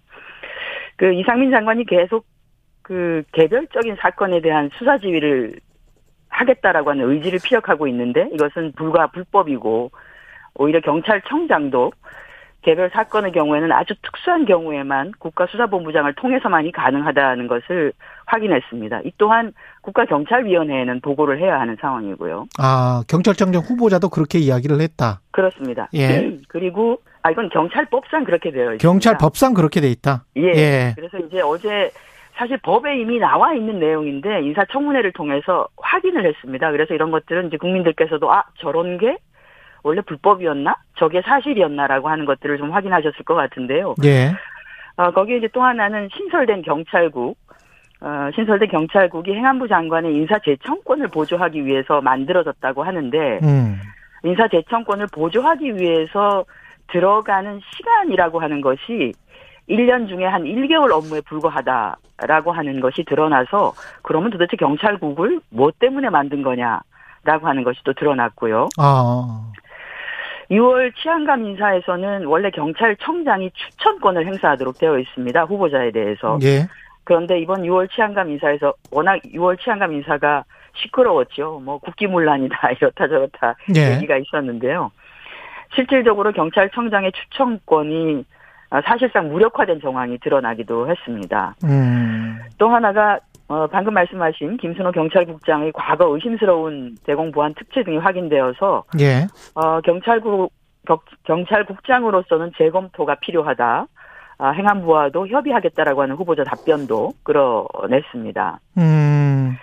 그 0.98 1.14
이상민 1.14 1.52
장관이 1.52 1.86
계속 1.86 2.26
그 2.82 3.24
개별적인 3.32 3.98
사건에 4.00 4.42
대한 4.42 4.70
수사 4.78 4.98
지휘를 4.98 5.54
하겠다라고 6.30 6.90
하는 6.92 7.10
의지를 7.10 7.40
피력하고 7.44 7.88
있는데 7.88 8.28
이것은 8.34 8.74
불과 8.76 9.08
불법이고 9.08 9.92
오히려 10.56 10.82
경찰청장도 10.82 11.92
개별 12.64 12.90
사건의 12.92 13.34
경우에는 13.34 13.72
아주 13.72 13.94
특수한 14.02 14.46
경우에만 14.46 15.12
국가수사본부장을 15.20 16.14
통해서만이 16.16 16.72
가능하다는 16.72 17.48
것을 17.48 17.92
확인했습니다. 18.26 19.02
이 19.04 19.12
또한 19.18 19.54
국가경찰위원회에는 19.82 21.02
보고를 21.02 21.40
해야 21.40 21.60
하는 21.60 21.76
상황이고요. 21.80 22.48
아, 22.58 23.04
경찰청장 23.08 23.62
후보자도 23.62 24.10
그렇게 24.10 24.40
이야기를 24.40 24.80
했다. 24.80 25.20
그렇습니다. 25.32 25.90
예. 25.94 26.40
그리고 26.48 27.02
아 27.24 27.32
이건 27.32 27.50
경찰법상 27.50 28.26
그렇게 28.26 28.52
되어 28.52 28.74
있습니다. 28.74 28.88
경찰법상 28.88 29.54
그렇게 29.54 29.82
돼 29.82 29.90
있다. 29.90 30.26
예. 30.38 30.44
예. 30.44 30.94
그래서 30.96 31.18
이제 31.18 31.42
어제 31.42 31.92
사실 32.36 32.58
법에 32.58 33.00
이미 33.00 33.20
나와 33.20 33.54
있는 33.54 33.80
내용인데 33.80 34.42
인사청문회를 34.42 35.14
통해서 35.14 35.68
확인을 35.78 36.26
했습니다. 36.26 36.72
그래서 36.72 36.94
이런 36.94 37.12
것들은 37.12 37.48
이제 37.48 37.58
국민들께서도 37.58 38.32
아 38.32 38.44
저런 38.60 38.98
게 38.98 39.18
원래 39.84 40.02
불법이었나? 40.02 40.76
저게 40.98 41.22
사실이었나라고 41.22 42.10
하는 42.10 42.26
것들을 42.26 42.58
좀 42.58 42.72
확인하셨을 42.72 43.24
것 43.26 43.36
같은데요. 43.36 43.96
예. 44.04 44.32
어, 44.96 45.12
거기에 45.12 45.38
이제 45.38 45.50
또 45.54 45.62
하나는 45.62 46.08
신설된 46.16 46.62
경찰국, 46.62 47.38
어, 48.02 48.30
신설된 48.36 48.70
경찰국이 48.70 49.34
행안부 49.34 49.68
장관의 49.68 50.14
인사재청권을 50.16 51.10
보조하기 51.10 51.66
위해서 51.66 52.00
만들어졌다고 52.02 52.84
하는데, 52.84 53.40
음. 53.44 53.80
인사재청권을 54.24 55.08
보조하기 55.14 55.76
위해서 55.76 56.46
들어가는 56.92 57.62
시간이라고 57.76 58.40
하는 58.40 58.62
것이 58.62 59.14
1년 59.70 60.08
중에 60.08 60.26
한 60.26 60.44
1개월 60.44 60.92
업무에 60.92 61.22
불과하다라고 61.22 62.52
하는 62.52 62.80
것이 62.80 63.04
드러나서, 63.06 63.74
그러면 64.02 64.30
도대체 64.30 64.58
경찰국을 64.58 65.40
뭐 65.50 65.72
때문에 65.80 66.10
만든 66.10 66.42
거냐라고 66.44 67.48
하는 67.48 67.64
것이 67.64 67.80
또 67.84 67.94
드러났고요. 67.94 68.70
아. 68.78 69.52
6월 70.52 70.94
치안감 70.96 71.46
인사에서는 71.46 72.26
원래 72.26 72.52
경찰청장이 72.52 73.52
추천권을 73.52 74.28
행사하도록 74.28 74.78
되어 74.78 75.00
있습니다. 75.00 75.44
후보자에 75.46 75.92
대해서. 75.92 76.38
예. 76.44 76.68
그런데 77.06 77.40
이번 77.40 77.64
6월 77.64 77.90
치안감 77.92 78.30
인사에서 78.32 78.74
워낙 78.92 79.20
6월 79.34 79.60
치안감 79.60 79.94
인사가 79.94 80.44
시끄러웠죠. 80.76 81.62
뭐 81.64 81.78
국기문란이다 81.80 82.72
이렇다 82.80 83.08
저렇다 83.08 83.56
예. 83.76 83.96
얘기가 83.96 84.18
있었는데요. 84.18 84.92
실질적으로 85.76 86.32
경찰청장의 86.32 87.12
추천권이 87.12 88.26
아, 88.70 88.82
사실상 88.82 89.30
무력화된 89.32 89.82
정황이 89.82 90.18
드러나기도 90.20 90.90
했습니다. 90.90 91.56
음. 91.64 92.40
또 92.58 92.70
하나가 92.70 93.20
어, 93.48 93.68
방금 93.68 93.94
말씀하신 93.94 94.58
김순호 94.58 94.92
경찰국장의 94.92 95.74
과거 95.76 96.08
의심스러운 96.08 96.96
대공 97.06 97.32
보안 97.32 97.54
특채 97.54 97.84
등이 97.84 97.98
확인되어서 97.98 98.84
예. 99.00 99.28
어, 99.54 99.80
경찰국 99.82 100.52
경- 100.88 100.98
경찰국장으로서는 101.26 102.52
재검토가 102.58 103.16
필요하다. 103.16 103.86
아, 104.40 104.50
행안부와도 104.50 105.28
협의하겠다라고 105.28 106.02
하는 106.02 106.16
후보자 106.16 106.44
답변도 106.44 107.12
끌어냈습니다. 107.24 108.60
음. 108.80 109.56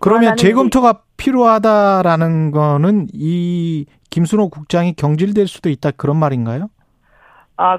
그러면 0.00 0.36
재검토가 0.36 1.02
필요하다라는 1.16 2.50
거는 2.50 3.08
이 3.12 3.86
김순호 4.10 4.48
국장이 4.48 4.94
경질될 4.94 5.46
수도 5.46 5.68
있다 5.68 5.90
그런 5.92 6.16
말인가요? 6.16 6.68
아, 7.56 7.78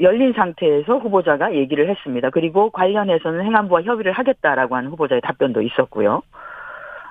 열린 0.00 0.32
상태에서 0.32 0.98
후보자가 0.98 1.54
얘기를 1.54 1.90
했습니다. 1.90 2.30
그리고 2.30 2.70
관련해서는 2.70 3.44
행안부와 3.44 3.82
협의를 3.82 4.12
하겠다라고 4.12 4.76
하는 4.76 4.90
후보자의 4.90 5.20
답변도 5.20 5.62
있었고요. 5.62 6.22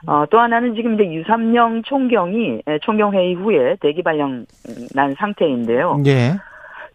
어, 0.08 0.26
또 0.30 0.40
하나는 0.40 0.76
지금 0.76 0.94
이제 0.94 1.12
유삼령 1.12 1.84
총경이 1.84 2.62
에, 2.68 2.80
총경회의 2.80 3.34
후에 3.36 3.78
대기 3.82 4.04
발령 4.04 4.46
난 4.96 5.16
상태인데요. 5.16 6.02
예. 6.06 6.36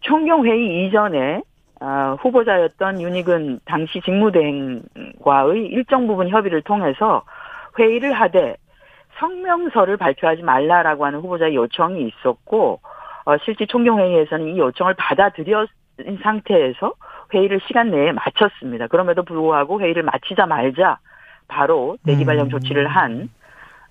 총경회의 0.00 0.86
이전에 0.86 1.42
아, 1.80 2.16
후보자였던 2.20 3.00
윤익은 3.00 3.60
당시 3.64 4.00
직무대행과의 4.04 5.66
일정 5.66 6.06
부분 6.06 6.28
협의를 6.28 6.62
통해서 6.62 7.22
회의를 7.78 8.12
하되 8.12 8.56
성명서를 9.18 9.96
발표하지 9.96 10.42
말라라고 10.42 11.04
하는 11.04 11.20
후보자의 11.20 11.54
요청이 11.54 12.08
있었고 12.08 12.80
어, 13.24 13.36
실제 13.44 13.66
총경회의에서는 13.66 14.54
이 14.54 14.58
요청을 14.58 14.94
받아들인 14.94 15.66
상태에서 16.22 16.94
회의를 17.32 17.60
시간 17.66 17.90
내에 17.90 18.12
마쳤습니다. 18.12 18.88
그럼에도 18.88 19.22
불구하고 19.22 19.80
회의를 19.80 20.02
마치자 20.02 20.46
말자 20.46 20.98
바로 21.48 21.96
대기 22.04 22.24
발령 22.24 22.46
음. 22.46 22.50
조치를 22.50 22.88
한 22.88 23.28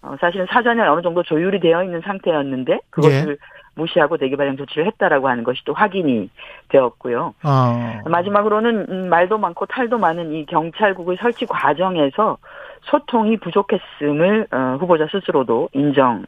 어, 0.01 0.15
사실은 0.19 0.47
사전에 0.49 0.81
어느 0.81 1.01
정도 1.01 1.23
조율이 1.23 1.59
되어 1.59 1.83
있는 1.83 2.01
상태였는데 2.01 2.79
그것을 2.89 3.37
무시하고 3.75 4.17
대기 4.17 4.35
발령 4.35 4.57
조치를 4.57 4.85
했다라고 4.87 5.29
하는 5.29 5.43
것이 5.43 5.63
또 5.65 5.73
확인이 5.73 6.29
되었고요. 6.69 7.33
아. 7.43 8.01
마지막으로는 8.05 8.85
음, 8.89 9.09
말도 9.09 9.37
많고 9.37 9.65
탈도 9.67 9.97
많은 9.97 10.33
이 10.33 10.45
경찰국의 10.45 11.17
설치 11.21 11.45
과정에서 11.45 12.37
소통이 12.83 13.37
부족했음을 13.37 14.47
어, 14.51 14.77
후보자 14.79 15.07
스스로도 15.11 15.69
인정. 15.73 16.25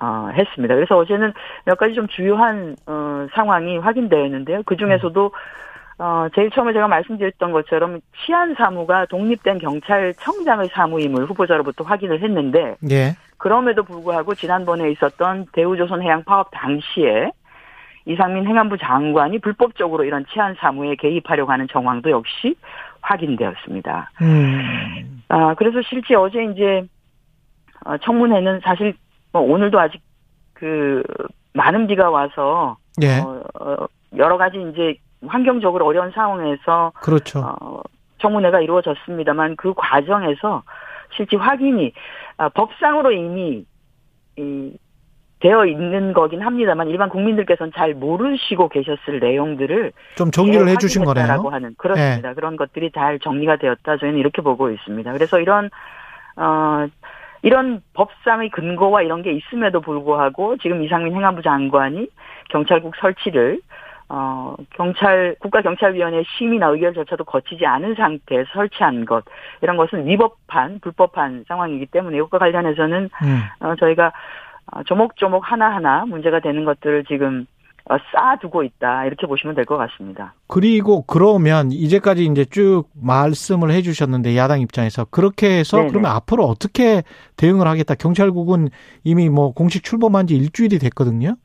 어, 0.00 0.28
했습니다. 0.34 0.74
그래서 0.74 0.96
어제는 0.98 1.32
몇 1.64 1.78
가지 1.78 1.94
좀 1.94 2.08
주요한 2.08 2.74
어, 2.86 3.26
상황이 3.32 3.78
확인되었는데요. 3.78 4.62
그 4.66 4.76
중에서도 4.76 5.30
어, 5.98 6.26
제일 6.34 6.50
처음에 6.50 6.72
제가 6.72 6.88
말씀드렸던 6.88 7.52
것처럼 7.52 8.00
치안 8.24 8.54
사무가 8.54 9.06
독립된 9.06 9.58
경찰청장의 9.58 10.70
사무임을 10.72 11.26
후보자로부터 11.26 11.84
확인을 11.84 12.20
했는데 12.20 12.76
예. 12.90 13.14
그럼에도 13.38 13.84
불구하고 13.84 14.34
지난번에 14.34 14.90
있었던 14.90 15.46
대우조선 15.52 16.02
해양 16.02 16.24
파업 16.24 16.48
당시에 16.50 17.30
이상민 18.06 18.46
행안부 18.46 18.76
장관이 18.78 19.38
불법적으로 19.38 20.04
이런 20.04 20.26
치안 20.32 20.54
사무에 20.58 20.96
개입하려고 20.96 21.52
하는 21.52 21.68
정황도 21.68 22.10
역시 22.10 22.56
확인되었습니다. 23.04 24.10
음. 24.22 25.22
아, 25.28 25.54
그래서 25.54 25.80
실제 25.88 26.14
어제 26.14 26.44
이제 26.44 26.86
어, 27.84 27.96
청문회는 27.98 28.60
사실 28.64 28.94
뭐 29.32 29.42
오늘도 29.42 29.78
아직 29.78 30.00
그 30.54 31.02
많은 31.52 31.86
비가 31.86 32.10
와서 32.10 32.76
예. 33.02 33.20
어, 33.20 33.42
어, 33.60 33.86
여러 34.16 34.36
가지 34.38 34.56
이제 34.70 34.96
환경적으로 35.26 35.86
어려운 35.86 36.10
상황에서 36.12 36.92
그렇죠. 37.02 37.40
어, 37.40 37.82
청문회가 38.18 38.60
이루어졌습니다만 38.60 39.56
그 39.56 39.74
과정에서 39.76 40.62
실제 41.16 41.36
확인이 41.36 41.92
아, 42.36 42.48
법상으로 42.48 43.12
이미 43.12 43.64
이, 44.36 44.72
되어 45.40 45.66
있는 45.66 46.12
거긴 46.12 46.40
합니다만 46.40 46.88
일반 46.88 47.08
국민들께서는 47.08 47.72
잘 47.74 47.94
모르시고 47.94 48.68
계셨을 48.68 49.20
내용들을 49.20 49.92
좀 50.14 50.30
정리를 50.30 50.68
해 50.68 50.76
주신 50.76 51.04
거네요. 51.04 51.24
예. 51.24 51.28
라고 51.28 51.50
하는 51.50 51.74
그렇습니다. 51.76 52.32
그런 52.34 52.56
것들이 52.56 52.90
잘 52.92 53.18
정리가 53.18 53.56
되었다. 53.56 53.98
저희는 53.98 54.18
이렇게 54.18 54.42
보고 54.42 54.70
있습니다. 54.70 55.12
그래서 55.12 55.40
이런 55.40 55.68
어 56.36 56.86
이런 57.42 57.82
법상의 57.92 58.50
근거와 58.50 59.02
이런 59.02 59.22
게 59.22 59.32
있음에도 59.32 59.82
불구하고 59.82 60.56
지금 60.56 60.82
이상민 60.82 61.14
행안부 61.14 61.42
장관이 61.42 62.08
경찰국 62.48 62.96
설치를 62.96 63.60
어 64.08 64.54
경찰 64.70 65.36
국가경찰위원회 65.40 66.22
심의나 66.38 66.68
의결조차도 66.68 67.24
거치지 67.24 67.66
않은 67.66 67.96
상태에서 67.96 68.48
설치한 68.54 69.04
것 69.04 69.24
이런 69.60 69.76
것은 69.76 70.06
위법한 70.06 70.78
불법한 70.80 71.44
상황이기 71.48 71.86
때문에 71.86 72.16
이것과 72.16 72.38
관련해서는 72.38 73.10
음. 73.22 73.40
어, 73.60 73.74
저희가 73.76 74.06
어, 74.06 74.10
조목조목 74.86 75.42
하나하나 75.50 76.04
문제가 76.06 76.40
되는 76.40 76.64
것들을 76.64 77.04
지금 77.04 77.46
어, 77.90 77.96
쌓아두고 77.98 78.62
있다 78.62 79.04
이렇게 79.04 79.26
보시면 79.26 79.54
될 79.54 79.66
것 79.66 79.76
같습니다. 79.76 80.32
그리고 80.46 81.02
그러면 81.02 81.70
이제까지 81.70 82.24
이제 82.24 82.44
쭉 82.46 82.84
말씀을 82.94 83.70
해 83.70 83.82
주셨는데 83.82 84.36
야당 84.38 84.60
입장에서 84.60 85.04
그렇게 85.04 85.58
해서 85.58 85.76
네네. 85.76 85.88
그러면 85.90 86.10
앞으로 86.12 86.44
어떻게 86.44 87.02
대응을 87.36 87.66
하겠다. 87.66 87.94
경찰국은 87.94 88.68
이미 89.04 89.28
뭐 89.28 89.52
공식 89.52 89.84
출범한 89.84 90.26
지 90.26 90.34
일주일이 90.34 90.78
됐거든요. 90.78 91.36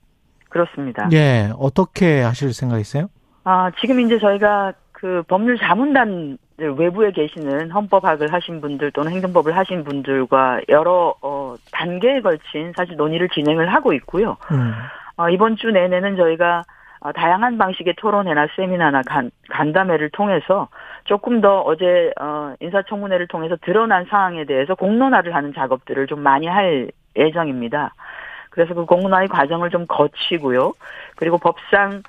그렇습니다. 0.50 1.10
예. 1.12 1.52
어떻게 1.58 2.22
하실 2.22 2.54
생각이세요? 2.54 3.08
아, 3.44 3.70
지금 3.82 4.00
이제 4.00 4.18
저희가 4.18 4.74
그 4.94 5.24
법률 5.28 5.58
자문단 5.58 6.38
외부에 6.68 7.12
계시는 7.12 7.72
헌법학을 7.72 8.34
하신 8.34 8.62
분들 8.62 8.92
또는 8.92 9.12
행정법을 9.12 9.56
하신 9.56 9.84
분들과 9.84 10.62
여러 10.70 11.16
어, 11.22 11.56
단계에 11.72 12.22
걸친 12.22 12.74
사실 12.76 12.96
논의를 12.96 13.30
진행을 13.30 13.74
하고 13.74 13.94
있고요. 13.94 14.38
음. 14.52 14.74
어, 15.18 15.30
이번 15.30 15.56
주 15.56 15.72
내내는 15.72 16.16
저희가 16.16 16.64
어, 17.02 17.12
다양한 17.14 17.58
방식의 17.58 17.96
토론회나 17.98 18.48
세미나나 18.56 19.04
간, 19.04 19.32
간담회를 19.50 20.10
통해서 20.10 20.68
조금 21.06 21.42
더 21.42 21.62
어제 21.62 22.12
어, 22.20 22.54
인사청문회를 22.60 23.28
통해서 23.28 23.56
드러난 23.62 24.06
사항에 24.06 24.46
대해서 24.46 24.76
공론화를 24.76 25.34
하는 25.34 25.54
작업들을 25.54 26.08
좀 26.08 26.22
많이 26.22 26.48
할 26.48 26.90
예정입니다. 27.16 27.94
그래서 28.50 28.74
그 28.74 28.86
공론화의 28.86 29.28
과정을 29.30 29.70
좀 29.70 29.86
거치고요. 29.88 30.74
그리고 31.16 31.38
법상 31.38 32.04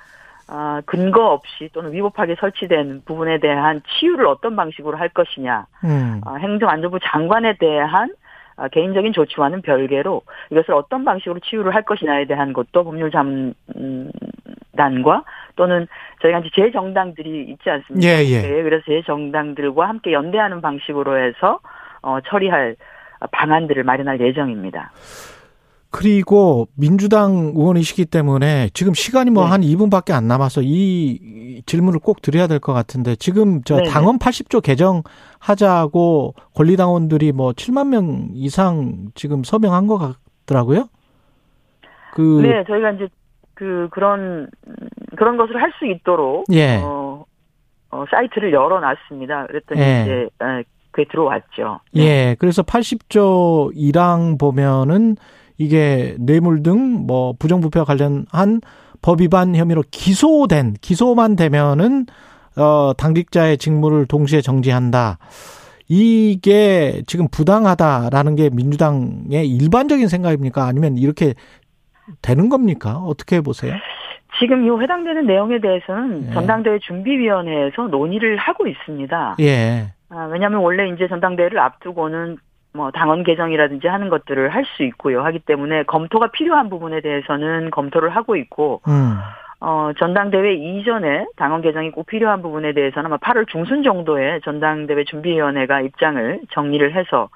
어, 0.49 0.79
근거 0.85 1.31
없이 1.31 1.69
또는 1.73 1.93
위법하게 1.93 2.35
설치된 2.39 3.03
부분에 3.05 3.39
대한 3.39 3.81
치유를 3.87 4.27
어떤 4.27 4.55
방식으로 4.55 4.97
할 4.97 5.09
것이냐, 5.09 5.65
음. 5.83 6.21
어, 6.25 6.35
행정안전부 6.35 6.99
장관에 7.03 7.57
대한 7.57 8.13
어, 8.57 8.67
개인적인 8.67 9.13
조치와는 9.13 9.61
별개로 9.61 10.23
이것을 10.51 10.73
어떤 10.73 11.05
방식으로 11.05 11.39
치유를 11.39 11.73
할 11.73 11.83
것이냐에 11.83 12.25
대한 12.25 12.53
것도 12.53 12.83
법률 12.83 13.11
잠단과 13.11 13.43
또는 15.55 15.87
저희가 16.21 16.39
이제 16.39 16.49
제 16.53 16.71
정당들이 16.71 17.45
있지 17.49 17.69
않습니까? 17.69 18.07
예, 18.07 18.23
예. 18.25 18.41
네, 18.41 18.63
그래서 18.63 18.83
제 18.85 19.01
정당들과 19.05 19.87
함께 19.87 20.13
연대하는 20.13 20.61
방식으로 20.61 21.17
해서 21.17 21.59
어, 22.01 22.19
처리할 22.21 22.75
방안들을 23.31 23.83
마련할 23.83 24.19
예정입니다. 24.19 24.91
그리고 25.91 26.67
민주당 26.75 27.51
의원이시기 27.55 28.05
때문에 28.05 28.69
지금 28.73 28.93
시간이 28.93 29.29
뭐 29.29 29.43
네. 29.43 29.49
한 29.51 29.61
2분밖에 29.61 30.13
안 30.13 30.27
남아서 30.27 30.61
이 30.63 31.61
질문을 31.65 31.99
꼭 31.99 32.21
드려야 32.21 32.47
될 32.47 32.59
것 32.59 32.73
같은데 32.73 33.15
지금 33.15 33.61
저 33.63 33.75
네네. 33.77 33.89
당원 33.89 34.17
80조 34.17 34.61
개정 34.63 35.03
하자고 35.39 36.35
권리당원들이 36.55 37.33
뭐 37.33 37.51
7만 37.51 37.87
명 37.89 38.29
이상 38.33 39.09
지금 39.15 39.43
서명한 39.43 39.87
것 39.87 39.97
같더라고요. 40.45 40.87
그 42.13 42.39
네, 42.41 42.63
저희가 42.67 42.91
이제 42.91 43.07
그 43.53 43.87
그런 43.91 44.49
음, 44.67 44.75
그런 45.17 45.37
것을 45.37 45.61
할 45.61 45.71
수 45.79 45.85
있도록 45.85 46.45
예. 46.51 46.77
어, 46.83 47.25
어, 47.91 48.05
사이트를 48.09 48.53
열어놨습니다. 48.53 49.47
그랬더니 49.47 49.81
예. 49.81 50.01
이제 50.03 50.11
에, 50.41 50.63
그게 50.91 51.07
들어왔죠. 51.09 51.79
예, 51.95 52.35
그래서 52.39 52.63
80조 52.63 53.73
1항 53.75 54.37
보면은 54.39 55.15
이게 55.57 56.15
뇌물 56.19 56.63
등 56.63 57.05
뭐 57.07 57.33
부정부패와 57.39 57.85
관련한 57.85 58.61
법 59.01 59.21
위반 59.21 59.55
혐의로 59.55 59.83
기소된 59.91 60.75
기소만 60.81 61.35
되면은 61.35 62.05
어 62.57 62.93
당직자의 62.97 63.57
직무를 63.57 64.05
동시에 64.05 64.41
정지한다. 64.41 65.17
이게 65.87 67.01
지금 67.07 67.27
부당하다라는 67.29 68.35
게 68.35 68.49
민주당의 68.49 69.47
일반적인 69.47 70.07
생각입니까? 70.07 70.65
아니면 70.65 70.97
이렇게 70.97 71.33
되는 72.21 72.49
겁니까? 72.49 72.97
어떻게 72.97 73.41
보세요? 73.41 73.73
지금 74.39 74.65
이 74.65 74.83
해당되는 74.83 75.25
내용에 75.25 75.59
대해서는 75.59 76.27
예. 76.29 76.33
전당대회 76.33 76.79
준비위원회에서 76.79 77.87
논의를 77.87 78.37
하고 78.37 78.67
있습니다. 78.67 79.35
예. 79.41 79.93
아, 80.09 80.25
왜냐하면 80.31 80.61
원래 80.61 80.87
이제 80.89 81.07
전당대회를 81.07 81.59
앞두고는 81.59 82.37
뭐 82.73 82.91
당원 82.91 83.23
개정이라든지 83.23 83.87
하는 83.87 84.09
것들을 84.09 84.49
할 84.49 84.65
수 84.77 84.83
있고요. 84.83 85.23
하기 85.25 85.39
때문에 85.39 85.83
검토가 85.83 86.27
필요한 86.31 86.69
부분에 86.69 87.01
대해서는 87.01 87.71
검토를 87.71 88.09
하고 88.09 88.35
있고 88.35 88.81
음. 88.87 89.17
어, 89.59 89.91
전당대회 89.97 90.53
이전에 90.53 91.25
당원 91.35 91.61
개정이 91.61 91.91
꼭 91.91 92.05
필요한 92.07 92.41
부분에 92.41 92.73
대해서는 92.73 93.07
아마 93.07 93.17
8월 93.17 93.47
중순 93.47 93.83
정도에 93.83 94.39
전당대회 94.43 95.03
준비위원회가 95.03 95.81
입장을 95.81 96.41
정리를 96.53 96.95
해서 96.95 97.29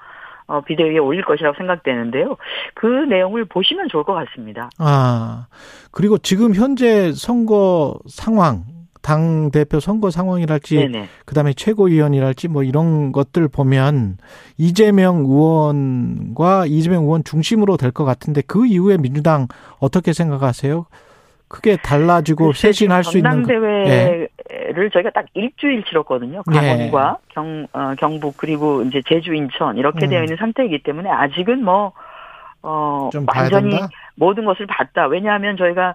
어, 0.48 0.60
비대위에 0.60 0.98
올릴 0.98 1.24
것이라고 1.24 1.56
생각되는데요. 1.56 2.36
그 2.74 2.86
내용을 2.86 3.44
보시면 3.46 3.88
좋을 3.88 4.04
것 4.04 4.14
같습니다. 4.14 4.70
아, 4.78 5.46
그리고 5.92 6.18
지금 6.18 6.54
현재 6.54 7.12
선거 7.12 7.94
상황, 8.06 8.62
당 9.06 9.52
대표 9.52 9.78
선거 9.78 10.10
상황이랄지, 10.10 10.74
네네. 10.78 11.06
그다음에 11.26 11.52
최고위원이랄지 11.52 12.48
뭐 12.48 12.64
이런 12.64 13.12
것들 13.12 13.46
보면 13.46 14.16
이재명 14.58 15.18
의원과 15.18 16.66
이재명 16.66 17.04
의원 17.04 17.22
중심으로 17.22 17.76
될 17.76 17.92
것 17.92 18.04
같은데 18.04 18.42
그 18.44 18.66
이후에 18.66 18.96
민주당 18.98 19.46
어떻게 19.78 20.12
생각하세요? 20.12 20.86
크게 21.46 21.76
달라지고 21.76 22.52
쇄신할 22.52 23.04
수 23.04 23.18
있는. 23.18 23.30
전당대회를 23.30 24.90
저희가 24.92 25.10
딱 25.10 25.26
일주일 25.34 25.84
치렀거든요. 25.84 26.42
강원과 26.42 27.18
경, 27.28 27.68
어, 27.72 27.94
경북 27.96 28.36
그리고 28.36 28.82
이제 28.82 29.00
제주, 29.06 29.32
인천 29.34 29.76
이렇게 29.78 30.06
음. 30.06 30.10
되어 30.10 30.22
있는 30.24 30.36
상태이기 30.36 30.82
때문에 30.82 31.08
아직은 31.08 31.64
뭐 31.64 31.92
어, 32.62 33.10
완전히? 33.34 33.78
모든 34.16 34.44
것을 34.44 34.66
봤다. 34.66 35.06
왜냐하면 35.06 35.56
저희가 35.56 35.94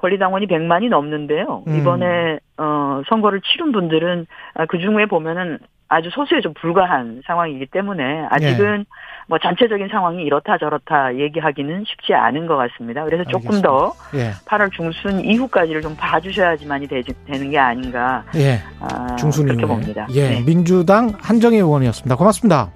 권리당원이 0.00 0.46
100만이 0.46 0.88
넘는데요. 0.88 1.64
음. 1.66 1.76
이번에 1.78 2.38
어, 2.58 3.02
선거를 3.08 3.40
치른 3.40 3.72
분들은 3.72 4.26
아, 4.54 4.66
그 4.66 4.78
중에 4.78 5.06
보면은 5.06 5.58
아주 5.88 6.10
소수에 6.10 6.40
좀 6.40 6.54
불과한 6.54 7.22
상황이기 7.26 7.66
때문에 7.66 8.26
아직은 8.30 8.80
예. 8.80 8.84
뭐 9.28 9.38
전체적인 9.38 9.88
상황이 9.88 10.22
이렇다 10.24 10.58
저렇다 10.58 11.16
얘기하기는 11.16 11.84
쉽지 11.86 12.14
않은 12.14 12.46
것 12.46 12.56
같습니다. 12.56 13.04
그래서 13.04 13.24
조금 13.24 13.60
더 13.60 13.92
예. 14.14 14.30
8월 14.46 14.72
중순 14.72 15.20
이후까지를 15.24 15.82
좀 15.82 15.94
봐주셔야지만이 15.96 16.88
되, 16.88 17.02
되는 17.26 17.50
게 17.50 17.58
아닌가 17.58 18.24
예. 18.34 18.58
아, 18.80 19.14
중순 19.16 19.48
이후에. 19.48 19.66
봅니다. 19.66 20.06
예. 20.10 20.30
네. 20.30 20.44
민주당 20.44 21.12
한정혜 21.20 21.58
의원이었습니다. 21.58 22.16
고맙습니다. 22.16 22.70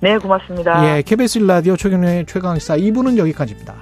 네, 0.00 0.18
고맙습니다. 0.18 0.98
예. 0.98 1.02
KBS 1.02 1.38
라디오 1.40 1.76
최경련의 1.76 2.26
최강시사 2.26 2.76
2부는 2.76 3.18
여기까지입니다. 3.18 3.76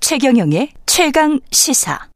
최경영의 0.00 0.70
최강 0.86 1.40
시사. 1.50 2.15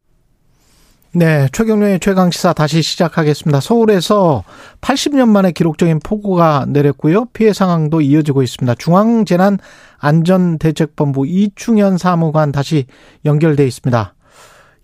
네, 1.13 1.49
최경련의 1.51 1.99
최강 1.99 2.31
시사 2.31 2.53
다시 2.53 2.83
시작하겠습니다. 2.83 3.59
서울에서 3.59 4.45
80년 4.81 5.29
만에 5.29 5.51
기록적인 5.51 5.99
폭우가 6.05 6.67
내렸고요. 6.69 7.25
피해 7.33 7.53
상황도 7.53 8.01
이어지고 8.01 8.45
있습니다. 8.45 8.77
중앙재난안전대책본부 8.77 11.27
이충현 11.27 11.99
사무관 11.99 12.53
다시 12.53 12.87
연결돼 13.25 13.67
있습니다. 13.67 14.15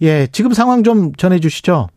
예, 0.02 0.26
지금 0.32 0.52
상황 0.52 0.82
좀 0.82 1.14
전해 1.14 1.38
주시죠. 1.38 1.90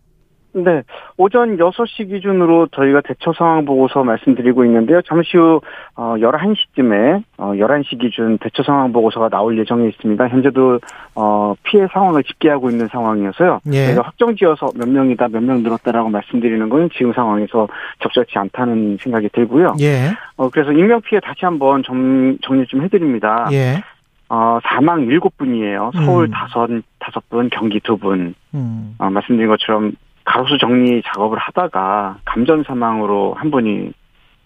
네. 0.51 0.81
오전 1.17 1.57
6시 1.57 2.09
기준으로 2.09 2.67
저희가 2.67 3.01
대처 3.01 3.33
상황 3.37 3.65
보고서 3.65 4.03
말씀드리고 4.03 4.65
있는데요. 4.65 5.01
잠시 5.03 5.37
후, 5.37 5.61
어, 5.95 6.15
11시쯤에, 6.17 7.23
어, 7.37 7.51
11시 7.53 7.99
기준 7.99 8.37
대처 8.39 8.63
상황 8.63 8.91
보고서가 8.91 9.29
나올 9.29 9.57
예정에 9.59 9.87
있습니다. 9.89 10.27
현재도, 10.27 10.79
어, 11.15 11.53
피해 11.63 11.85
상황을 11.93 12.23
집계하고 12.23 12.69
있는 12.71 12.87
상황이어서요. 12.87 13.59
예. 13.73 13.85
저희가 13.87 14.01
확정 14.01 14.35
지어서 14.35 14.69
몇 14.75 14.89
명이다, 14.89 15.27
몇 15.27 15.43
명 15.43 15.61
늘었다라고 15.63 16.09
말씀드리는 16.09 16.67
건 16.69 16.89
지금 16.95 17.13
상황에서 17.13 17.67
적절치 18.01 18.37
않다는 18.39 18.97
생각이 18.99 19.29
들고요. 19.29 19.75
예, 19.81 20.09
어, 20.35 20.49
그래서 20.49 20.71
인명 20.71 21.01
피해 21.01 21.19
다시 21.19 21.45
한번 21.45 21.83
정, 21.83 22.37
정리 22.41 22.65
좀 22.67 22.81
해드립니다. 22.83 23.47
예, 23.51 23.81
어, 24.29 24.59
사망 24.63 25.07
7분이에요. 25.07 25.91
서울 26.05 26.25
음. 26.25 26.31
다섯, 26.31 26.69
다섯 26.99 27.27
분, 27.29 27.49
경기 27.51 27.79
두 27.79 27.97
분. 27.97 28.35
음, 28.53 28.95
어, 28.99 29.09
말씀드린 29.09 29.47
것처럼 29.49 29.93
가로수 30.29 30.59
정리 30.59 31.01
작업을 31.07 31.39
하다가 31.39 32.19
감전 32.23 32.63
사망으로 32.63 33.33
한 33.33 33.49
분이 33.49 33.91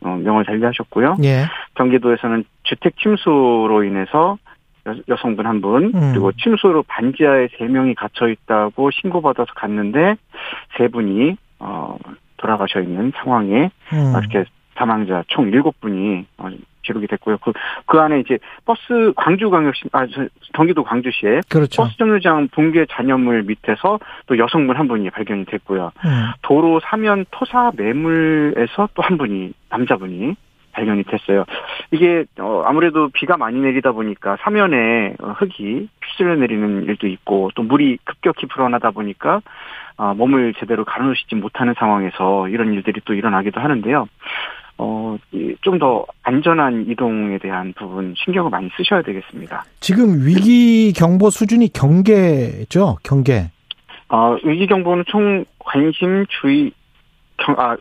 어, 0.01 0.15
명을 0.15 0.45
달리하셨고요. 0.45 1.17
예, 1.23 1.43
경기도에서는 1.75 2.45
주택 2.63 2.97
침수로 2.97 3.83
인해서 3.83 4.37
여, 4.85 5.15
성분 5.17 5.45
한 5.45 5.61
분, 5.61 5.91
음. 5.93 6.11
그리고 6.11 6.31
침수로 6.31 6.83
반지하에 6.83 7.49
세 7.57 7.65
명이 7.65 7.95
갇혀 7.95 8.29
있다고 8.29 8.91
신고받아서 8.91 9.53
갔는데 9.55 10.15
세 10.77 10.87
분이 10.87 11.35
어, 11.59 11.97
돌아가셔 12.37 12.81
있는 12.81 13.11
상황에 13.17 13.69
음, 13.93 14.13
이렇게 14.19 14.49
사망자 14.75 15.23
총 15.27 15.47
일곱 15.49 15.79
분이 15.81 16.25
어, 16.37 16.49
기록이 16.83 17.07
됐고요. 17.07 17.37
그, 17.37 17.53
그 17.85 17.99
안에 17.99 18.19
이제 18.19 18.37
버스 18.65 19.13
광주광역시, 19.15 19.85
아, 19.93 20.05
저, 20.07 20.27
경기도 20.53 20.83
광주시에 20.83 21.41
그렇죠. 21.49 21.83
버스 21.83 21.97
정류장 21.97 22.49
붕괴 22.49 22.85
잔여물 22.89 23.43
밑에서 23.43 23.99
또 24.27 24.37
여성분 24.37 24.75
한 24.75 24.87
분이 24.87 25.09
발견이 25.09 25.45
됐고요. 25.45 25.91
음, 26.05 26.31
도로 26.41 26.81
사면 26.83 27.25
토사 27.31 27.71
매물에서 27.75 28.89
또 28.95 29.03
한 29.03 29.17
분이 29.17 29.53
남자분이 29.69 30.35
발견이 30.73 31.03
됐어요. 31.03 31.45
이게 31.91 32.25
어, 32.39 32.63
아무래도 32.65 33.09
비가 33.13 33.37
많이 33.37 33.59
내리다 33.59 33.91
보니까 33.91 34.37
사면에 34.41 35.13
어, 35.21 35.29
흙이 35.37 35.87
휩쓸려 36.01 36.35
내리는 36.35 36.83
일도 36.85 37.07
있고 37.07 37.51
또 37.55 37.63
물이 37.63 37.99
급격히 38.03 38.47
불어나다 38.47 38.91
보니까 38.91 39.41
어, 39.97 40.13
몸을 40.15 40.53
제대로 40.59 40.83
가누시지 40.83 41.35
못하는 41.35 41.75
상황에서 41.77 42.47
이런 42.49 42.73
일들이 42.73 43.01
또 43.05 43.13
일어나기도 43.13 43.61
하는데요. 43.61 44.07
어, 44.77 45.17
좀 45.61 45.79
더 45.79 46.05
안전한 46.23 46.85
이동에 46.87 47.37
대한 47.39 47.73
부분 47.77 48.13
신경을 48.17 48.49
많이 48.49 48.69
쓰셔야 48.77 49.01
되겠습니다. 49.01 49.65
지금 49.79 50.25
위기 50.25 50.93
경보 50.93 51.29
수준이 51.29 51.73
경계죠, 51.73 52.97
경계. 53.03 53.51
어, 54.09 54.37
위기 54.43 54.67
경보는 54.67 55.05
총 55.07 55.45
관심, 55.59 56.25
주의, 56.41 56.71
경, 57.37 57.55
아, 57.57 57.75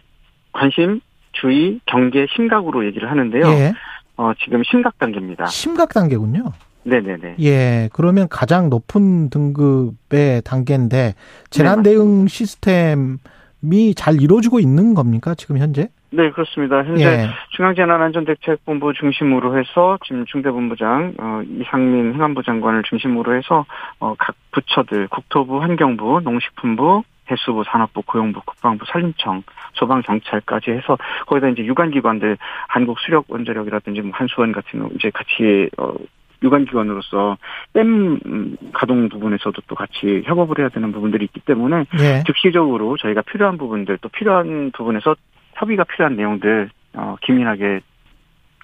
관심, 0.53 1.01
주의, 1.33 1.81
경계, 1.87 2.27
심각으로 2.35 2.87
얘기를 2.87 3.11
하는데요. 3.11 3.47
예. 3.47 3.73
어, 4.17 4.33
지금 4.43 4.63
심각 4.65 4.99
단계입니다. 4.99 5.47
심각 5.47 5.93
단계군요. 5.93 6.53
네네네. 6.85 7.37
예, 7.41 7.89
그러면 7.93 8.29
가장 8.29 8.69
높은 8.69 9.31
등급의 9.31 10.43
단계인데 10.45 11.15
재난 11.51 11.83
네, 11.83 11.91
대응 11.91 12.27
시스템 12.27 13.19
이잘 13.63 14.21
이루어지고 14.21 14.61
있는 14.61 14.95
겁니까 14.95 15.35
지금 15.35 15.59
현재? 15.59 15.89
네, 16.11 16.31
그렇습니다. 16.31 16.85
현재 16.85 17.05
예. 17.05 17.29
중앙재난안전대책본부 17.57 18.93
중심으로 18.93 19.59
해서 19.59 19.99
지금 20.05 20.27
중대본부장 20.27 21.15
어, 21.19 21.43
이상민 21.49 22.15
행안부 22.15 22.43
장관을 22.43 22.83
중심으로 22.83 23.37
해서 23.37 23.65
어, 23.99 24.15
각 24.19 24.35
부처들 24.51 25.09
국토부, 25.09 25.63
환경부, 25.63 26.21
농식품부, 26.23 27.03
해수부, 27.31 27.65
산업부, 27.65 28.03
고용부, 28.03 28.43
국방부, 28.45 28.85
산림청, 28.87 29.43
소방경찰까지 29.75 30.73
해서 30.73 30.99
거기다 31.27 31.49
이제 31.49 31.65
유관기관들 31.65 32.37
한국수력원자력이라든지 32.69 34.03
뭐 34.03 34.11
한수원 34.13 34.53
같은 34.53 34.89
이제 34.97 35.11
같이 35.11 35.71
어, 35.79 35.95
유관기관으로서 36.43 37.37
댐 37.73 38.19
음, 38.27 38.57
가동 38.73 39.09
부분에서도 39.09 39.61
또 39.67 39.75
같이 39.75 40.23
협업을 40.25 40.59
해야 40.59 40.69
되는 40.69 40.93
부분들이 40.93 41.25
있기 41.27 41.41
때문에 41.41 41.87
예. 42.01 42.25
즉시적으로 42.27 42.97
저희가 42.97 43.23
필요한 43.23 43.59
부분들 43.59 43.99
또 44.01 44.09
필요한 44.09 44.71
부분에서 44.73 45.15
협의가 45.55 45.85
필요한 45.85 46.17
내용들 46.17 46.71
어, 46.95 47.17
기민하게 47.23 47.81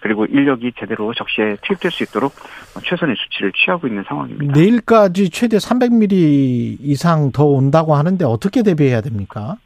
그리고 0.00 0.26
인력이 0.26 0.72
제대로 0.78 1.12
적시에 1.12 1.56
투입될 1.62 1.90
수 1.90 2.04
있도록 2.04 2.32
어, 2.76 2.80
최선의 2.84 3.16
수치를 3.16 3.52
취하고 3.52 3.86
있는 3.86 4.04
상황입니다. 4.06 4.52
내일까지 4.54 5.30
최대 5.30 5.56
300mm 5.56 6.78
이상 6.80 7.32
더 7.32 7.44
온다고 7.44 7.94
하는데 7.94 8.24
어떻게 8.24 8.62
대비해야 8.62 9.00
됩니까? 9.00 9.56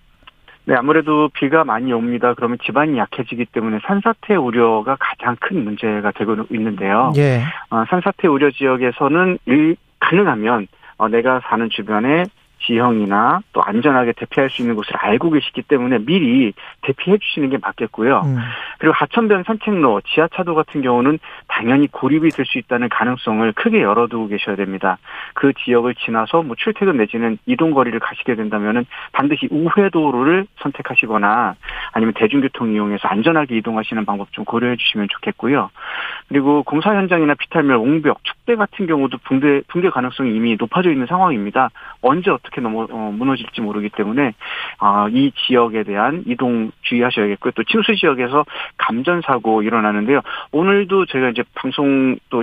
네, 0.64 0.74
아무래도 0.76 1.28
비가 1.30 1.64
많이 1.64 1.92
옵니다. 1.92 2.34
그러면 2.34 2.58
지반이 2.64 2.96
약해지기 2.98 3.46
때문에 3.46 3.80
산사태 3.84 4.36
우려가 4.36 4.96
가장 4.98 5.36
큰 5.40 5.64
문제가 5.64 6.12
되고 6.12 6.36
있는데요. 6.50 7.12
예. 7.16 7.42
어, 7.70 7.84
산사태 7.88 8.28
우려 8.28 8.50
지역에서는 8.50 9.38
일, 9.46 9.76
가능하면 9.98 10.68
어, 10.98 11.08
내가 11.08 11.40
사는 11.48 11.68
주변에 11.70 12.24
지형이나 12.64 13.40
또 13.52 13.62
안전하게 13.62 14.12
대피할 14.12 14.50
수 14.50 14.62
있는 14.62 14.76
곳을 14.76 14.96
알고 14.96 15.30
계시기 15.30 15.62
때문에 15.62 15.98
미리 15.98 16.52
대피해 16.82 17.18
주시는 17.18 17.50
게 17.50 17.58
맞겠고요. 17.60 18.22
음. 18.24 18.36
그리고 18.78 18.94
하천변 18.94 19.44
산책로, 19.44 20.02
지하차도 20.06 20.54
같은 20.54 20.82
경우는 20.82 21.18
당연히 21.48 21.88
고립이 21.88 22.28
될 22.28 22.42
수 22.52 22.58
있다는 22.58 22.88
가능성을 22.88 23.50
크게 23.52 23.82
열어두고 23.82 24.28
계셔야 24.28 24.56
됩니다. 24.56 24.98
그 25.34 25.52
지역을 25.64 25.94
지나서 25.94 26.42
뭐 26.42 26.56
출퇴근 26.56 26.96
내지는 26.96 27.38
이동 27.46 27.72
거리를 27.72 27.98
가시게 27.98 28.34
된다면은 28.34 28.84
반드시 29.12 29.48
우회 29.50 29.88
도로를 29.90 30.46
선택하시거나 30.60 31.54
아니면 31.92 32.14
대중교통 32.14 32.72
이용해서 32.72 33.08
안전하게 33.08 33.56
이동하시는 33.58 34.04
방법 34.04 34.32
좀 34.32 34.44
고려해 34.44 34.76
주시면 34.76 35.08
좋겠고요. 35.10 35.70
그리고 36.28 36.62
공사 36.62 36.94
현장이나 36.94 37.34
비탈면 37.34 37.78
옹벽, 37.78 38.24
축대 38.24 38.56
같은 38.56 38.86
경우도 38.86 39.18
붕괴 39.24 39.62
붕괴 39.68 39.90
가능성이 39.90 40.34
이미 40.34 40.56
높아져 40.58 40.90
있는 40.90 41.06
상황입니다. 41.06 41.70
언제 42.00 42.30
어떻게 42.52 42.60
넘어 42.60 42.86
어, 42.90 43.10
무너질지 43.12 43.62
모르기 43.62 43.88
때문에 43.88 44.34
아, 44.78 45.08
이 45.10 45.32
지역에 45.46 45.82
대한 45.82 46.22
이동 46.26 46.70
주의하셔야겠고요. 46.82 47.52
또 47.56 47.64
침수 47.64 47.96
지역에서 47.96 48.44
감전 48.76 49.22
사고 49.22 49.62
일어나는데요. 49.62 50.20
오늘도 50.52 51.06
저희가 51.06 51.30
이제 51.30 51.42
방송 51.54 52.16
또 52.28 52.42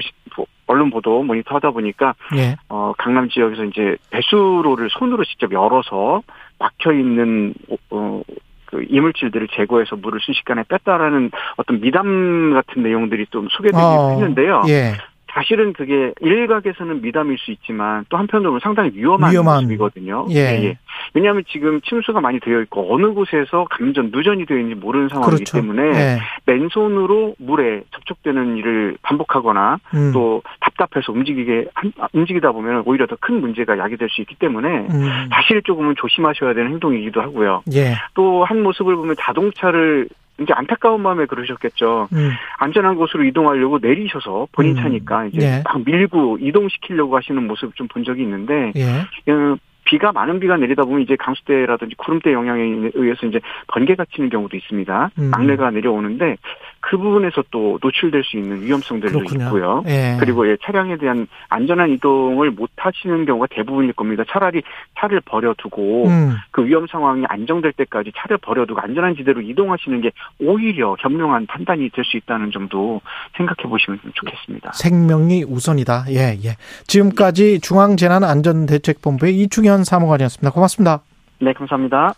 언론 0.68 0.89
보도 0.89 1.24
모니터하다 1.24 1.72
보니까 1.72 2.16
예. 2.36 2.55
어, 2.68 2.93
강남 2.97 3.30
지역에서 3.30 3.64
이제 3.66 3.95
배수로를 4.10 4.89
손으로 4.91 5.24
직접 5.24 5.51
열어서 5.51 6.22
막혀 6.57 6.93
있는 6.93 7.53
어, 7.91 8.22
그 8.66 8.86
이물질들을 8.88 9.47
제거해서 9.51 9.95
물을 9.95 10.20
순식간에 10.22 10.64
뺐다라는 10.68 11.32
어떤 11.57 11.82
미담 11.82 12.53
같은 12.53 12.84
내용들이 12.84 13.28
좀 13.32 13.47
소개되기도 13.49 13.84
어, 13.84 14.10
했는데요. 14.12 14.64
예. 14.68 14.93
사실은 15.32 15.74
그게 15.74 16.12
일각에서는 16.22 17.02
미담일 17.02 17.38
수 17.38 17.52
있지만 17.52 18.06
또 18.10 18.18
한편으로는 18.18 18.60
상당히 18.62 18.92
위험한, 18.94 19.32
위험한. 19.32 19.56
모습이거든요. 19.64 20.26
예. 20.32 20.78
왜냐하면 21.14 21.44
지금 21.50 21.80
침수가 21.82 22.20
많이 22.20 22.40
되어 22.40 22.62
있고 22.62 22.94
어느 22.94 23.08
곳에서 23.14 23.66
감전 23.70 24.10
누전이 24.12 24.46
되어 24.46 24.58
있는지 24.58 24.80
모르는 24.80 25.10
상황이기 25.10 25.44
그렇죠. 25.46 25.58
때문에 25.58 25.84
예. 25.98 26.18
맨손으로 26.46 27.36
물에 27.38 27.84
접촉되는 27.92 28.58
일을 28.58 28.98
반복하거나 29.02 29.78
음. 29.94 30.12
또 30.14 30.42
답답해서 30.62 31.12
움직이게 31.12 31.66
한- 31.74 31.94
움직이다 32.14 32.52
보면 32.52 32.84
오히려 32.86 33.06
더 33.06 33.16
큰 33.22 33.42
문제가 33.42 33.78
야기될 33.78 34.08
수 34.10 34.22
있기 34.22 34.36
때문에 34.36 34.68
음. 34.90 35.30
사실 35.32 35.62
조금은 35.64 35.96
조심하셔야 35.98 36.54
되는 36.54 36.72
행동이기도 36.72 37.22
하고요. 37.22 37.64
예. 37.74 37.96
또한 38.14 38.64
모습을 38.64 38.96
보면 38.96 39.16
자동차를 39.20 40.08
이제 40.42 40.54
안타까운 40.54 41.02
마음에 41.02 41.26
그러셨겠죠. 41.26 42.08
음. 42.14 42.32
안전한 42.60 42.96
곳으로 42.96 43.24
이동하려고 43.24 43.80
내리셔서 43.82 44.48
본인 44.52 44.78
음. 44.78 44.82
차니까 44.84 45.26
이제 45.26 45.46
예. 45.46 45.62
막 45.66 45.84
밀고 45.86 46.38
이동시키려고 46.42 47.16
하시는 47.18 47.46
모습 47.48 47.76
좀 47.76 47.90
본 47.90 48.04
적이 48.04 48.22
있는데 48.24 48.72
예. 48.76 49.32
어, 49.32 49.58
비가 49.86 50.12
많은 50.12 50.40
비가 50.40 50.56
내리다 50.58 50.84
보면 50.84 51.02
이제 51.02 51.16
강수대라든지 51.16 51.96
구름대 51.96 52.32
영향에 52.32 52.92
의해서 52.94 53.26
이제 53.26 53.40
번개가 53.68 54.06
치는 54.14 54.30
경우도 54.30 54.56
있습니다. 54.56 55.10
음. 55.18 55.32
막내가 55.32 55.72
내려오는데 55.72 56.38
그 56.82 56.98
부분에서 56.98 57.44
또 57.52 57.80
노출될 57.82 58.24
수 58.24 58.38
있는 58.38 58.62
위험성들도 58.62 59.20
그렇군요. 59.20 59.46
있고요. 59.46 59.84
예. 59.88 60.18
그리고 60.20 60.50
예, 60.50 60.58
차량에 60.64 60.98
대한 60.98 61.28
안전한 61.50 61.90
이동을 61.92 62.52
못 62.52 62.70
하시는 62.76 63.26
경우가 63.26 63.48
대부분일 63.52 63.94
겁니다. 63.94 64.24
차라리 64.30 64.62
차를 65.00 65.22
버려두고 65.22 66.08
음. 66.08 66.36
그 66.52 66.66
위험 66.66 66.88
상황이 66.88 67.24
안정될 67.28 67.74
때까지 67.74 68.12
차를 68.18 68.38
버려두고 68.38 68.80
안전한 68.82 69.16
지대로 69.16 69.42
이동하시는 69.42 70.02
게 70.02 70.12
오히려 70.40 70.96
현명한 71.00 71.46
판단이 71.48 71.90
될 71.92 72.04
수 72.10 72.18
있다는 72.18 72.50
점도 72.52 73.02
생각해 73.38 73.70
보시면 73.70 74.00
좋겠습니다. 74.16 74.72
생명이 74.74 75.44
우선이다. 75.44 76.06
예, 76.10 76.38
예. 76.44 76.56
지금까지 76.88 77.60
중앙재난안전대책본부의 77.62 79.40
이충현 79.42 79.84
사무관이었습니다. 79.84 80.50
고맙습니다. 80.52 81.02
네, 81.40 81.54
감사합니다. 81.54 82.14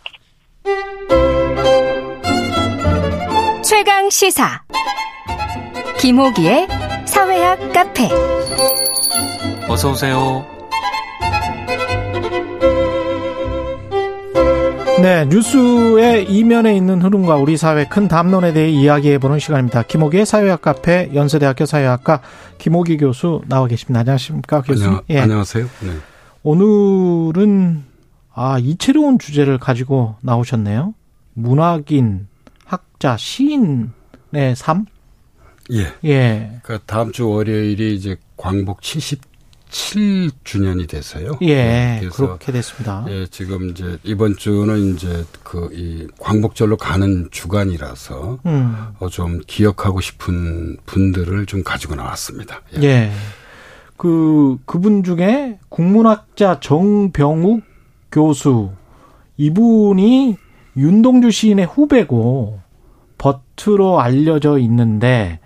최강 3.72 4.10
시사 4.10 4.62
김호기의 5.98 6.68
사회학 7.06 7.72
카페 7.72 8.06
어서 9.66 9.92
오세요. 9.92 10.44
네, 15.00 15.24
뉴스의 15.24 16.30
이면에 16.30 16.76
있는 16.76 17.00
흐름과 17.00 17.36
우리 17.36 17.56
사회 17.56 17.86
큰 17.86 18.08
담론에 18.08 18.52
대해 18.52 18.68
이야기해보는 18.68 19.38
시간입니다. 19.38 19.84
김호기의 19.84 20.26
사회학 20.26 20.60
카페 20.60 21.08
연세대학교 21.14 21.64
사회학과 21.64 22.20
김호기 22.58 22.98
교수 22.98 23.40
나와 23.48 23.66
계십니다. 23.68 24.00
안녕하십니까, 24.00 24.60
교수님? 24.60 25.00
안녕, 25.08 25.22
안녕하세요. 25.22 25.64
네. 25.64 25.92
오늘은 26.42 27.84
아 28.34 28.58
이채로운 28.58 29.18
주제를 29.18 29.56
가지고 29.56 30.16
나오셨네요. 30.20 30.92
문학인, 31.32 32.26
학자, 33.02 33.16
시인의 33.16 34.54
삶. 34.54 34.86
예. 35.72 35.92
예, 36.04 36.60
그러니까 36.62 36.86
다음 36.86 37.10
주 37.10 37.28
월요일이 37.28 37.96
이제 37.96 38.16
광복 38.36 38.80
77주년이 38.80 40.88
돼서요. 40.88 41.32
예, 41.42 41.54
네, 41.54 41.96
그래서 42.00 42.16
그렇게 42.16 42.52
됐습니다. 42.52 43.04
예, 43.08 43.26
지금 43.26 43.70
이제 43.70 43.98
이번 44.04 44.36
주는 44.36 44.94
이제 44.94 45.24
그 45.42 45.68
이 45.72 46.06
광복절로 46.20 46.76
가는 46.76 47.28
주간이라서 47.32 48.38
음, 48.46 48.76
어, 49.00 49.08
좀 49.08 49.40
기억하고 49.48 50.00
싶은 50.00 50.76
분들을 50.86 51.46
좀 51.46 51.64
가지고 51.64 51.96
나왔습니다. 51.96 52.62
예. 52.76 52.82
예. 52.82 53.10
그 53.96 54.58
그분 54.64 55.02
중에 55.02 55.58
국문학자 55.68 56.60
정병욱 56.60 57.62
교수 58.12 58.70
이분이 59.38 60.36
윤동주 60.76 61.30
시인의 61.30 61.66
후배고 61.66 62.61
버트로 63.22 64.00
알려져 64.00 64.58
있는데 64.58 65.38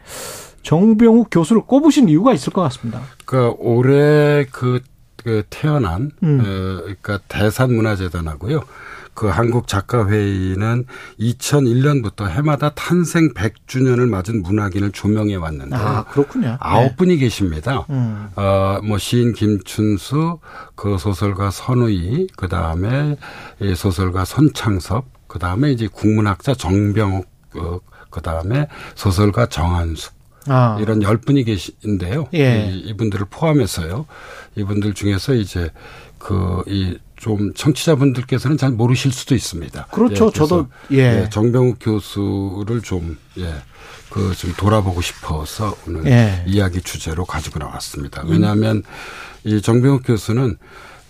정병욱 0.63 1.29
교수를 1.31 1.63
꼽으신 1.63 2.09
이유가 2.09 2.33
있을 2.33 2.53
것 2.53 2.63
같습니다. 2.63 3.03
그러니까 3.27 3.55
올해 3.61 4.47
그, 4.51 4.81
그 5.17 5.43
태어난 5.51 6.11
음. 6.23 6.41
어, 6.41 6.81
그러니까 6.81 7.19
대산문화재단하고요. 7.29 8.63
그 9.13 9.29
한국 9.29 9.67
작가회의는 9.67 10.85
2001년부터 11.19 12.29
해마다 12.29 12.71
탄생 12.71 13.33
100주년을 13.33 14.09
맞은 14.09 14.43
문학인을 14.43 14.93
조명해 14.93 15.37
왔는데 15.37 15.77
아, 15.77 16.05
그렇군요. 16.05 16.59
아홉 16.61 16.83
네. 16.83 16.97
분이 16.97 17.17
계십니다. 17.17 17.87
음. 17.89 18.29
어, 18.37 18.79
뭐 18.85 18.99
시인 18.99 19.33
김춘수, 19.33 20.39
그 20.75 20.99
소설가 20.99 21.51
선우이, 21.51 22.29
그 22.37 22.49
다음에 22.49 23.17
소설가 23.75 24.27
손창섭, 24.27 25.07
그 25.29 25.39
다음에 25.39 25.73
이제 25.73 25.89
국문학자 25.91 26.55
정병욱, 26.55 27.25
어, 27.25 27.36
그 28.11 28.21
다음에 28.23 28.69
소설가 28.95 29.47
정한숙. 29.47 30.15
아. 30.49 30.79
이런 30.81 31.03
열 31.03 31.17
분이 31.17 31.45
계신데요. 31.45 32.29
예. 32.35 32.69
이, 32.71 32.79
이분들을 32.89 33.27
포함해서요. 33.31 34.07
이분들 34.55 34.95
중에서 34.95 35.35
이제 35.35 35.71
그이 36.19 36.99
좀 37.17 37.53
청취자분들께서는 37.55 38.57
잘 38.57 38.71
모르실 38.71 39.13
수도 39.13 39.35
있습니다. 39.35 39.87
그렇죠. 39.91 40.27
예, 40.27 40.31
저도, 40.31 40.69
예. 40.93 41.29
정병욱 41.31 41.79
교수를 41.81 42.81
좀 42.83 43.19
예. 43.39 43.55
그 44.11 44.33
좀 44.35 44.53
돌아보고 44.57 45.01
싶어서 45.03 45.77
오늘 45.87 46.07
예. 46.07 46.45
이야기 46.47 46.81
주제로 46.81 47.25
가지고 47.25 47.59
나왔습니다. 47.59 48.23
왜냐하면 48.27 48.83
이 49.45 49.61
정병욱 49.61 50.03
교수는 50.07 50.51
에, 50.51 50.55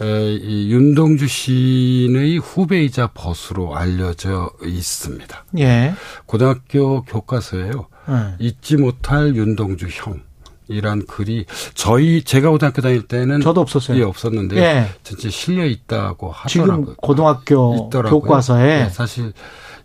이 0.05 0.71
윤동주 0.71 1.27
시인의 1.27 2.39
후배이자 2.39 3.09
버수로 3.15 3.77
알려져 3.77 4.51
있습니다. 4.63 5.45
예. 5.59 5.95
고등학교 6.27 7.03
교과서에요. 7.03 7.87
예. 8.09 8.35
잊지 8.39 8.77
못할 8.77 9.35
윤동주 9.35 9.89
형. 9.91 10.21
이란 10.69 11.07
글이 11.07 11.47
저희 11.75 12.23
제가 12.23 12.51
고등학교 12.51 12.83
다닐 12.83 13.07
때는 13.07 13.41
저도 13.41 13.61
없었어요. 13.61 13.99
예, 13.99 14.03
없었는데 14.03 14.57
예. 14.57 14.89
진짜 15.05 15.31
실려 15.31 15.65
있다고 15.65 16.35
지금 16.49 16.65
하더라고요. 16.71 16.97
고등학교 16.97 17.87
있더라고요. 17.87 18.21
교과서에 18.21 18.85
네, 18.85 18.91
사실 18.91 19.33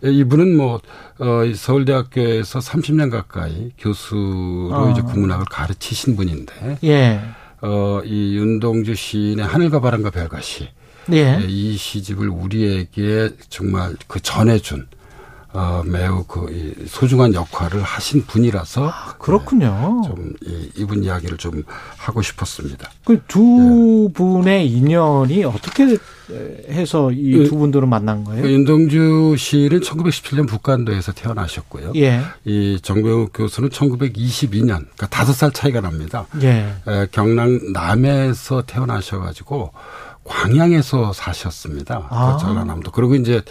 이분은 0.02 0.56
뭐 0.56 0.80
어, 1.20 1.44
이 1.44 1.54
서울대학교에서 1.54 2.58
30년 2.58 3.12
가까이 3.12 3.70
교수로 3.78 4.70
어. 4.72 4.90
이제 4.90 5.02
국문학을 5.02 5.44
가르치신 5.48 6.16
분인데 6.16 6.78
예. 6.82 7.20
어, 7.62 8.02
이 8.04 8.36
윤동주 8.36 8.94
시인의 8.94 9.44
하늘과 9.46 9.80
바람과 9.80 10.10
별과 10.10 10.40
시 10.40 10.68
예. 11.12 11.40
예, 11.40 11.46
이 11.48 11.76
시집을 11.76 12.28
우리에게 12.28 13.30
정말 13.48 13.96
그 14.06 14.20
전해준 14.20 14.86
어, 15.54 15.82
매우 15.84 16.24
그 16.24 16.50
이, 16.50 16.86
소중한 16.86 17.34
역할을 17.34 17.82
하신 17.82 18.24
분이라서 18.26 18.92
그렇군요. 19.18 20.02
좀 20.06 20.32
이, 20.46 20.70
이분 20.76 21.04
이야기를 21.04 21.36
좀 21.38 21.62
하고 21.98 22.22
싶었습니다. 22.22 22.88
그 23.04 23.14
예. 23.14 23.20
두 23.28 24.10
분의 24.14 24.68
인연이 24.70 25.44
어떻게 25.44 25.96
해서 26.70 27.10
이 27.12 27.32
그- 27.36 27.44
두 27.48 27.56
분들은 27.56 27.88
만난 27.88 28.24
거예요? 28.24 28.42
그 28.42 28.50
윤동주 28.50 29.34
시인은 29.36 29.80
1917년 29.80 30.48
북간도에서 30.48 31.12
태어나셨고요. 31.12 31.92
예. 31.96 32.22
이 32.44 32.78
정병욱 32.82 33.32
교수는 33.34 33.68
1922년, 33.68 34.66
그러니까 34.78 35.06
다섯 35.08 35.34
살 35.34 35.52
차이가 35.52 35.80
납니다. 35.82 36.26
예. 36.40 36.72
에, 36.88 37.06
경남 37.12 37.72
남해에서 37.74 38.62
태어나셔가지고 38.62 39.72
광양에서 40.24 41.12
사셨습니다. 41.12 42.06
아. 42.08 42.36
그 42.38 42.42
전라남도. 42.44 42.90
그리고 42.92 43.14
이제 43.16 43.42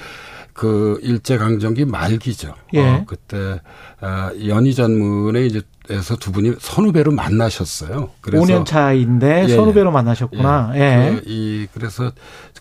그 0.61 0.99
일제 1.01 1.39
강점기 1.39 1.85
말기죠. 1.85 2.53
예. 2.75 2.87
어, 2.87 3.03
그때 3.07 3.59
어, 3.99 4.29
연희 4.47 4.75
전문에 4.75 5.43
이제 5.47 5.63
에서 5.89 6.15
두 6.15 6.31
분이 6.31 6.53
선후배로 6.59 7.11
만나셨어요. 7.11 8.11
그래서 8.21 8.45
5년 8.45 8.65
차인데 8.65 9.45
예, 9.49 9.55
선후배로 9.55 9.91
만나셨구나. 9.91 10.73
예. 10.75 11.15
그, 11.15 11.23
이 11.25 11.67
그래서 11.73 12.11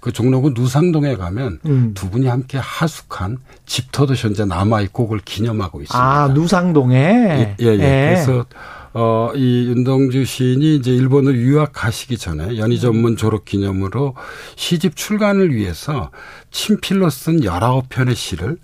그 0.01 0.11
종로구 0.11 0.51
누상동에 0.51 1.15
가면 1.17 1.61
음. 1.67 1.93
두 1.95 2.09
분이 2.09 2.27
함께 2.27 2.57
하숙한 2.57 3.37
집터도 3.67 4.15
현재 4.15 4.47
남아 4.47 4.81
있고 4.81 5.05
그걸 5.05 5.21
기념하고 5.23 5.83
있습니다. 5.83 6.03
아, 6.03 6.29
누상동에. 6.29 6.97
예, 6.97 7.57
예, 7.61 7.67
예. 7.67 7.77
그래서 7.77 8.47
어, 8.93 9.31
이 9.37 9.67
윤동주 9.69 10.25
시인이 10.25 10.77
이제 10.77 10.91
일본을 10.91 11.37
유학 11.37 11.73
가시기 11.73 12.19
전에 12.19 12.59
연희 12.59 12.81
전문 12.81 13.17
졸업 13.17 13.45
기념으로 13.45 14.17
시집 14.57 14.97
출간을 14.97 15.55
위해서 15.55 16.11
친필로 16.51 17.09
쓴 17.11 17.41
19편의 17.41 18.17
시를 18.17 18.57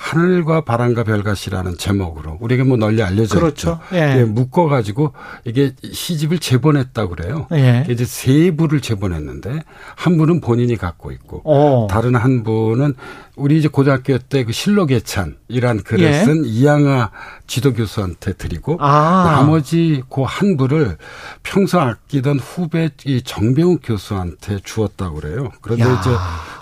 하늘과 0.00 0.62
바람과 0.62 1.04
별과 1.04 1.34
시라는 1.34 1.76
제목으로 1.76 2.38
우리에게 2.40 2.62
뭐 2.64 2.78
널리 2.78 3.02
알려져 3.02 3.38
그렇죠. 3.38 3.78
있죠. 3.90 3.96
예. 3.96 4.24
묶어 4.24 4.66
가지고 4.66 5.12
이게 5.44 5.74
시집을 5.92 6.38
재본했다고 6.38 7.16
그래요. 7.16 7.46
예. 7.52 7.84
이제 7.88 8.06
세 8.06 8.50
부를 8.50 8.80
재본했는데 8.80 9.62
한 9.96 10.16
부는 10.16 10.40
본인이 10.40 10.76
갖고 10.76 11.12
있고 11.12 11.42
어. 11.44 11.86
다른 11.90 12.16
한 12.16 12.42
분은 12.44 12.94
우리 13.36 13.58
이제 13.58 13.68
고등학교 13.68 14.16
때 14.18 14.44
그 14.44 14.52
실록예찬이란 14.52 15.82
글을 15.84 16.00
예. 16.04 16.24
쓴 16.24 16.44
이양아 16.46 17.10
지도 17.46 17.74
교수한테 17.74 18.32
드리고 18.32 18.78
아. 18.80 19.34
나머지 19.36 20.02
그 20.08 20.22
한 20.24 20.56
부를 20.56 20.96
평소 21.42 21.78
아끼던 21.78 22.38
후배 22.38 22.88
이 23.04 23.20
정병욱 23.22 23.80
교수한테 23.84 24.60
주었다고 24.64 25.16
그래요. 25.20 25.50
그런데 25.60 25.84
야. 25.84 25.98
이제 26.00 26.10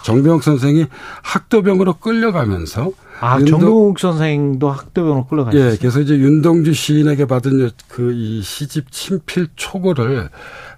정병욱 0.05 0.43
선생이 0.43 0.87
학도병으로 1.23 1.95
끌려가면서 1.95 2.91
아, 3.21 3.39
윤동- 3.39 3.47
정동욱 3.61 3.99
선생도 3.99 4.71
학도병으로 4.71 5.27
끌려가셨어요. 5.27 5.71
예, 5.73 5.77
그래서 5.77 6.01
이제 6.01 6.15
윤동주 6.17 6.73
시인에게 6.73 7.27
받은 7.27 7.71
그 7.89 8.13
이 8.13 8.43
시집 8.43 8.91
친필 8.93 9.49
초고를 9.57 10.29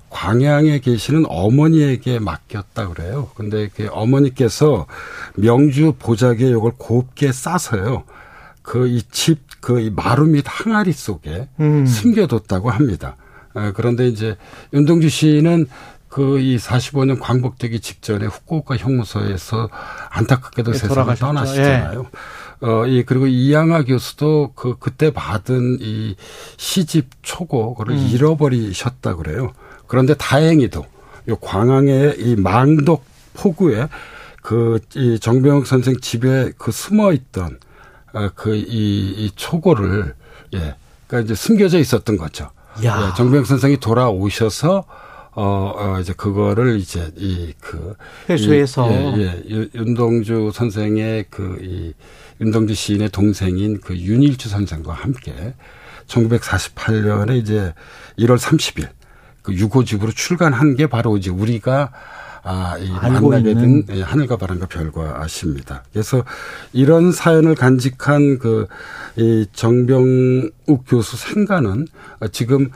광양에 0.08 0.80
계시는 0.80 1.24
어머니에게 1.28 2.18
맡겼다 2.18 2.88
그래요. 2.88 3.28
근데 3.36 3.68
그 3.74 3.88
어머니께서 3.92 4.86
명주 5.36 5.94
보자기에 5.98 6.50
이걸 6.50 6.72
곱게 6.76 7.30
싸서요. 7.32 8.04
그 8.62 8.86
이 8.88 9.02
집그이 9.02 9.90
마루 9.90 10.26
밑 10.26 10.44
항아리 10.46 10.92
속에 10.92 11.48
음. 11.60 11.86
숨겨뒀다고 11.86 12.70
합니다. 12.70 13.16
어, 13.54 13.72
그런데 13.74 14.06
이제 14.08 14.36
윤동주 14.72 15.08
시인은 15.08 15.66
그 16.10 16.40
이 16.40 16.56
45년 16.56 17.20
광복되기 17.20 17.80
직전에 17.80 18.26
후쿠오카 18.26 18.76
형무소에서 18.76 19.70
안타깝게도 20.10 20.72
예, 20.72 20.74
세상을 20.74 20.94
돌아가셨죠. 20.94 21.26
떠나시잖아요. 21.26 22.06
어, 22.62 22.86
이, 22.86 23.04
그리고 23.04 23.26
이양아 23.28 23.84
교수도 23.84 24.52
그, 24.56 24.76
그때 24.78 25.12
받은 25.12 25.78
이 25.80 26.16
시집 26.56 27.08
초고를 27.22 27.94
음. 27.94 28.06
잃어버리셨다 28.08 29.14
그래요. 29.14 29.52
그런데 29.86 30.14
다행히도 30.14 30.84
요 31.28 31.36
광항의 31.36 32.16
이 32.18 32.34
망독 32.36 33.04
포구에 33.34 33.88
그, 34.42 34.80
이 34.96 35.18
정병욱 35.20 35.66
선생 35.66 35.94
집에 36.00 36.50
그 36.58 36.72
숨어 36.72 37.12
있던 37.12 37.58
어, 38.12 38.30
그, 38.34 38.56
이, 38.56 38.64
이 38.66 39.30
초고를, 39.36 40.16
예. 40.54 40.74
그러니까 41.06 41.24
이제 41.24 41.34
숨겨져 41.36 41.78
있었던 41.78 42.16
거죠. 42.16 42.50
야. 42.84 43.10
예, 43.12 43.16
정병욱 43.16 43.46
선생이 43.46 43.78
돌아오셔서 43.78 44.84
어, 45.42 45.72
어, 45.74 46.00
이제 46.00 46.12
그거를 46.12 46.78
이제 46.78 47.10
이 47.16 47.54
그. 47.60 47.94
회수해서. 48.28 48.90
이, 48.90 49.20
예, 49.20 49.22
예. 49.22 49.44
유- 49.48 49.70
윤동주 49.74 50.50
선생의 50.52 51.24
그이 51.30 51.94
윤동주 52.42 52.74
시인의 52.74 53.08
동생인 53.08 53.80
그 53.80 53.96
윤일주 53.96 54.50
선생과 54.50 54.92
함께 54.92 55.54
1948년에 56.06 57.38
이제 57.38 57.72
1월 58.18 58.36
30일 58.38 58.88
그 59.42 59.54
유고집으로 59.54 60.12
출간한 60.12 60.76
게 60.76 60.86
바로 60.86 61.16
이제 61.16 61.30
우리가 61.30 61.90
아, 62.42 62.76
이 62.78 62.86
있는. 63.50 63.84
된 63.86 63.96
예, 63.98 64.02
하늘과 64.02 64.36
바람과 64.36 64.66
별과 64.66 65.22
아십니다. 65.22 65.84
그래서 65.92 66.24
이런 66.72 67.12
사연을 67.12 67.54
간직한 67.54 68.38
그, 68.38 68.66
이 69.16 69.46
정병욱 69.52 70.84
교수 70.88 71.16
생가는 71.18 71.86
지금 72.32 72.70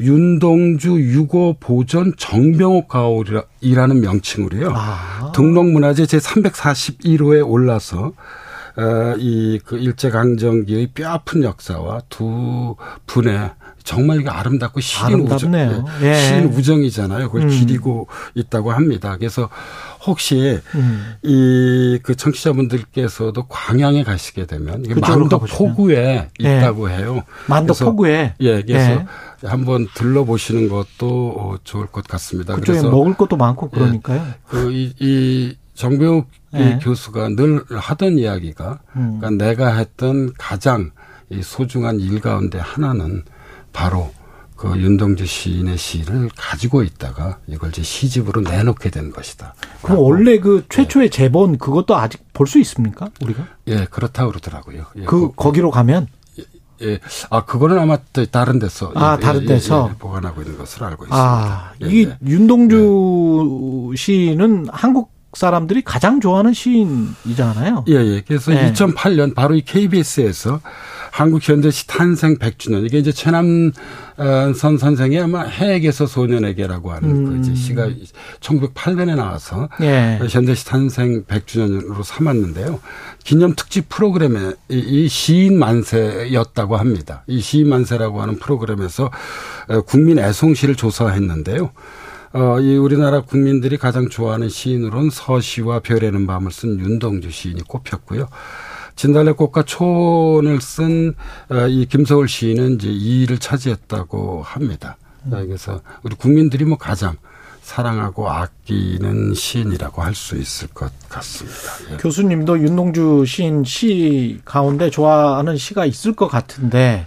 윤동주 0.00 1.00
유고 1.00 1.56
보존 1.60 2.14
정병옥 2.16 2.88
가옥이라는 2.88 4.00
명칭으로요. 4.00 4.72
아. 4.74 5.32
등록문화재 5.34 6.06
제 6.06 6.18
341호에 6.18 7.48
올라서 7.48 8.12
어, 8.76 9.16
이그 9.18 9.76
일제 9.78 10.08
강점기의 10.10 10.88
뼈아픈 10.94 11.42
역사와 11.42 12.02
두 12.08 12.76
분의 13.06 13.50
정말 13.82 14.20
이게 14.20 14.28
아름답고 14.28 14.80
시린 14.80 15.20
우정. 15.20 15.54
예, 15.54 15.82
예. 16.02 16.44
우정이잖아요. 16.44 17.30
그걸 17.30 17.42
음. 17.42 17.48
기리고 17.48 18.06
있다고 18.34 18.70
합니다. 18.70 19.16
그래서 19.18 19.48
혹시 20.08 20.60
음. 20.74 21.14
이그 21.22 22.16
청취자분들께서도 22.16 23.46
광양에 23.48 24.02
가시게 24.04 24.46
되면 24.46 24.84
이게 24.84 24.94
만도. 24.94 25.38
포구에 25.38 26.28
예. 26.42 26.58
있다고 26.58 26.90
해요. 26.90 27.22
만도 27.46 27.74
포구에. 27.74 28.34
예, 28.40 28.62
그래서 28.62 28.90
예. 28.92 29.06
한번 29.46 29.86
들러보시는 29.94 30.68
것도 30.68 31.34
어, 31.36 31.56
좋을 31.62 31.86
것 31.86 32.06
같습니다. 32.06 32.54
그쪽에 32.56 32.78
그래서 32.78 32.90
먹을 32.90 33.14
것도 33.14 33.36
많고 33.36 33.70
그러니까요. 33.70 34.26
그, 34.48 34.72
이, 34.72 34.92
이 34.98 35.56
정배욱 35.74 36.28
예. 36.54 36.78
교수가 36.82 37.28
늘 37.30 37.62
하던 37.70 38.18
이야기가, 38.18 38.80
음. 38.96 39.18
그러니까 39.20 39.44
내가 39.44 39.76
했던 39.76 40.32
가장 40.36 40.90
이 41.30 41.42
소중한 41.42 42.00
일 42.00 42.20
가운데 42.20 42.58
하나는 42.58 43.22
바로 43.72 44.10
그 44.58 44.76
윤동주 44.76 45.24
시인의 45.24 45.78
시를 45.78 46.28
가지고 46.36 46.82
있다가 46.82 47.38
이걸 47.46 47.70
이제 47.70 47.82
시집으로 47.82 48.40
내놓게 48.42 48.90
된 48.90 49.12
것이다. 49.12 49.54
그럼 49.82 50.00
원래 50.00 50.38
그 50.40 50.64
최초의 50.68 51.10
제본 51.10 51.58
그것도 51.58 51.96
아직 51.96 52.20
볼 52.32 52.46
수 52.48 52.58
있습니까? 52.58 53.08
우리가? 53.22 53.46
예, 53.68 53.84
그렇다 53.86 54.26
그러더라고요. 54.26 54.86
예, 54.96 55.04
그 55.04 55.30
거 55.32 55.52
기로 55.52 55.70
가면 55.70 56.08
예, 56.82 56.98
아 57.30 57.44
그거는 57.44 57.78
아마 57.78 57.98
또 58.12 58.24
다른 58.26 58.58
데서 58.58 58.92
아 58.94 59.16
예, 59.18 59.22
다른 59.24 59.42
예, 59.42 59.46
데서 59.46 59.90
예, 59.92 59.98
보관하고 59.98 60.42
있는 60.42 60.58
것으로 60.58 60.86
알고 60.86 61.04
있습니다. 61.04 61.16
아 61.16 61.72
예, 61.82 61.86
이게 61.86 62.10
예. 62.10 62.16
윤동주 62.26 63.92
시인은 63.96 64.66
한국 64.72 65.12
사람들이 65.34 65.82
가장 65.82 66.20
좋아하는 66.20 66.52
시인이잖아요. 66.52 67.84
예, 67.88 67.94
예. 67.94 68.22
그래서 68.26 68.50
네. 68.52 68.72
2008년 68.72 69.34
바로 69.34 69.54
이 69.54 69.62
KBS에서 69.62 70.60
한국 71.18 71.48
현대시 71.48 71.88
탄생 71.88 72.36
100주년 72.36 72.86
이게 72.86 72.98
이제 72.98 73.10
최남선 73.10 74.78
선생이 74.78 75.18
아마 75.18 75.42
해에게서 75.42 76.06
소년에게라고 76.06 76.92
하는 76.92 77.10
음. 77.10 77.24
그 77.24 77.38
이제 77.40 77.56
시가 77.56 77.88
1908년에 78.38 79.16
나와서 79.16 79.68
예. 79.80 80.20
현대시 80.30 80.64
탄생 80.64 81.24
100주년으로 81.24 82.04
삼았는데요. 82.04 82.78
기념 83.24 83.56
특집 83.56 83.88
프로그램에 83.88 84.52
이, 84.68 84.78
이 84.78 85.08
시인 85.08 85.58
만세였다고 85.58 86.76
합니다. 86.76 87.24
이 87.26 87.40
시인 87.40 87.68
만세라고 87.68 88.22
하는 88.22 88.36
프로그램에서 88.38 89.10
어, 89.66 89.80
국민 89.80 90.20
애송시를 90.20 90.76
조사했는데요. 90.76 91.72
어, 92.34 92.60
이 92.60 92.76
우리나라 92.76 93.22
국민들이 93.22 93.76
가장 93.76 94.08
좋아하는 94.08 94.48
시인으로는 94.48 95.10
서시와 95.10 95.80
별에는 95.80 96.28
밤을 96.28 96.52
쓴 96.52 96.78
윤동주 96.78 97.32
시인이 97.32 97.62
꼽혔고요. 97.62 98.28
진달래 98.98 99.30
꽃과 99.30 99.62
초원을 99.62 100.60
쓴 100.60 101.14
어, 101.50 101.68
이 101.68 101.86
김서울 101.86 102.28
시인은 102.28 102.74
이제 102.74 102.88
2위를 102.88 103.40
차지했다고 103.40 104.42
합니다. 104.42 104.96
어, 105.26 105.30
그래서 105.30 105.80
우리 106.02 106.16
국민들이 106.16 106.64
뭐 106.64 106.76
가장 106.76 107.14
사랑하고 107.62 108.28
아끼는 108.28 109.34
시인이라고 109.34 110.02
할 110.02 110.14
수 110.16 110.36
있을 110.36 110.66
것 110.68 110.90
같습니다. 111.08 111.58
예. 111.92 111.96
교수님도 111.98 112.58
윤동주 112.58 113.24
시인 113.24 113.62
시 113.62 114.40
가운데 114.44 114.90
좋아하는 114.90 115.56
시가 115.56 115.84
있을 115.86 116.14
것 116.14 116.26
같은데 116.26 117.06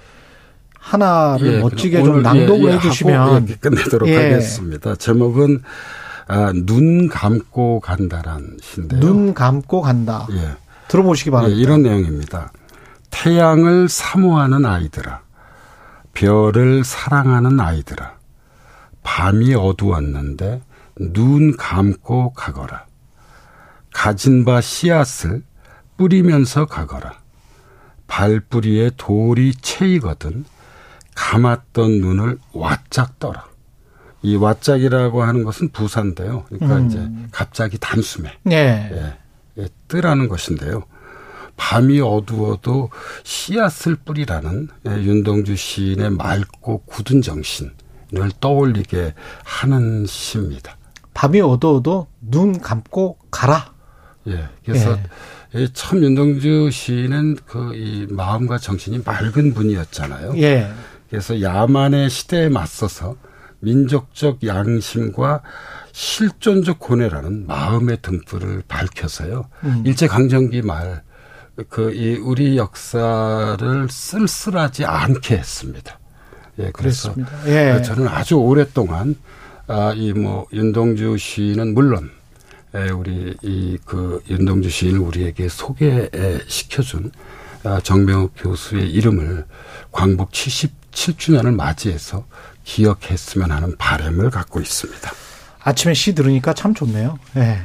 하나를 0.80 1.56
예, 1.56 1.60
멋지게 1.60 2.04
좀 2.04 2.22
낭독을 2.22 2.70
예, 2.70 2.72
예, 2.72 2.76
해주시면 2.78 3.50
예, 3.50 3.56
끝내도록 3.56 4.08
예. 4.08 4.16
하겠습니다. 4.16 4.96
제목은 4.96 5.62
아, 6.28 6.54
눈 6.56 7.10
감고 7.10 7.82
간다란 7.82 8.56
시인데요. 8.62 9.02
눈 9.02 9.34
감고 9.34 9.82
간다. 9.82 10.26
예. 10.32 10.52
들어보시기 10.92 11.30
예, 11.30 11.32
바랍니다. 11.32 11.62
이런 11.62 11.84
내용입니다. 11.84 12.52
태양을 13.12 13.88
사모하는 13.88 14.66
아이들아, 14.66 15.22
별을 16.14 16.84
사랑하는 16.84 17.60
아이들아, 17.60 18.18
밤이 19.02 19.56
어두웠는데 19.56 20.62
눈 21.00 21.56
감고 21.56 22.34
가거라. 22.34 22.86
가진 23.94 24.44
바 24.44 24.60
씨앗을 24.60 25.44
뿌리면서 25.96 26.66
가거라. 26.66 27.20
발뿌리에 28.08 28.92
돌이 28.98 29.54
채이거든 29.56 30.44
감았던 31.16 32.02
눈을 32.02 32.38
와짝 32.52 33.18
떠라. 33.20 33.46
이 34.24 34.36
와짝이라고 34.36 35.24
하는 35.24 35.44
것은 35.46 35.70
부사인데요. 35.70 36.44
그러니까 36.50 36.78
음. 36.78 36.88
이제 36.88 37.10
갑자기 37.32 37.78
단숨에 37.80 38.38
예. 38.52 38.56
예, 38.56 38.90
예, 38.92 39.18
뜨라는 39.88 40.28
것인데요. 40.28 40.84
밤이 41.58 42.00
어두워도 42.02 42.90
씨앗을 43.24 43.96
뿌리라는 43.96 44.70
예, 44.88 44.92
윤동주 44.92 45.56
시인의 45.56 46.12
맑고 46.12 46.84
굳은 46.86 47.22
정신을 47.22 47.72
떠올리게 48.40 49.14
하는 49.44 50.06
시입니다. 50.08 50.78
밤이 51.14 51.42
어두워도 51.42 52.08
눈 52.22 52.60
감고 52.60 53.18
가라. 53.30 53.74
예, 54.28 54.50
그래서 54.66 54.98
예, 55.56 55.68
참 55.74 56.02
윤동주 56.02 56.70
시인은 56.72 57.36
그 57.46 57.74
이 57.76 58.08
마음과 58.10 58.58
정신이 58.58 59.02
맑은 59.06 59.54
분이었잖아요. 59.54 60.34
예. 60.38 60.72
그래서 61.10 61.42
야만의 61.42 62.10
시대에 62.10 62.48
맞서서 62.50 63.18
민족적 63.60 64.46
양심과 64.46 65.42
실존적 65.94 66.80
고뇌라는 66.80 67.48
마음의 67.48 67.98
등불을 68.02 68.64
밝혀서요. 68.68 69.46
음. 69.64 69.84
일제 69.86 70.08
강점기 70.08 70.62
말 70.64 71.04
그 71.70 71.92
이 71.94 72.16
우리 72.16 72.58
역사를 72.58 73.88
쓸쓸하지 73.90 74.86
않게 74.86 75.38
했습니다. 75.38 76.00
예, 76.60 76.72
그래서. 76.72 77.14
예. 77.46 77.82
저는 77.84 78.08
아주 78.08 78.36
오랫동안 78.36 79.16
아, 79.68 79.94
이 79.96 80.14
뭐 80.14 80.48
윤동주 80.54 81.18
시인은 81.18 81.74
물론 81.74 82.10
에, 82.74 82.90
우리 82.90 83.36
이 83.44 83.78
그 83.86 84.24
윤동주 84.30 84.70
시인을 84.70 85.00
우리에게 85.02 85.50
소개시켜준 85.50 87.12
아, 87.64 87.80
정병욱 87.84 88.32
교수의 88.38 88.90
이름을 88.90 89.46
광복 89.92 90.32
77주년을 90.32 91.54
맞이해서 91.54 92.26
기억했으면 92.64 93.52
하는 93.52 93.76
바람을 93.78 94.30
갖고 94.32 94.62
있습니다. 94.62 95.12
아침에 95.64 95.94
시 95.94 96.16
들으니까 96.16 96.54
참 96.54 96.74
좋네요. 96.74 97.18
예. 97.38 97.60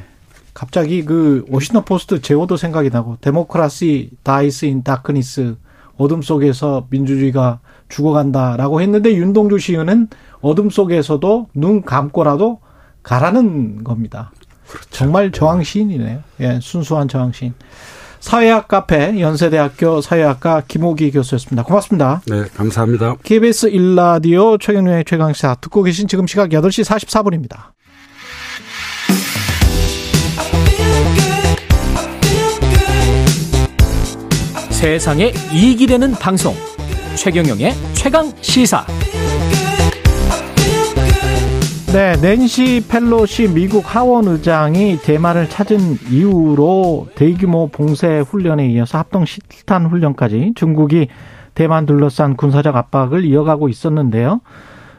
갑자기 0.53 1.05
그 1.05 1.45
워싱턴 1.49 1.85
포스트 1.85 2.21
제호도 2.21 2.57
생각이 2.57 2.89
나고 2.89 3.17
Democracy 3.21 4.11
Dies 4.23 4.65
in 4.65 4.83
Darkness 4.83 5.55
어둠 5.97 6.21
속에서 6.21 6.87
민주주의가 6.89 7.59
죽어간다라고 7.89 8.81
했는데 8.81 9.13
윤동주 9.13 9.59
시인은 9.59 10.07
어둠 10.41 10.69
속에서도 10.69 11.49
눈 11.53 11.83
감고라도 11.83 12.59
가라는 13.03 13.83
겁니다. 13.83 14.31
정말 14.89 15.31
저항 15.31 15.63
시인이네요. 15.63 16.21
예, 16.41 16.59
순수한 16.61 17.07
저항 17.07 17.31
시인. 17.31 17.53
사회학 18.19 18.67
카페 18.67 19.19
연세대학교 19.19 20.01
사회학과 20.01 20.63
김호기 20.67 21.11
교수였습니다. 21.11 21.63
고맙습니다. 21.63 22.21
네, 22.25 22.43
감사합니다. 22.55 23.15
KBS 23.23 23.71
1라디오 23.71 24.59
최경련의 24.59 25.05
최강시사 25.05 25.55
듣고 25.61 25.83
계신 25.83 26.07
지금 26.07 26.27
시각 26.27 26.49
8시 26.49 26.83
44분입니다. 26.83 27.76
세상에 34.77 35.31
이익이 35.51 35.87
되는 35.87 36.11
방송 36.11 36.53
최경영의 37.15 37.71
최강 37.93 38.31
시사 38.41 38.85
네, 41.91 42.15
낸시 42.21 42.85
펠로시 42.87 43.55
미국 43.55 43.83
하원 43.95 44.27
의장이 44.27 44.99
대만을 44.99 45.49
찾은 45.49 45.79
이후로 46.11 47.07
대규모 47.15 47.69
봉쇄 47.69 48.19
훈련에 48.19 48.67
이어서 48.67 48.99
합동 48.99 49.25
실탄 49.25 49.87
훈련까지 49.87 50.53
중국이 50.53 51.07
대만 51.55 51.87
둘러싼 51.87 52.37
군사적 52.37 52.75
압박을 52.75 53.25
이어가고 53.25 53.69
있었는데요. 53.69 54.41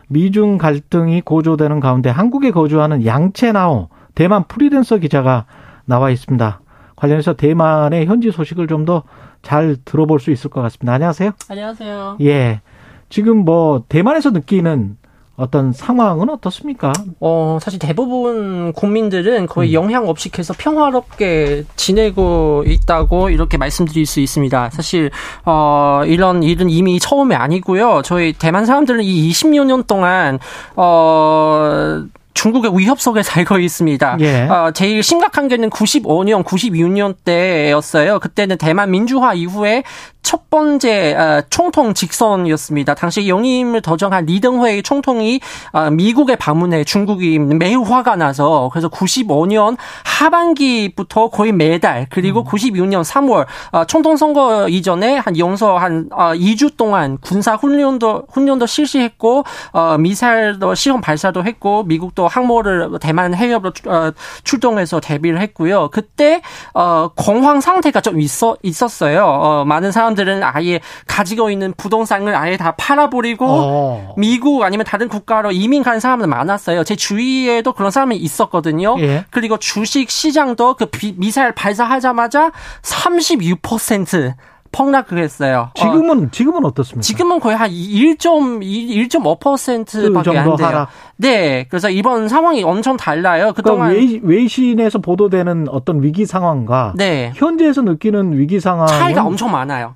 미중 0.09 0.59
갈등이 0.59 1.21
고조되는 1.21 1.79
가운데 1.79 2.11
한국에 2.11 2.51
거주하는 2.51 3.07
양채나오 3.07 3.91
대만 4.17 4.43
프리랜서 4.49 4.99
기자가 4.99 5.45
나와 5.85 6.11
있습니다. 6.11 6.63
관련해서 6.97 7.35
대만의 7.35 8.07
현지 8.07 8.33
소식을 8.33 8.67
좀 8.67 8.85
더 8.85 9.05
잘 9.43 9.77
들어볼 9.85 10.21
수 10.21 10.31
있을 10.31 10.51
것 10.51 10.63
같습니다. 10.63 10.95
안녕하세요. 10.95 11.33
안녕하세요. 11.49 12.19
예. 12.23 12.61
지금 13.09 13.39
뭐 13.45 13.85
대만에서 13.89 14.31
느끼는 14.31 14.97
어떤 15.39 15.73
상황은 15.73 16.29
어떻습니까? 16.31 16.93
어, 17.21 17.59
사실 17.63 17.79
대부분 17.79 18.73
국민들은 18.73 19.47
거의 19.47 19.73
영향 19.73 20.09
없이 20.09 20.31
계속 20.31 20.59
평화롭게 20.59 21.65
지내고 21.77 22.65
있다고 22.67 23.31
이렇게 23.31 23.57
말씀드릴 23.57 24.05
수 24.05 24.19
있습니다. 24.19 24.71
사실, 24.71 25.13
어, 25.45 26.03
이런 26.07 26.43
일은 26.43 26.69
이미 26.69 26.99
처음이 26.99 27.37
아니고요. 27.37 28.03
저희 28.05 28.33
대만 28.33 28.67
사람들은 28.67 29.05
이 29.05 29.31
20여 29.31 29.65
년 29.65 29.85
동안, 29.85 30.41
어, 30.75 32.03
중국의 32.39 32.79
위협 32.79 33.01
속에 33.01 33.25
살고 33.25 33.59
있습니다. 33.59 34.19
예. 34.21 34.43
어, 34.43 34.71
제일 34.73 35.03
심각한 35.03 35.49
게는 35.49 35.71
95년, 35.71 36.45
96년 36.45 37.17
때였어요. 37.25 38.21
그때는 38.21 38.59
대만 38.59 38.93
민주화 38.93 39.35
이후에 39.35 39.83
첫 40.23 40.51
번째 40.51 41.15
어, 41.15 41.43
총통 41.49 41.95
직선이었습니다. 41.95 42.95
당시 42.95 43.29
영임을 43.29 43.81
도정한 43.81 44.27
리登회의 44.27 44.83
총통이 44.83 45.41
어, 45.73 45.91
미국에 45.91 46.37
방문해 46.37 46.85
중국이 46.85 47.39
매우 47.39 47.83
화가 47.83 48.17
나서 48.17 48.69
그래서 48.71 48.89
95년 48.89 49.77
하반기부터 50.05 51.31
거의 51.31 51.53
매달 51.53 52.07
그리고 52.11 52.41
음. 52.41 52.45
96년 52.45 53.03
3월 53.03 53.47
어, 53.73 53.85
총통 53.87 54.17
선거 54.17 54.69
이전에 54.69 55.17
한 55.17 55.39
용서 55.39 55.79
한 55.79 56.11
어, 56.13 56.35
2주 56.35 56.77
동안 56.77 57.17
군사 57.23 57.55
훈련도 57.55 58.27
훈련도 58.29 58.67
실시했고 58.67 59.45
어, 59.73 59.97
미사일도 59.99 60.75
시험 60.75 61.01
발사도 61.01 61.45
했고 61.45 61.85
미국도 61.85 62.28
항모를 62.29 62.91
대만 63.01 63.35
해협으로 63.35 63.73
어, 63.87 64.13
출동해서 64.45 65.01
대비를 65.01 65.41
했고요. 65.41 65.89
그때 65.93 66.43
어, 66.75 67.11
공황 67.15 67.61
상태가 67.61 68.01
좀 68.01 68.21
있어 68.21 68.57
있었어요. 68.63 69.25
어, 69.25 69.65
많은 69.65 69.93
사람들은 69.93 70.43
아예 70.43 70.81
가지고 71.07 71.51
있는 71.51 71.73
부동산을 71.77 72.35
아예 72.35 72.57
다 72.57 72.75
팔아버리고 72.77 73.47
어. 73.49 74.15
미국 74.17 74.63
아니면 74.63 74.85
다른 74.87 75.09
국가로 75.09 75.53
이민 75.53 75.83
간 75.83 76.01
사람들 76.01 76.27
많았어요. 76.27 76.85
제 76.85 76.97
주위에도 76.97 77.73
그런 77.73 77.91
사람이 77.91 78.17
있었거든요. 78.17 78.97
예. 79.01 79.25
그리고 79.31 79.57
주식 79.59 80.11
시장도 80.11 80.75
그 80.75 80.87
미사일 81.17 81.53
발사하자마자 81.53 82.53
36% 82.83 84.35
폭락을 84.73 85.19
했어요. 85.19 85.71
지금은 85.75 86.27
어, 86.27 86.29
지금은 86.31 86.65
어떻습니까? 86.65 87.03
지금은 87.03 87.41
거의 87.41 87.57
한 87.57 87.71
1.1.5%밖에 87.71 90.31
그 90.31 90.39
안 90.39 90.57
돼요. 90.57 90.67
하락. 90.67 90.89
네, 91.17 91.67
그래서 91.69 91.91
이번 91.91 92.29
상황이 92.29 92.63
엄청 92.63 92.97
달라요. 92.97 93.53
그동안 93.55 93.91
그러니까 93.93 94.27
외 94.27 94.47
신에서 94.47 94.99
보도되는 94.99 95.69
어떤 95.71 96.03
위기 96.03 96.27
상황과 96.27 96.95
네. 96.97 97.33
현재에서 97.37 97.83
느끼는 97.83 98.39
위기 98.39 98.61
상황 98.61 98.87
차이가 98.87 99.25
엄청 99.25 99.51
많아요. 99.51 99.95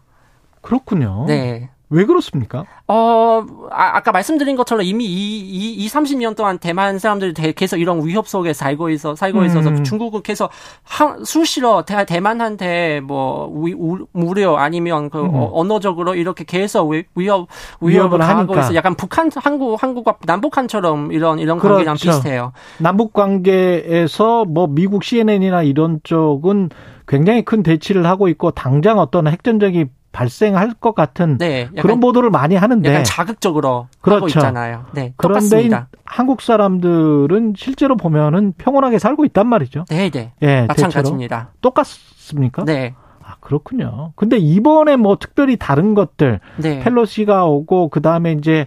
그렇군요. 0.61 1.25
네. 1.27 1.71
왜 1.93 2.07
그렇습니까? 2.07 2.65
어, 2.89 3.45
아, 3.71 4.01
까 4.01 4.13
말씀드린 4.13 4.57
것처럼 4.57 4.85
이미 4.85 5.05
이, 5.05 5.41
이, 5.41 5.75
이 5.75 5.89
30년 5.89 6.35
동안 6.35 6.59
대만 6.59 6.99
사람들이 6.99 7.53
계속 7.53 7.77
이런 7.77 8.05
위협 8.05 8.27
속에 8.27 8.55
살고 8.55 8.89
있어, 8.91 9.15
살고 9.15 9.45
있어서 9.45 9.69
음. 9.69 9.85
중국은 9.85 10.23
계속 10.23 10.51
한, 10.83 11.23
수시로 11.25 11.85
대, 11.85 12.05
대만한테 12.07 13.01
뭐, 13.01 13.53
위, 13.63 13.75
우, 13.75 14.07
무료 14.13 14.57
아니면 14.57 15.11
그 15.11 15.21
음. 15.21 15.35
어, 15.35 15.51
언어적으로 15.53 16.15
이렇게 16.15 16.45
계속 16.45 16.89
위, 16.89 17.05
위협, 17.15 17.49
위협을 17.81 18.23
하고 18.23 18.59
있어. 18.59 18.75
약간 18.75 18.95
북한, 18.95 19.31
한국, 19.37 19.83
한국과 19.83 20.17
남북한처럼 20.25 21.13
이런, 21.13 21.39
이런 21.39 21.59
관계랑 21.59 21.97
그렇죠. 21.97 22.11
비슷해요. 22.11 22.53
남북 22.79 23.13
관계에서 23.13 24.47
뭐 24.47 24.67
미국 24.67 25.05
CNN이나 25.05 25.63
이런 25.63 26.01
쪽은 26.03 26.71
굉장히 27.07 27.45
큰 27.45 27.63
대치를 27.63 28.07
하고 28.07 28.29
있고 28.29 28.53
당장 28.53 28.99
어떤 28.99 29.27
핵전적이 29.27 29.87
발생할 30.13 30.75
것 30.75 30.95
같은 30.95 31.39
네, 31.39 31.69
그런 31.81 31.99
보도를 32.01 32.31
많이 32.31 32.55
하는데 32.55 32.89
약간 32.89 33.05
자극적으로 33.05 33.89
그렇죠. 34.01 34.17
하고 34.17 34.27
있잖아요. 34.29 34.85
네, 34.93 35.13
그런데. 35.17 35.71
한국 36.05 36.43
사람들은 36.43 37.55
실제로 37.57 37.97
보면은 37.97 38.53
평온하게 38.59 38.99
살고 38.99 39.25
있단 39.25 39.47
말이죠. 39.47 39.87
네, 39.89 40.11
네. 40.11 40.33
예, 40.43 40.67
마찬가지입니다. 40.67 41.37
대체로. 41.37 41.53
똑같습니까? 41.63 42.65
네. 42.65 42.95
아, 43.25 43.37
그렇군요. 43.41 44.13
근데 44.15 44.37
이번에 44.37 44.97
뭐 44.97 45.17
특별히 45.17 45.57
다른 45.57 45.95
것들 45.95 46.41
네. 46.59 46.81
펠로시가 46.81 47.47
오고 47.47 47.89
그 47.89 48.03
다음에 48.03 48.33
이제 48.33 48.67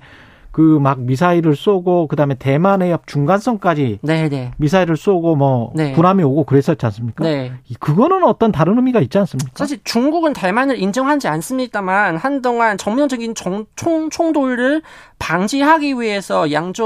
그 0.56 0.80
막 0.80 1.02
미사일을 1.02 1.56
쏘고 1.56 2.08
그다음에 2.08 2.36
대만 2.36 2.82
해협 2.82 3.08
중간선까지 3.08 4.00
네네. 4.04 4.30
네. 4.30 4.52
미사일을 4.58 4.96
쏘고 4.96 5.36
뭐 5.36 5.72
네. 5.76 5.92
군함이 5.92 6.24
오고 6.24 6.46
그랬었지 6.46 6.86
않습니까? 6.86 7.26
네. 7.26 7.52
그거는 7.80 8.24
어떤 8.24 8.52
다른 8.54 8.78
의미가 8.78 9.02
있지 9.02 9.18
않습니까? 9.18 9.52
사실 9.56 9.80
중국은 9.84 10.32
대만을 10.34 10.80
인정하지 10.80 11.28
않습니다만 11.28 12.18
한동안 12.18 12.78
전면적인 12.78 13.36
총, 13.36 13.66
총 13.76 14.10
총돌을 14.10 14.82
방지하기 15.20 16.00
위해서 16.00 16.52
양조 16.52 16.86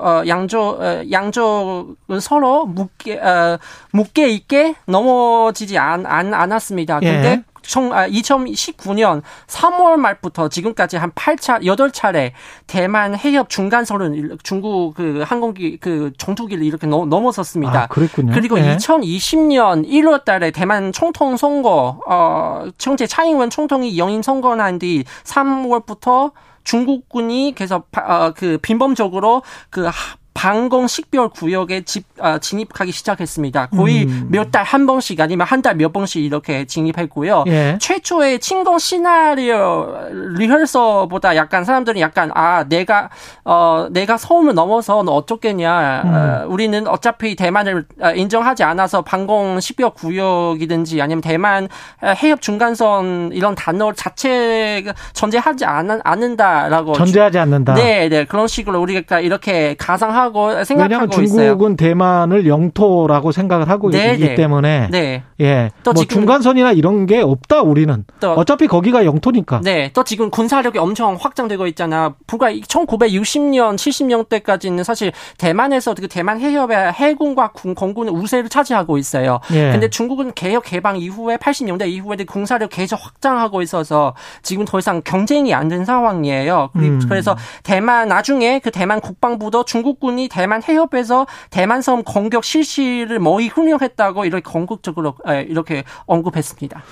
어, 0.00 0.22
양조 0.26 0.60
어, 0.80 1.02
양조는 1.10 2.20
서로 2.20 2.64
묶게 2.64 3.18
어, 3.18 3.58
묶게 3.92 4.28
있게 4.28 4.74
넘어지지 4.86 5.76
않, 5.78 6.06
않 6.06 6.32
않았습니다. 6.32 7.00
예. 7.02 7.12
근데 7.12 7.28
예. 7.28 7.42
총, 7.66 7.92
아, 7.92 8.08
2019년 8.08 9.22
3월 9.46 9.96
말부터 9.96 10.48
지금까지 10.48 10.96
한 10.96 11.10
8차, 11.12 11.62
8차례 11.62 12.32
대만 12.66 13.16
해협 13.16 13.48
중간선을 13.48 14.38
중국 14.42 14.94
그 14.94 15.22
항공기 15.24 15.78
그 15.78 16.12
정투기를 16.18 16.64
이렇게 16.64 16.86
넘, 16.86 17.08
넘어섰습니다. 17.08 17.82
아, 17.82 17.86
그랬군요. 17.86 18.32
그리고 18.32 18.56
네. 18.56 18.76
2020년 18.76 19.88
1월 19.88 20.24
달에 20.24 20.50
대만 20.50 20.92
총통 20.92 21.36
선거, 21.36 22.00
어, 22.06 22.66
청제 22.78 23.06
차잉원 23.06 23.50
총통이 23.50 23.98
영임 23.98 24.22
선거난 24.22 24.78
뒤 24.78 25.04
3월부터 25.24 26.32
중국군이 26.64 27.54
계속 27.54 27.88
어, 27.96 28.32
그 28.36 28.58
빈범적으로 28.60 29.42
그 29.70 29.88
방공 30.36 30.86
식별 30.86 31.28
구역에 31.30 31.82
집, 31.82 32.04
아, 32.20 32.38
진입하기 32.38 32.92
시작했습니다. 32.92 33.66
거의 33.66 34.04
음. 34.04 34.28
몇달 34.30 34.62
한 34.64 34.86
번씩 34.86 35.20
아니면 35.20 35.46
한 35.46 35.62
달 35.62 35.76
몇 35.76 35.92
번씩 35.92 36.22
이렇게 36.22 36.64
진입했고요. 36.64 37.44
예. 37.48 37.78
최초의 37.80 38.38
침공 38.40 38.78
시나리오 38.78 39.88
리허설보다 40.36 41.36
약간 41.36 41.64
사람들이 41.64 42.00
약간 42.00 42.30
아 42.34 42.64
내가 42.68 43.10
어 43.44 43.88
내가 43.90 44.16
서움을 44.16 44.54
넘어서 44.54 45.02
너 45.02 45.12
어쩌겠냐. 45.12 46.02
음. 46.04 46.14
어, 46.14 46.46
우리는 46.48 46.86
어차피 46.86 47.34
대만을 47.36 47.86
어, 48.00 48.10
인정하지 48.10 48.62
않아서 48.64 49.02
방공 49.02 49.60
식별 49.60 49.90
구역이든지 49.90 51.00
아니면 51.02 51.20
대만 51.20 51.68
어, 52.02 52.08
해협 52.22 52.40
중간선 52.40 53.30
이런 53.32 53.54
단어 53.54 53.92
자체 53.92 54.84
존재하지 55.14 55.64
않, 55.64 56.00
않는다라고 56.04 56.92
존재하지 56.92 57.38
않는다. 57.38 57.74
네, 57.74 58.08
네 58.08 58.24
그런 58.24 58.46
식으로 58.48 58.80
우리가 58.80 59.20
이렇게 59.20 59.74
가상하 59.78 60.25
생각하고 60.32 60.64
생각하고 60.64 60.82
왜냐하면 60.82 61.10
중국은 61.10 61.72
있어요. 61.72 61.76
대만을 61.76 62.46
영토라고 62.46 63.32
생각을 63.32 63.68
하고 63.68 63.90
네, 63.90 64.12
있기 64.12 64.24
네. 64.24 64.34
때문에 64.34 64.88
네. 64.90 65.22
예. 65.40 65.70
또뭐 65.82 66.04
중간선이나 66.06 66.72
이런 66.72 67.06
게 67.06 67.20
없다 67.20 67.62
우리는. 67.62 68.04
어차피 68.22 68.66
거기가 68.66 69.04
영토니까. 69.04 69.60
네. 69.62 69.90
또 69.92 70.02
지금 70.02 70.30
군사력이 70.30 70.78
엄청 70.78 71.16
확장되고 71.20 71.66
있잖아. 71.68 72.14
불과 72.26 72.50
1960년 72.52 73.76
70년대까지는 73.76 74.82
사실 74.82 75.12
대만에서 75.38 75.94
그 75.94 76.08
대만 76.08 76.40
해협의 76.40 76.92
해군과 76.92 77.52
군 77.52 77.74
공군은 77.74 78.12
우세를 78.14 78.48
차지하고 78.48 78.96
있어요. 78.98 79.40
예. 79.52 79.72
근데 79.72 79.90
중국은 79.90 80.32
개혁 80.34 80.64
개방 80.64 80.96
이후에 80.96 81.36
80년대 81.36 81.86
이후에 81.88 82.16
군사력 82.26 82.70
계속 82.70 82.96
확장하고 83.04 83.60
있어서 83.62 84.14
지금 84.42 84.64
더 84.64 84.78
이상 84.78 85.02
경쟁이 85.04 85.52
안 85.52 85.66
된 85.66 85.84
상황이에요. 85.84 86.70
음. 86.76 87.00
그래서 87.08 87.36
대만 87.64 88.08
나중에 88.08 88.60
그 88.60 88.70
대만 88.70 89.00
국방부도 89.00 89.64
중국군 89.64 90.15
일본이 90.16 90.28
대만 90.28 90.62
해협에서 90.62 91.26
대만 91.50 91.82
섬 91.82 92.02
공격 92.02 92.42
실시를 92.42 93.18
모의 93.18 93.48
훈련했다고 93.48 94.24
이렇게 94.24 94.42
건국적으로 94.42 95.14
이렇게 95.46 95.84
언급했습니다. 96.06 96.82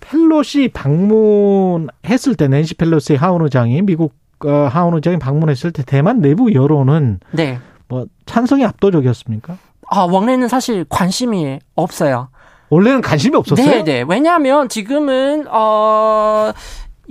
펠로시 0.00 0.68
방문했을 0.68 2.36
때 2.36 2.46
낸시 2.46 2.74
펠로시 2.74 3.16
하원 3.16 3.42
의장이 3.42 3.82
미국 3.82 4.14
어, 4.44 4.68
하원 4.70 4.94
의장이 4.94 5.18
방문했을 5.18 5.72
때 5.72 5.82
대만 5.84 6.20
내부 6.20 6.52
여론은 6.52 7.20
네. 7.32 7.58
뭐 7.88 8.06
찬성이 8.26 8.64
압도적이었습니까? 8.66 9.56
아, 9.88 10.00
원래는 10.02 10.48
사실 10.48 10.84
관심이 10.88 11.58
없어요. 11.74 12.28
원래는 12.68 13.00
관심이 13.00 13.34
없었어요? 13.36 13.66
네, 13.66 13.84
네. 13.84 14.04
왜냐하면 14.06 14.68
지금은 14.68 15.46
어 15.48 16.52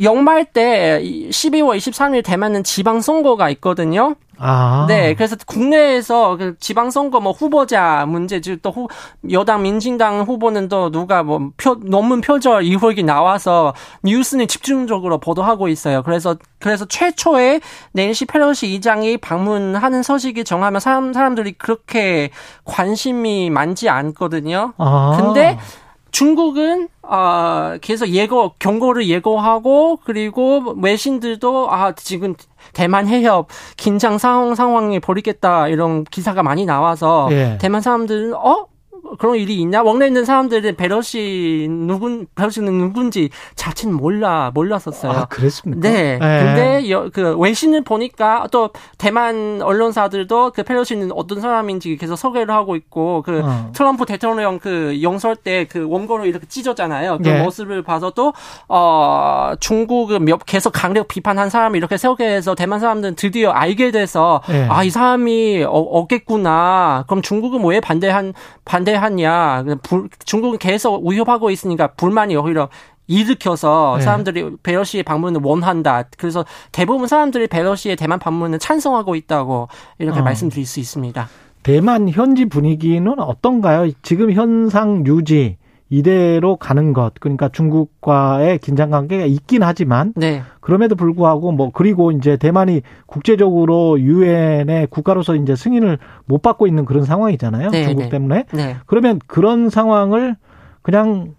연말 0.02 0.46
때 0.46 1.02
12월 1.02 1.78
23일 1.78 2.24
대만은 2.24 2.64
지방 2.64 3.02
선거가 3.02 3.50
있거든요. 3.52 4.16
아. 4.38 4.86
네, 4.88 5.14
그래서 5.14 5.36
국내에서 5.46 6.38
그 6.38 6.56
지방선거 6.60 7.20
뭐 7.20 7.32
후보자 7.32 8.06
문제, 8.08 8.42
또 8.62 8.72
후, 8.72 8.88
여당 9.32 9.64
민진당 9.64 10.22
후보는 10.22 10.70
또 10.70 10.92
누가 10.92 11.24
뭐 11.24 11.52
표, 11.58 11.76
논문 11.76 12.22
표절 12.22 12.64
이후에 12.64 13.02
나와서 13.04 13.74
뉴스는 14.04 14.48
집중적으로 14.48 15.20
보도하고 15.20 15.68
있어요. 15.68 16.04
그래서, 16.04 16.36
그래서 16.60 16.86
최초에 16.86 17.62
낸시 17.94 18.26
페로시 18.26 18.74
이장이 18.74 19.18
방문하는 19.18 20.04
서식이 20.04 20.44
정하면 20.44 20.80
사람, 20.80 21.14
사람들이 21.14 21.54
그렇게 21.54 22.30
관심이 22.64 23.50
많지 23.50 23.90
않거든요. 23.90 24.74
아. 24.78 25.18
근데 25.20 25.58
중국은 26.16 26.88
아 27.02 27.78
계속 27.82 28.08
예고 28.08 28.54
경고를 28.58 29.06
예고하고 29.10 30.00
그리고 30.06 30.74
외신들도 30.82 31.70
아 31.70 31.92
지금 31.92 32.36
대만 32.72 33.06
해협 33.10 33.50
긴장 33.76 34.18
상황 34.18 34.56
상황이 34.56 35.02
벌이겠다 35.02 35.68
이런 35.68 36.06
기사가 36.06 36.42
많이 36.42 36.66
나와서 36.66 37.28
예. 37.32 37.58
대만 37.60 37.82
사람들은 37.82 38.34
어 38.34 38.68
그런 39.20 39.36
일이 39.36 39.56
있냐? 39.62 39.84
원래 39.84 40.08
있는 40.08 40.26
사람들은 40.26 40.76
베러시 40.76 41.68
누군 41.70 42.28
베러시는 42.36 42.74
누군지 42.74 43.30
자체는 43.56 43.96
몰라 43.96 44.52
몰랐었어요. 44.54 45.12
아, 45.12 45.26
그랬습니까? 45.26 45.88
네. 45.88 46.18
네. 46.18 46.44
근데 46.44 46.90
여, 46.90 47.10
그 47.14 47.38
외신을 47.38 47.84
보니까 47.84 48.48
또 48.52 48.70
대만 48.98 49.62
언론사들도 49.62 50.52
그 50.52 50.64
베러시는 50.64 51.12
어떤 51.12 51.42
사람인지 51.42 51.98
계속 51.98 52.16
소개를 52.16 52.54
하고 52.54 52.76
있고 52.76 53.22
그 53.24 53.42
어. 53.44 53.72
트럼프 53.74 54.06
대통령 54.06 54.60
그 54.60 55.00
용설 55.02 55.36
때 55.36 55.66
그 55.76 55.88
원고를 55.90 56.28
이렇게 56.28 56.46
찢었잖아요. 56.48 57.18
그 57.18 57.28
네. 57.28 57.44
모습을 57.44 57.84
봐서도 57.84 58.34
어 58.70 59.54
중국은 59.60 60.26
몇 60.26 60.46
계속 60.46 60.72
강력 60.72 61.08
비판한 61.08 61.50
사람이 61.50 61.78
이렇게 61.78 61.98
소개해서 61.98 62.56
대만 62.56 62.80
사람들은 62.80 63.16
드디어 63.16 63.52
알게 63.52 63.92
돼서 63.92 64.42
네. 64.48 64.68
아이 64.70 64.90
사람이 64.90 65.64
어, 65.64 65.70
없겠구나. 65.70 67.06
그럼 67.08 67.22
중국은 67.22 67.64
왜 67.66 67.80
반대한 67.80 68.34
반대 68.64 68.95
하냐. 68.96 69.64
불, 69.84 70.10
중국은 70.26 70.58
계속 70.58 71.06
위협하고 71.06 71.50
있으니까 71.50 71.88
불만이 71.94 72.36
오히려 72.36 72.70
일으켜서 73.08 73.96
네. 73.98 74.04
사람들이 74.04 74.58
벨러시의 74.64 75.04
방문을 75.04 75.42
원한다. 75.44 76.04
그래서 76.18 76.46
대부분 76.72 77.08
사람들이 77.08 77.48
벨러시의 77.48 77.96
대만 77.96 78.20
방문을 78.20 78.60
찬성하고 78.60 79.16
있다고 79.16 79.68
이렇게 80.00 80.20
어. 80.20 80.24
말씀드릴 80.24 80.66
수 80.66 80.80
있습니다. 80.80 81.28
대만 81.64 82.10
현지 82.10 82.46
분위기는 82.46 83.20
어떤가요? 83.20 83.92
지금 84.02 84.32
현상 84.32 85.06
유지 85.06 85.58
이대로 85.90 86.56
가는 86.56 86.94
것 86.94 87.14
그러니까 87.20 87.50
중국과의 87.50 88.58
긴장 88.58 88.90
관계가 88.90 89.26
있긴 89.26 89.62
하지만 89.62 90.14
네. 90.16 90.42
그럼에도 90.60 90.96
불구하고 90.96 91.52
뭐 91.52 91.72
그리고 91.72 92.12
이제 92.12 92.38
대만이 92.38 92.82
국제적으로 93.06 94.00
유엔의 94.00 94.88
국가로서 94.88 95.36
이제 95.36 95.56
승인을 95.56 96.00
못 96.26 96.42
받고 96.42 96.66
있는 96.66 96.86
그런 96.86 97.04
상황이잖아요. 97.04 97.70
네, 97.70 97.84
중국 97.84 98.04
네. 98.04 98.10
때문에. 98.10 98.46
네. 98.52 98.78
그러면 98.88 99.20
그런 99.28 99.70
상황을 99.70 100.36
그냥 100.82 101.36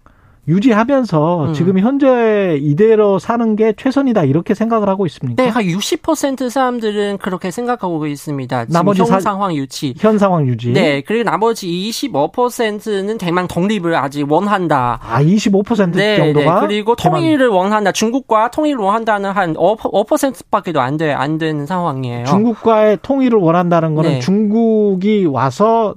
유지하면서 0.47 1.45
음. 1.47 1.53
지금 1.53 1.77
현재 1.79 2.57
이대로 2.61 3.19
사는 3.19 3.55
게 3.57 3.73
최선이다 3.75 4.23
이렇게 4.23 4.53
생각을 4.53 4.87
하고 4.87 5.05
있습니까? 5.07 5.43
네, 5.43 5.49
한 5.49 5.63
60% 5.65 6.49
사람들은 6.49 7.17
그렇게 7.17 7.51
생각하고 7.51 8.07
있습니다. 8.07 8.65
나머지 8.69 9.01
현 9.01 9.07
사- 9.07 9.19
상황 9.19 9.53
유지. 9.55 9.93
현 9.97 10.17
상황 10.17 10.47
유지. 10.47 10.71
네, 10.71 11.01
그리고 11.01 11.23
나머지 11.29 11.67
25%는 11.67 13.17
대만 13.17 13.47
독립을 13.47 13.93
아직 13.95 14.31
원한다. 14.31 14.99
아, 15.01 15.21
25% 15.21 15.91
네, 15.97 16.17
정도가 16.17 16.61
네. 16.61 16.67
그리고 16.67 16.95
대만- 16.95 17.19
통일을 17.21 17.47
원한다. 17.49 17.91
중국과 17.91 18.51
통일을 18.51 18.77
원한다는 18.79 19.31
한 19.31 19.55
5, 19.57 19.75
5%밖에도 19.77 20.79
안 20.79 20.95
돼, 20.97 21.11
안 21.11 21.37
되는 21.37 21.65
상황이에요. 21.65 22.25
중국과의 22.25 22.99
통일을 23.01 23.37
원한다는 23.39 23.95
거는 23.95 24.09
네. 24.11 24.19
중국이 24.19 25.25
와서 25.25 25.95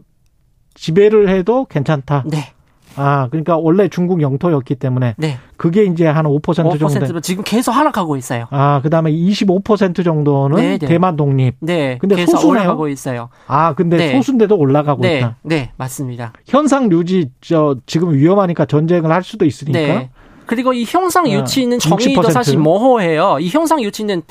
지배를 0.74 1.28
해도 1.28 1.66
괜찮다. 1.66 2.24
네. 2.27 2.52
아, 3.01 3.28
그러니까 3.31 3.56
원래 3.56 3.89
중국 3.89 4.20
영토였기 4.20 4.74
때문에 4.74 5.14
네. 5.16 5.39
그게 5.56 5.85
이제 5.85 6.06
한 6.06 6.27
5% 6.27 6.55
정도. 6.55 6.77
5%로 6.77 7.20
지금 7.20 7.43
계속 7.44 7.72
하락하고 7.72 8.16
있어요. 8.16 8.47
아, 8.51 8.81
그다음에 8.82 9.10
25% 9.10 10.05
정도는 10.05 10.56
네, 10.56 10.78
네. 10.78 10.86
대만 10.86 11.16
독립. 11.16 11.56
네. 11.60 11.97
근데 11.98 12.16
계속 12.16 12.32
소수네요. 12.32 12.62
올라가고 12.62 12.89
있어요. 12.89 13.31
아, 13.47 13.74
근데 13.74 13.97
네. 13.97 14.12
소수인데도 14.12 14.56
올라가고 14.56 15.02
네. 15.02 15.18
있다. 15.18 15.36
네, 15.43 15.72
맞습니다. 15.77 16.32
현상 16.47 16.93
유지 16.93 17.31
저 17.40 17.77
지금 17.86 18.12
위험하니까 18.12 18.66
전쟁을 18.66 19.10
할 19.10 19.22
수도 19.22 19.44
있으니까. 19.47 19.78
네. 19.78 20.10
그리고 20.47 20.72
이 20.72 20.85
형상 20.85 21.27
아, 21.27 21.31
유치는 21.31 21.78
정의도 21.78 22.22
60%? 22.22 22.32
사실 22.32 22.59
모호해요. 22.59 23.39
이 23.40 23.48
형상 23.48 23.81
유치는 23.82 24.22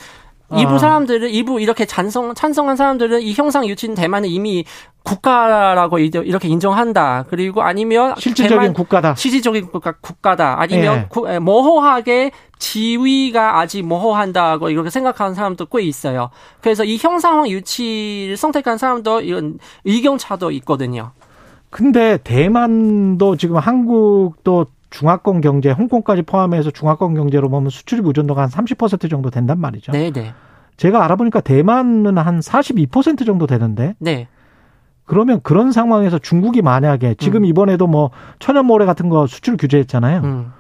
일부 0.57 0.76
아. 0.76 0.77
사람들은 0.80 1.30
일부 1.30 1.61
이렇게 1.61 1.85
찬성 1.85 2.34
찬성한 2.34 2.76
사람들은 2.76 3.21
이 3.21 3.34
형상 3.34 3.67
유치는 3.67 3.95
대만은 3.95 4.30
이미 4.30 4.65
국가라고 5.03 5.99
이렇게 5.99 6.47
인정한다. 6.47 7.26
그리고 7.30 7.61
아니면 7.61 8.15
실질적인 8.17 8.59
대만 8.59 8.73
국가다. 8.73 9.15
실질적인 9.15 9.71
국가 9.71 9.93
국가다. 9.93 10.59
아니면 10.59 11.07
예. 11.27 11.39
모호하게 11.39 12.31
지위가 12.57 13.59
아직 13.59 13.84
모호한다고 13.84 14.69
이렇게 14.69 14.89
생각하는 14.89 15.34
사람도 15.34 15.67
꽤 15.67 15.84
있어요. 15.84 16.30
그래서 16.61 16.84
이 16.84 16.97
형상 16.97 17.47
유치를 17.47 18.35
선택한 18.38 18.77
사람도 18.77 19.21
이런 19.21 19.59
의견 19.85 20.17
차도 20.17 20.51
있거든요. 20.51 21.11
근데 21.69 22.17
대만도 22.23 23.38
지금 23.38 23.57
한국도 23.57 24.65
중화권 24.89 25.41
경제, 25.41 25.71
홍콩까지 25.71 26.23
포함해서 26.23 26.71
중화권 26.71 27.13
경제로 27.13 27.49
보면 27.49 27.69
수출입 27.69 28.05
의존도가 28.07 28.41
한 28.41 28.49
30% 28.49 29.09
정도 29.09 29.29
된단 29.29 29.59
말이죠. 29.59 29.91
네, 29.91 30.11
네. 30.11 30.33
제가 30.77 31.03
알아보니까 31.03 31.41
대만은 31.41 32.17
한 32.17 32.39
42% 32.39 33.25
정도 33.25 33.47
되는데 33.47 33.95
네. 33.99 34.27
그러면 35.05 35.41
그런 35.41 35.71
상황에서 35.71 36.19
중국이 36.19 36.61
만약에 36.61 37.15
지금 37.17 37.43
이번에도 37.43 37.87
뭐 37.87 38.11
천연모래 38.39 38.85
같은 38.85 39.09
거 39.09 39.27
수출 39.27 39.57
규제했잖아요. 39.57 40.21
음. 40.23 40.51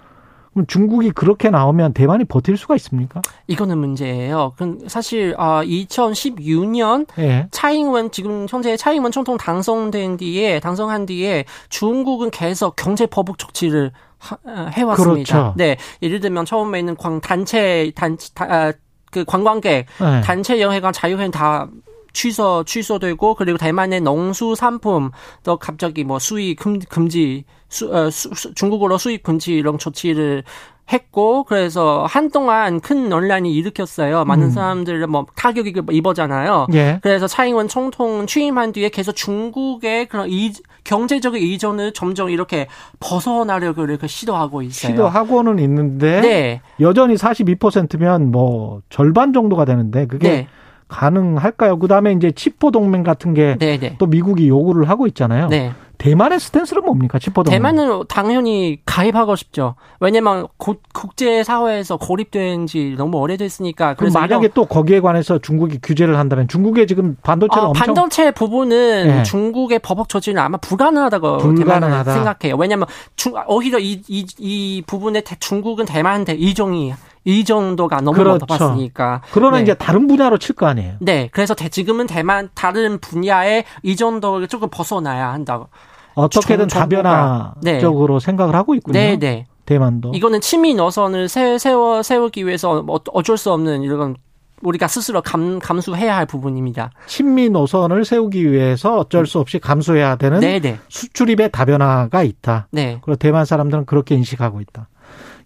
그럼 0.53 0.65
중국이 0.67 1.11
그렇게 1.11 1.49
나오면 1.49 1.93
대만이 1.93 2.25
버틸 2.25 2.57
수가 2.57 2.75
있습니까? 2.75 3.21
이거는 3.47 3.77
문제예요. 3.77 4.53
그 4.57 4.79
사실 4.87 5.35
아 5.37 5.63
2016년 5.63 7.05
예. 7.19 7.47
차잉원 7.51 8.11
지금 8.11 8.47
현재 8.49 8.75
차잉원 8.75 9.11
총통 9.11 9.37
당선된 9.37 10.17
뒤에 10.17 10.59
당선한 10.59 11.05
뒤에 11.05 11.45
중국은 11.69 12.31
계속 12.31 12.75
경제 12.75 13.05
보복 13.05 13.37
조치를 13.37 13.91
해왔습니다. 14.71 15.33
그렇죠. 15.33 15.53
네, 15.57 15.77
예를 16.01 16.19
들면 16.19 16.45
처음에는 16.45 16.95
광 16.97 17.21
단체 17.21 17.91
단체 17.95 18.29
다, 18.33 18.45
아, 18.49 18.73
그 19.11 19.23
관광객 19.25 19.85
네. 19.99 20.21
단체 20.21 20.61
여행과 20.61 20.91
자유여행 20.91 21.31
다 21.31 21.67
취소 22.11 22.63
취소되고 22.65 23.35
그리고 23.35 23.57
대만의 23.57 24.01
농수 24.01 24.55
산품 24.55 25.11
또 25.43 25.57
갑자기 25.57 26.03
뭐 26.03 26.19
수입 26.19 26.59
금, 26.59 26.79
금지 26.79 27.45
수, 27.69 27.93
어, 27.95 28.09
수, 28.09 28.29
수- 28.33 28.53
중국으로 28.55 28.97
수입 28.97 29.23
금지 29.23 29.53
이런 29.53 29.77
조치를 29.77 30.43
했고 30.91 31.43
그래서 31.43 32.07
한동안 32.09 32.79
큰 32.81 33.09
논란이 33.09 33.53
일으켰어요. 33.53 34.25
많은 34.25 34.45
음. 34.47 34.49
사람들은 34.51 35.09
뭐 35.11 35.27
타격이 35.35 35.75
입었잖아요. 35.91 36.65
예. 36.73 36.99
그래서 37.03 37.27
차잉원 37.27 37.67
총통 37.67 38.25
취임한 38.25 38.71
뒤에 38.71 38.89
계속 38.89 39.11
중국의 39.13 40.07
그런 40.07 40.27
이, 40.29 40.51
경제적인 40.83 41.41
의존을 41.41 41.93
점점 41.93 42.29
이렇게 42.29 42.67
벗어나려고 42.99 43.83
이렇게 43.83 44.07
시도하고 44.07 44.61
있어요. 44.61 44.91
시도하고는 44.91 45.59
있는데 45.59 46.21
네. 46.21 46.61
여전히 46.79 47.15
42%면 47.15 48.31
뭐 48.31 48.81
절반 48.89 49.33
정도가 49.33 49.65
되는데 49.65 50.05
그게 50.05 50.29
네. 50.29 50.47
가능할까요? 50.89 51.79
그다음에 51.79 52.11
이제 52.13 52.31
치포 52.31 52.71
동맹 52.71 53.03
같은 53.03 53.33
게또 53.33 53.59
네, 53.59 53.77
네. 53.77 53.95
미국이 54.07 54.49
요구를 54.49 54.89
하고 54.89 55.07
있잖아요. 55.07 55.47
네. 55.47 55.71
대만의 55.99 56.39
스탠스는 56.39 56.83
뭡니까? 56.85 57.19
치포 57.19 57.43
동맹. 57.43 57.57
대만은 57.61 58.03
당연히 58.07 58.79
가입하고 58.85 59.35
싶죠. 59.35 59.75
왜냐면 59.99 60.47
고- 60.57 60.77
국제 60.93 61.43
사회에서 61.43 61.97
고립된 61.97 62.67
지 62.67 62.95
너무 62.97 63.17
오래됐으니까. 63.17 63.95
그럼 63.95 64.13
만약에 64.13 64.47
또 64.53 64.63
거기에 64.65 65.01
관해서 65.01 65.39
중국이 65.39 65.79
규제를 65.83 66.17
한다면 66.17 66.47
중국의 66.47 66.87
지금 66.87 67.17
반도체를 67.21 67.63
어, 67.65 67.69
엄청 67.71 67.85
반도체 67.85 68.31
부분은 68.31 69.07
네. 69.07 69.23
중국의 69.23 69.79
법적 69.79 70.07
조치는 70.07 70.41
아마 70.41 70.57
불가능하다고 70.57 71.37
불가능하다. 71.39 72.13
생각해요. 72.13 72.55
왜냐하면 72.57 72.87
중, 73.17 73.33
오히려 73.47 73.77
이, 73.77 74.01
이, 74.07 74.25
이 74.37 74.81
부분에 74.87 75.19
대- 75.21 75.35
중국은 75.37 75.83
대만한테 75.85 76.33
이종이 76.35 76.93
이 77.29 77.43
정도가 77.45 78.01
너무 78.01 78.17
그렇죠. 78.17 78.39
높았으니까. 78.47 79.21
그러나 79.31 79.57
네. 79.57 79.63
이제 79.63 79.73
다른 79.75 80.07
분야로 80.07 80.37
칠 80.39 80.55
거 80.55 80.65
아니에요. 80.65 80.95
네, 80.99 81.29
그래서 81.31 81.53
대- 81.53 81.69
지금은 81.69 82.07
대만 82.07 82.49
다른 82.55 82.99
분야에 82.99 83.65
이 83.83 83.95
정도를 83.95 84.47
조금 84.47 84.67
벗어나야 84.71 85.31
한다고. 85.31 85.67
어떻게든. 86.15 86.67
다변화적으로 86.67 88.19
생각을 88.19 88.55
하고 88.55 88.73
있군요. 88.75 88.93
네, 88.99 89.17
네. 89.17 89.45
대만도. 89.65 90.11
이거는 90.15 90.41
친미 90.41 90.73
노선을 90.73 91.29
세, 91.29 91.57
세워 91.59 92.01
세우기 92.01 92.45
위해서 92.47 92.81
뭐 92.81 92.99
어쩔 93.13 93.37
수 93.37 93.51
없는 93.53 93.83
이런 93.83 94.15
우리가 94.63 94.87
스스로 94.87 95.21
감, 95.21 95.59
감수해야 95.59 96.17
할 96.17 96.25
부분입니다. 96.25 96.89
친미 97.05 97.49
노선을 97.49 98.03
세우기 98.03 98.51
위해서 98.51 98.97
어쩔 98.97 99.25
수 99.27 99.39
없이 99.39 99.59
감수해야 99.59 100.15
되는 100.17 100.39
네, 100.39 100.59
네. 100.59 100.79
수출입의 100.89 101.51
다변화가 101.51 102.23
있다. 102.23 102.67
네. 102.71 102.99
그리고 103.03 103.15
대만 103.17 103.45
사람들은 103.45 103.85
그렇게 103.85 104.15
인식하고 104.15 104.59
있다. 104.59 104.89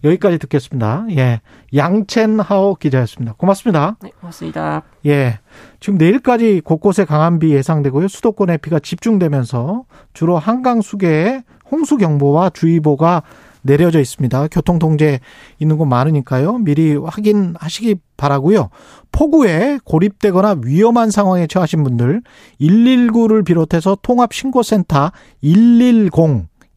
여기까지 0.04 0.38
듣겠습니다. 0.38 1.06
예. 1.10 1.40
양첸하오 1.74 2.76
기자였습니다. 2.76 3.34
고맙습니다. 3.38 3.96
네, 4.02 4.10
고맙습니다. 4.20 4.82
예. 5.06 5.38
지금 5.80 5.98
내일까지 5.98 6.60
곳곳에 6.62 7.04
강한 7.04 7.38
비 7.38 7.52
예상되고요. 7.54 8.08
수도권에 8.08 8.58
비가 8.58 8.78
집중되면서 8.78 9.84
주로 10.12 10.38
한강 10.38 10.82
수계에 10.82 11.42
홍수 11.70 11.96
경보와 11.96 12.50
주의보가 12.50 13.22
내려져 13.64 13.98
있습니다. 13.98 14.48
교통 14.48 14.78
통제 14.78 15.20
있는 15.58 15.78
곳 15.78 15.86
많으니까요. 15.86 16.58
미리 16.58 16.94
확인하시기 16.96 17.96
바라고요. 18.16 18.68
폭우에 19.10 19.78
고립되거나 19.84 20.56
위험한 20.62 21.10
상황에 21.10 21.46
처하신 21.46 21.82
분들 21.82 22.22
119를 22.60 23.44
비롯해서 23.44 23.96
통합 24.02 24.34
신고센터 24.34 25.12
110, 25.42 26.10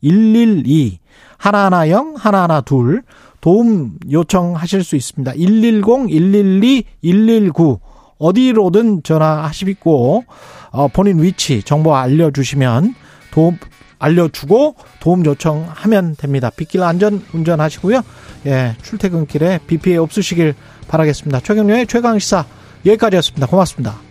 112 0.02 1.00
하나하나영 1.38 2.16
하나하나2 2.16 3.04
도움 3.42 3.98
요청하실 4.12 4.84
수 4.84 4.96
있습니다. 4.96 5.34
110, 5.34 6.08
112, 6.10 6.84
119 7.02 7.80
어디로든 8.18 9.04
전화하시고 9.04 10.26
어, 10.72 10.88
본인 10.90 11.22
위치 11.22 11.62
정보 11.64 11.96
알려주시면 11.96 12.96
도움 13.32 13.58
알려주고 14.00 14.76
도움 15.00 15.26
요청하면 15.26 16.16
됩니다. 16.16 16.52
빗길 16.56 16.84
안전 16.84 17.24
운전하시고요. 17.34 18.02
예, 18.48 18.76
출퇴근길에 18.84 19.60
비 19.66 19.78
피해 19.78 19.98
없으시길 19.98 20.54
바라겠습니다. 20.88 21.40
최경련의 21.40 21.88
최강 21.88 22.20
시사 22.20 22.46
여기까지였습니다. 22.86 23.48
고맙습니다. 23.48 24.07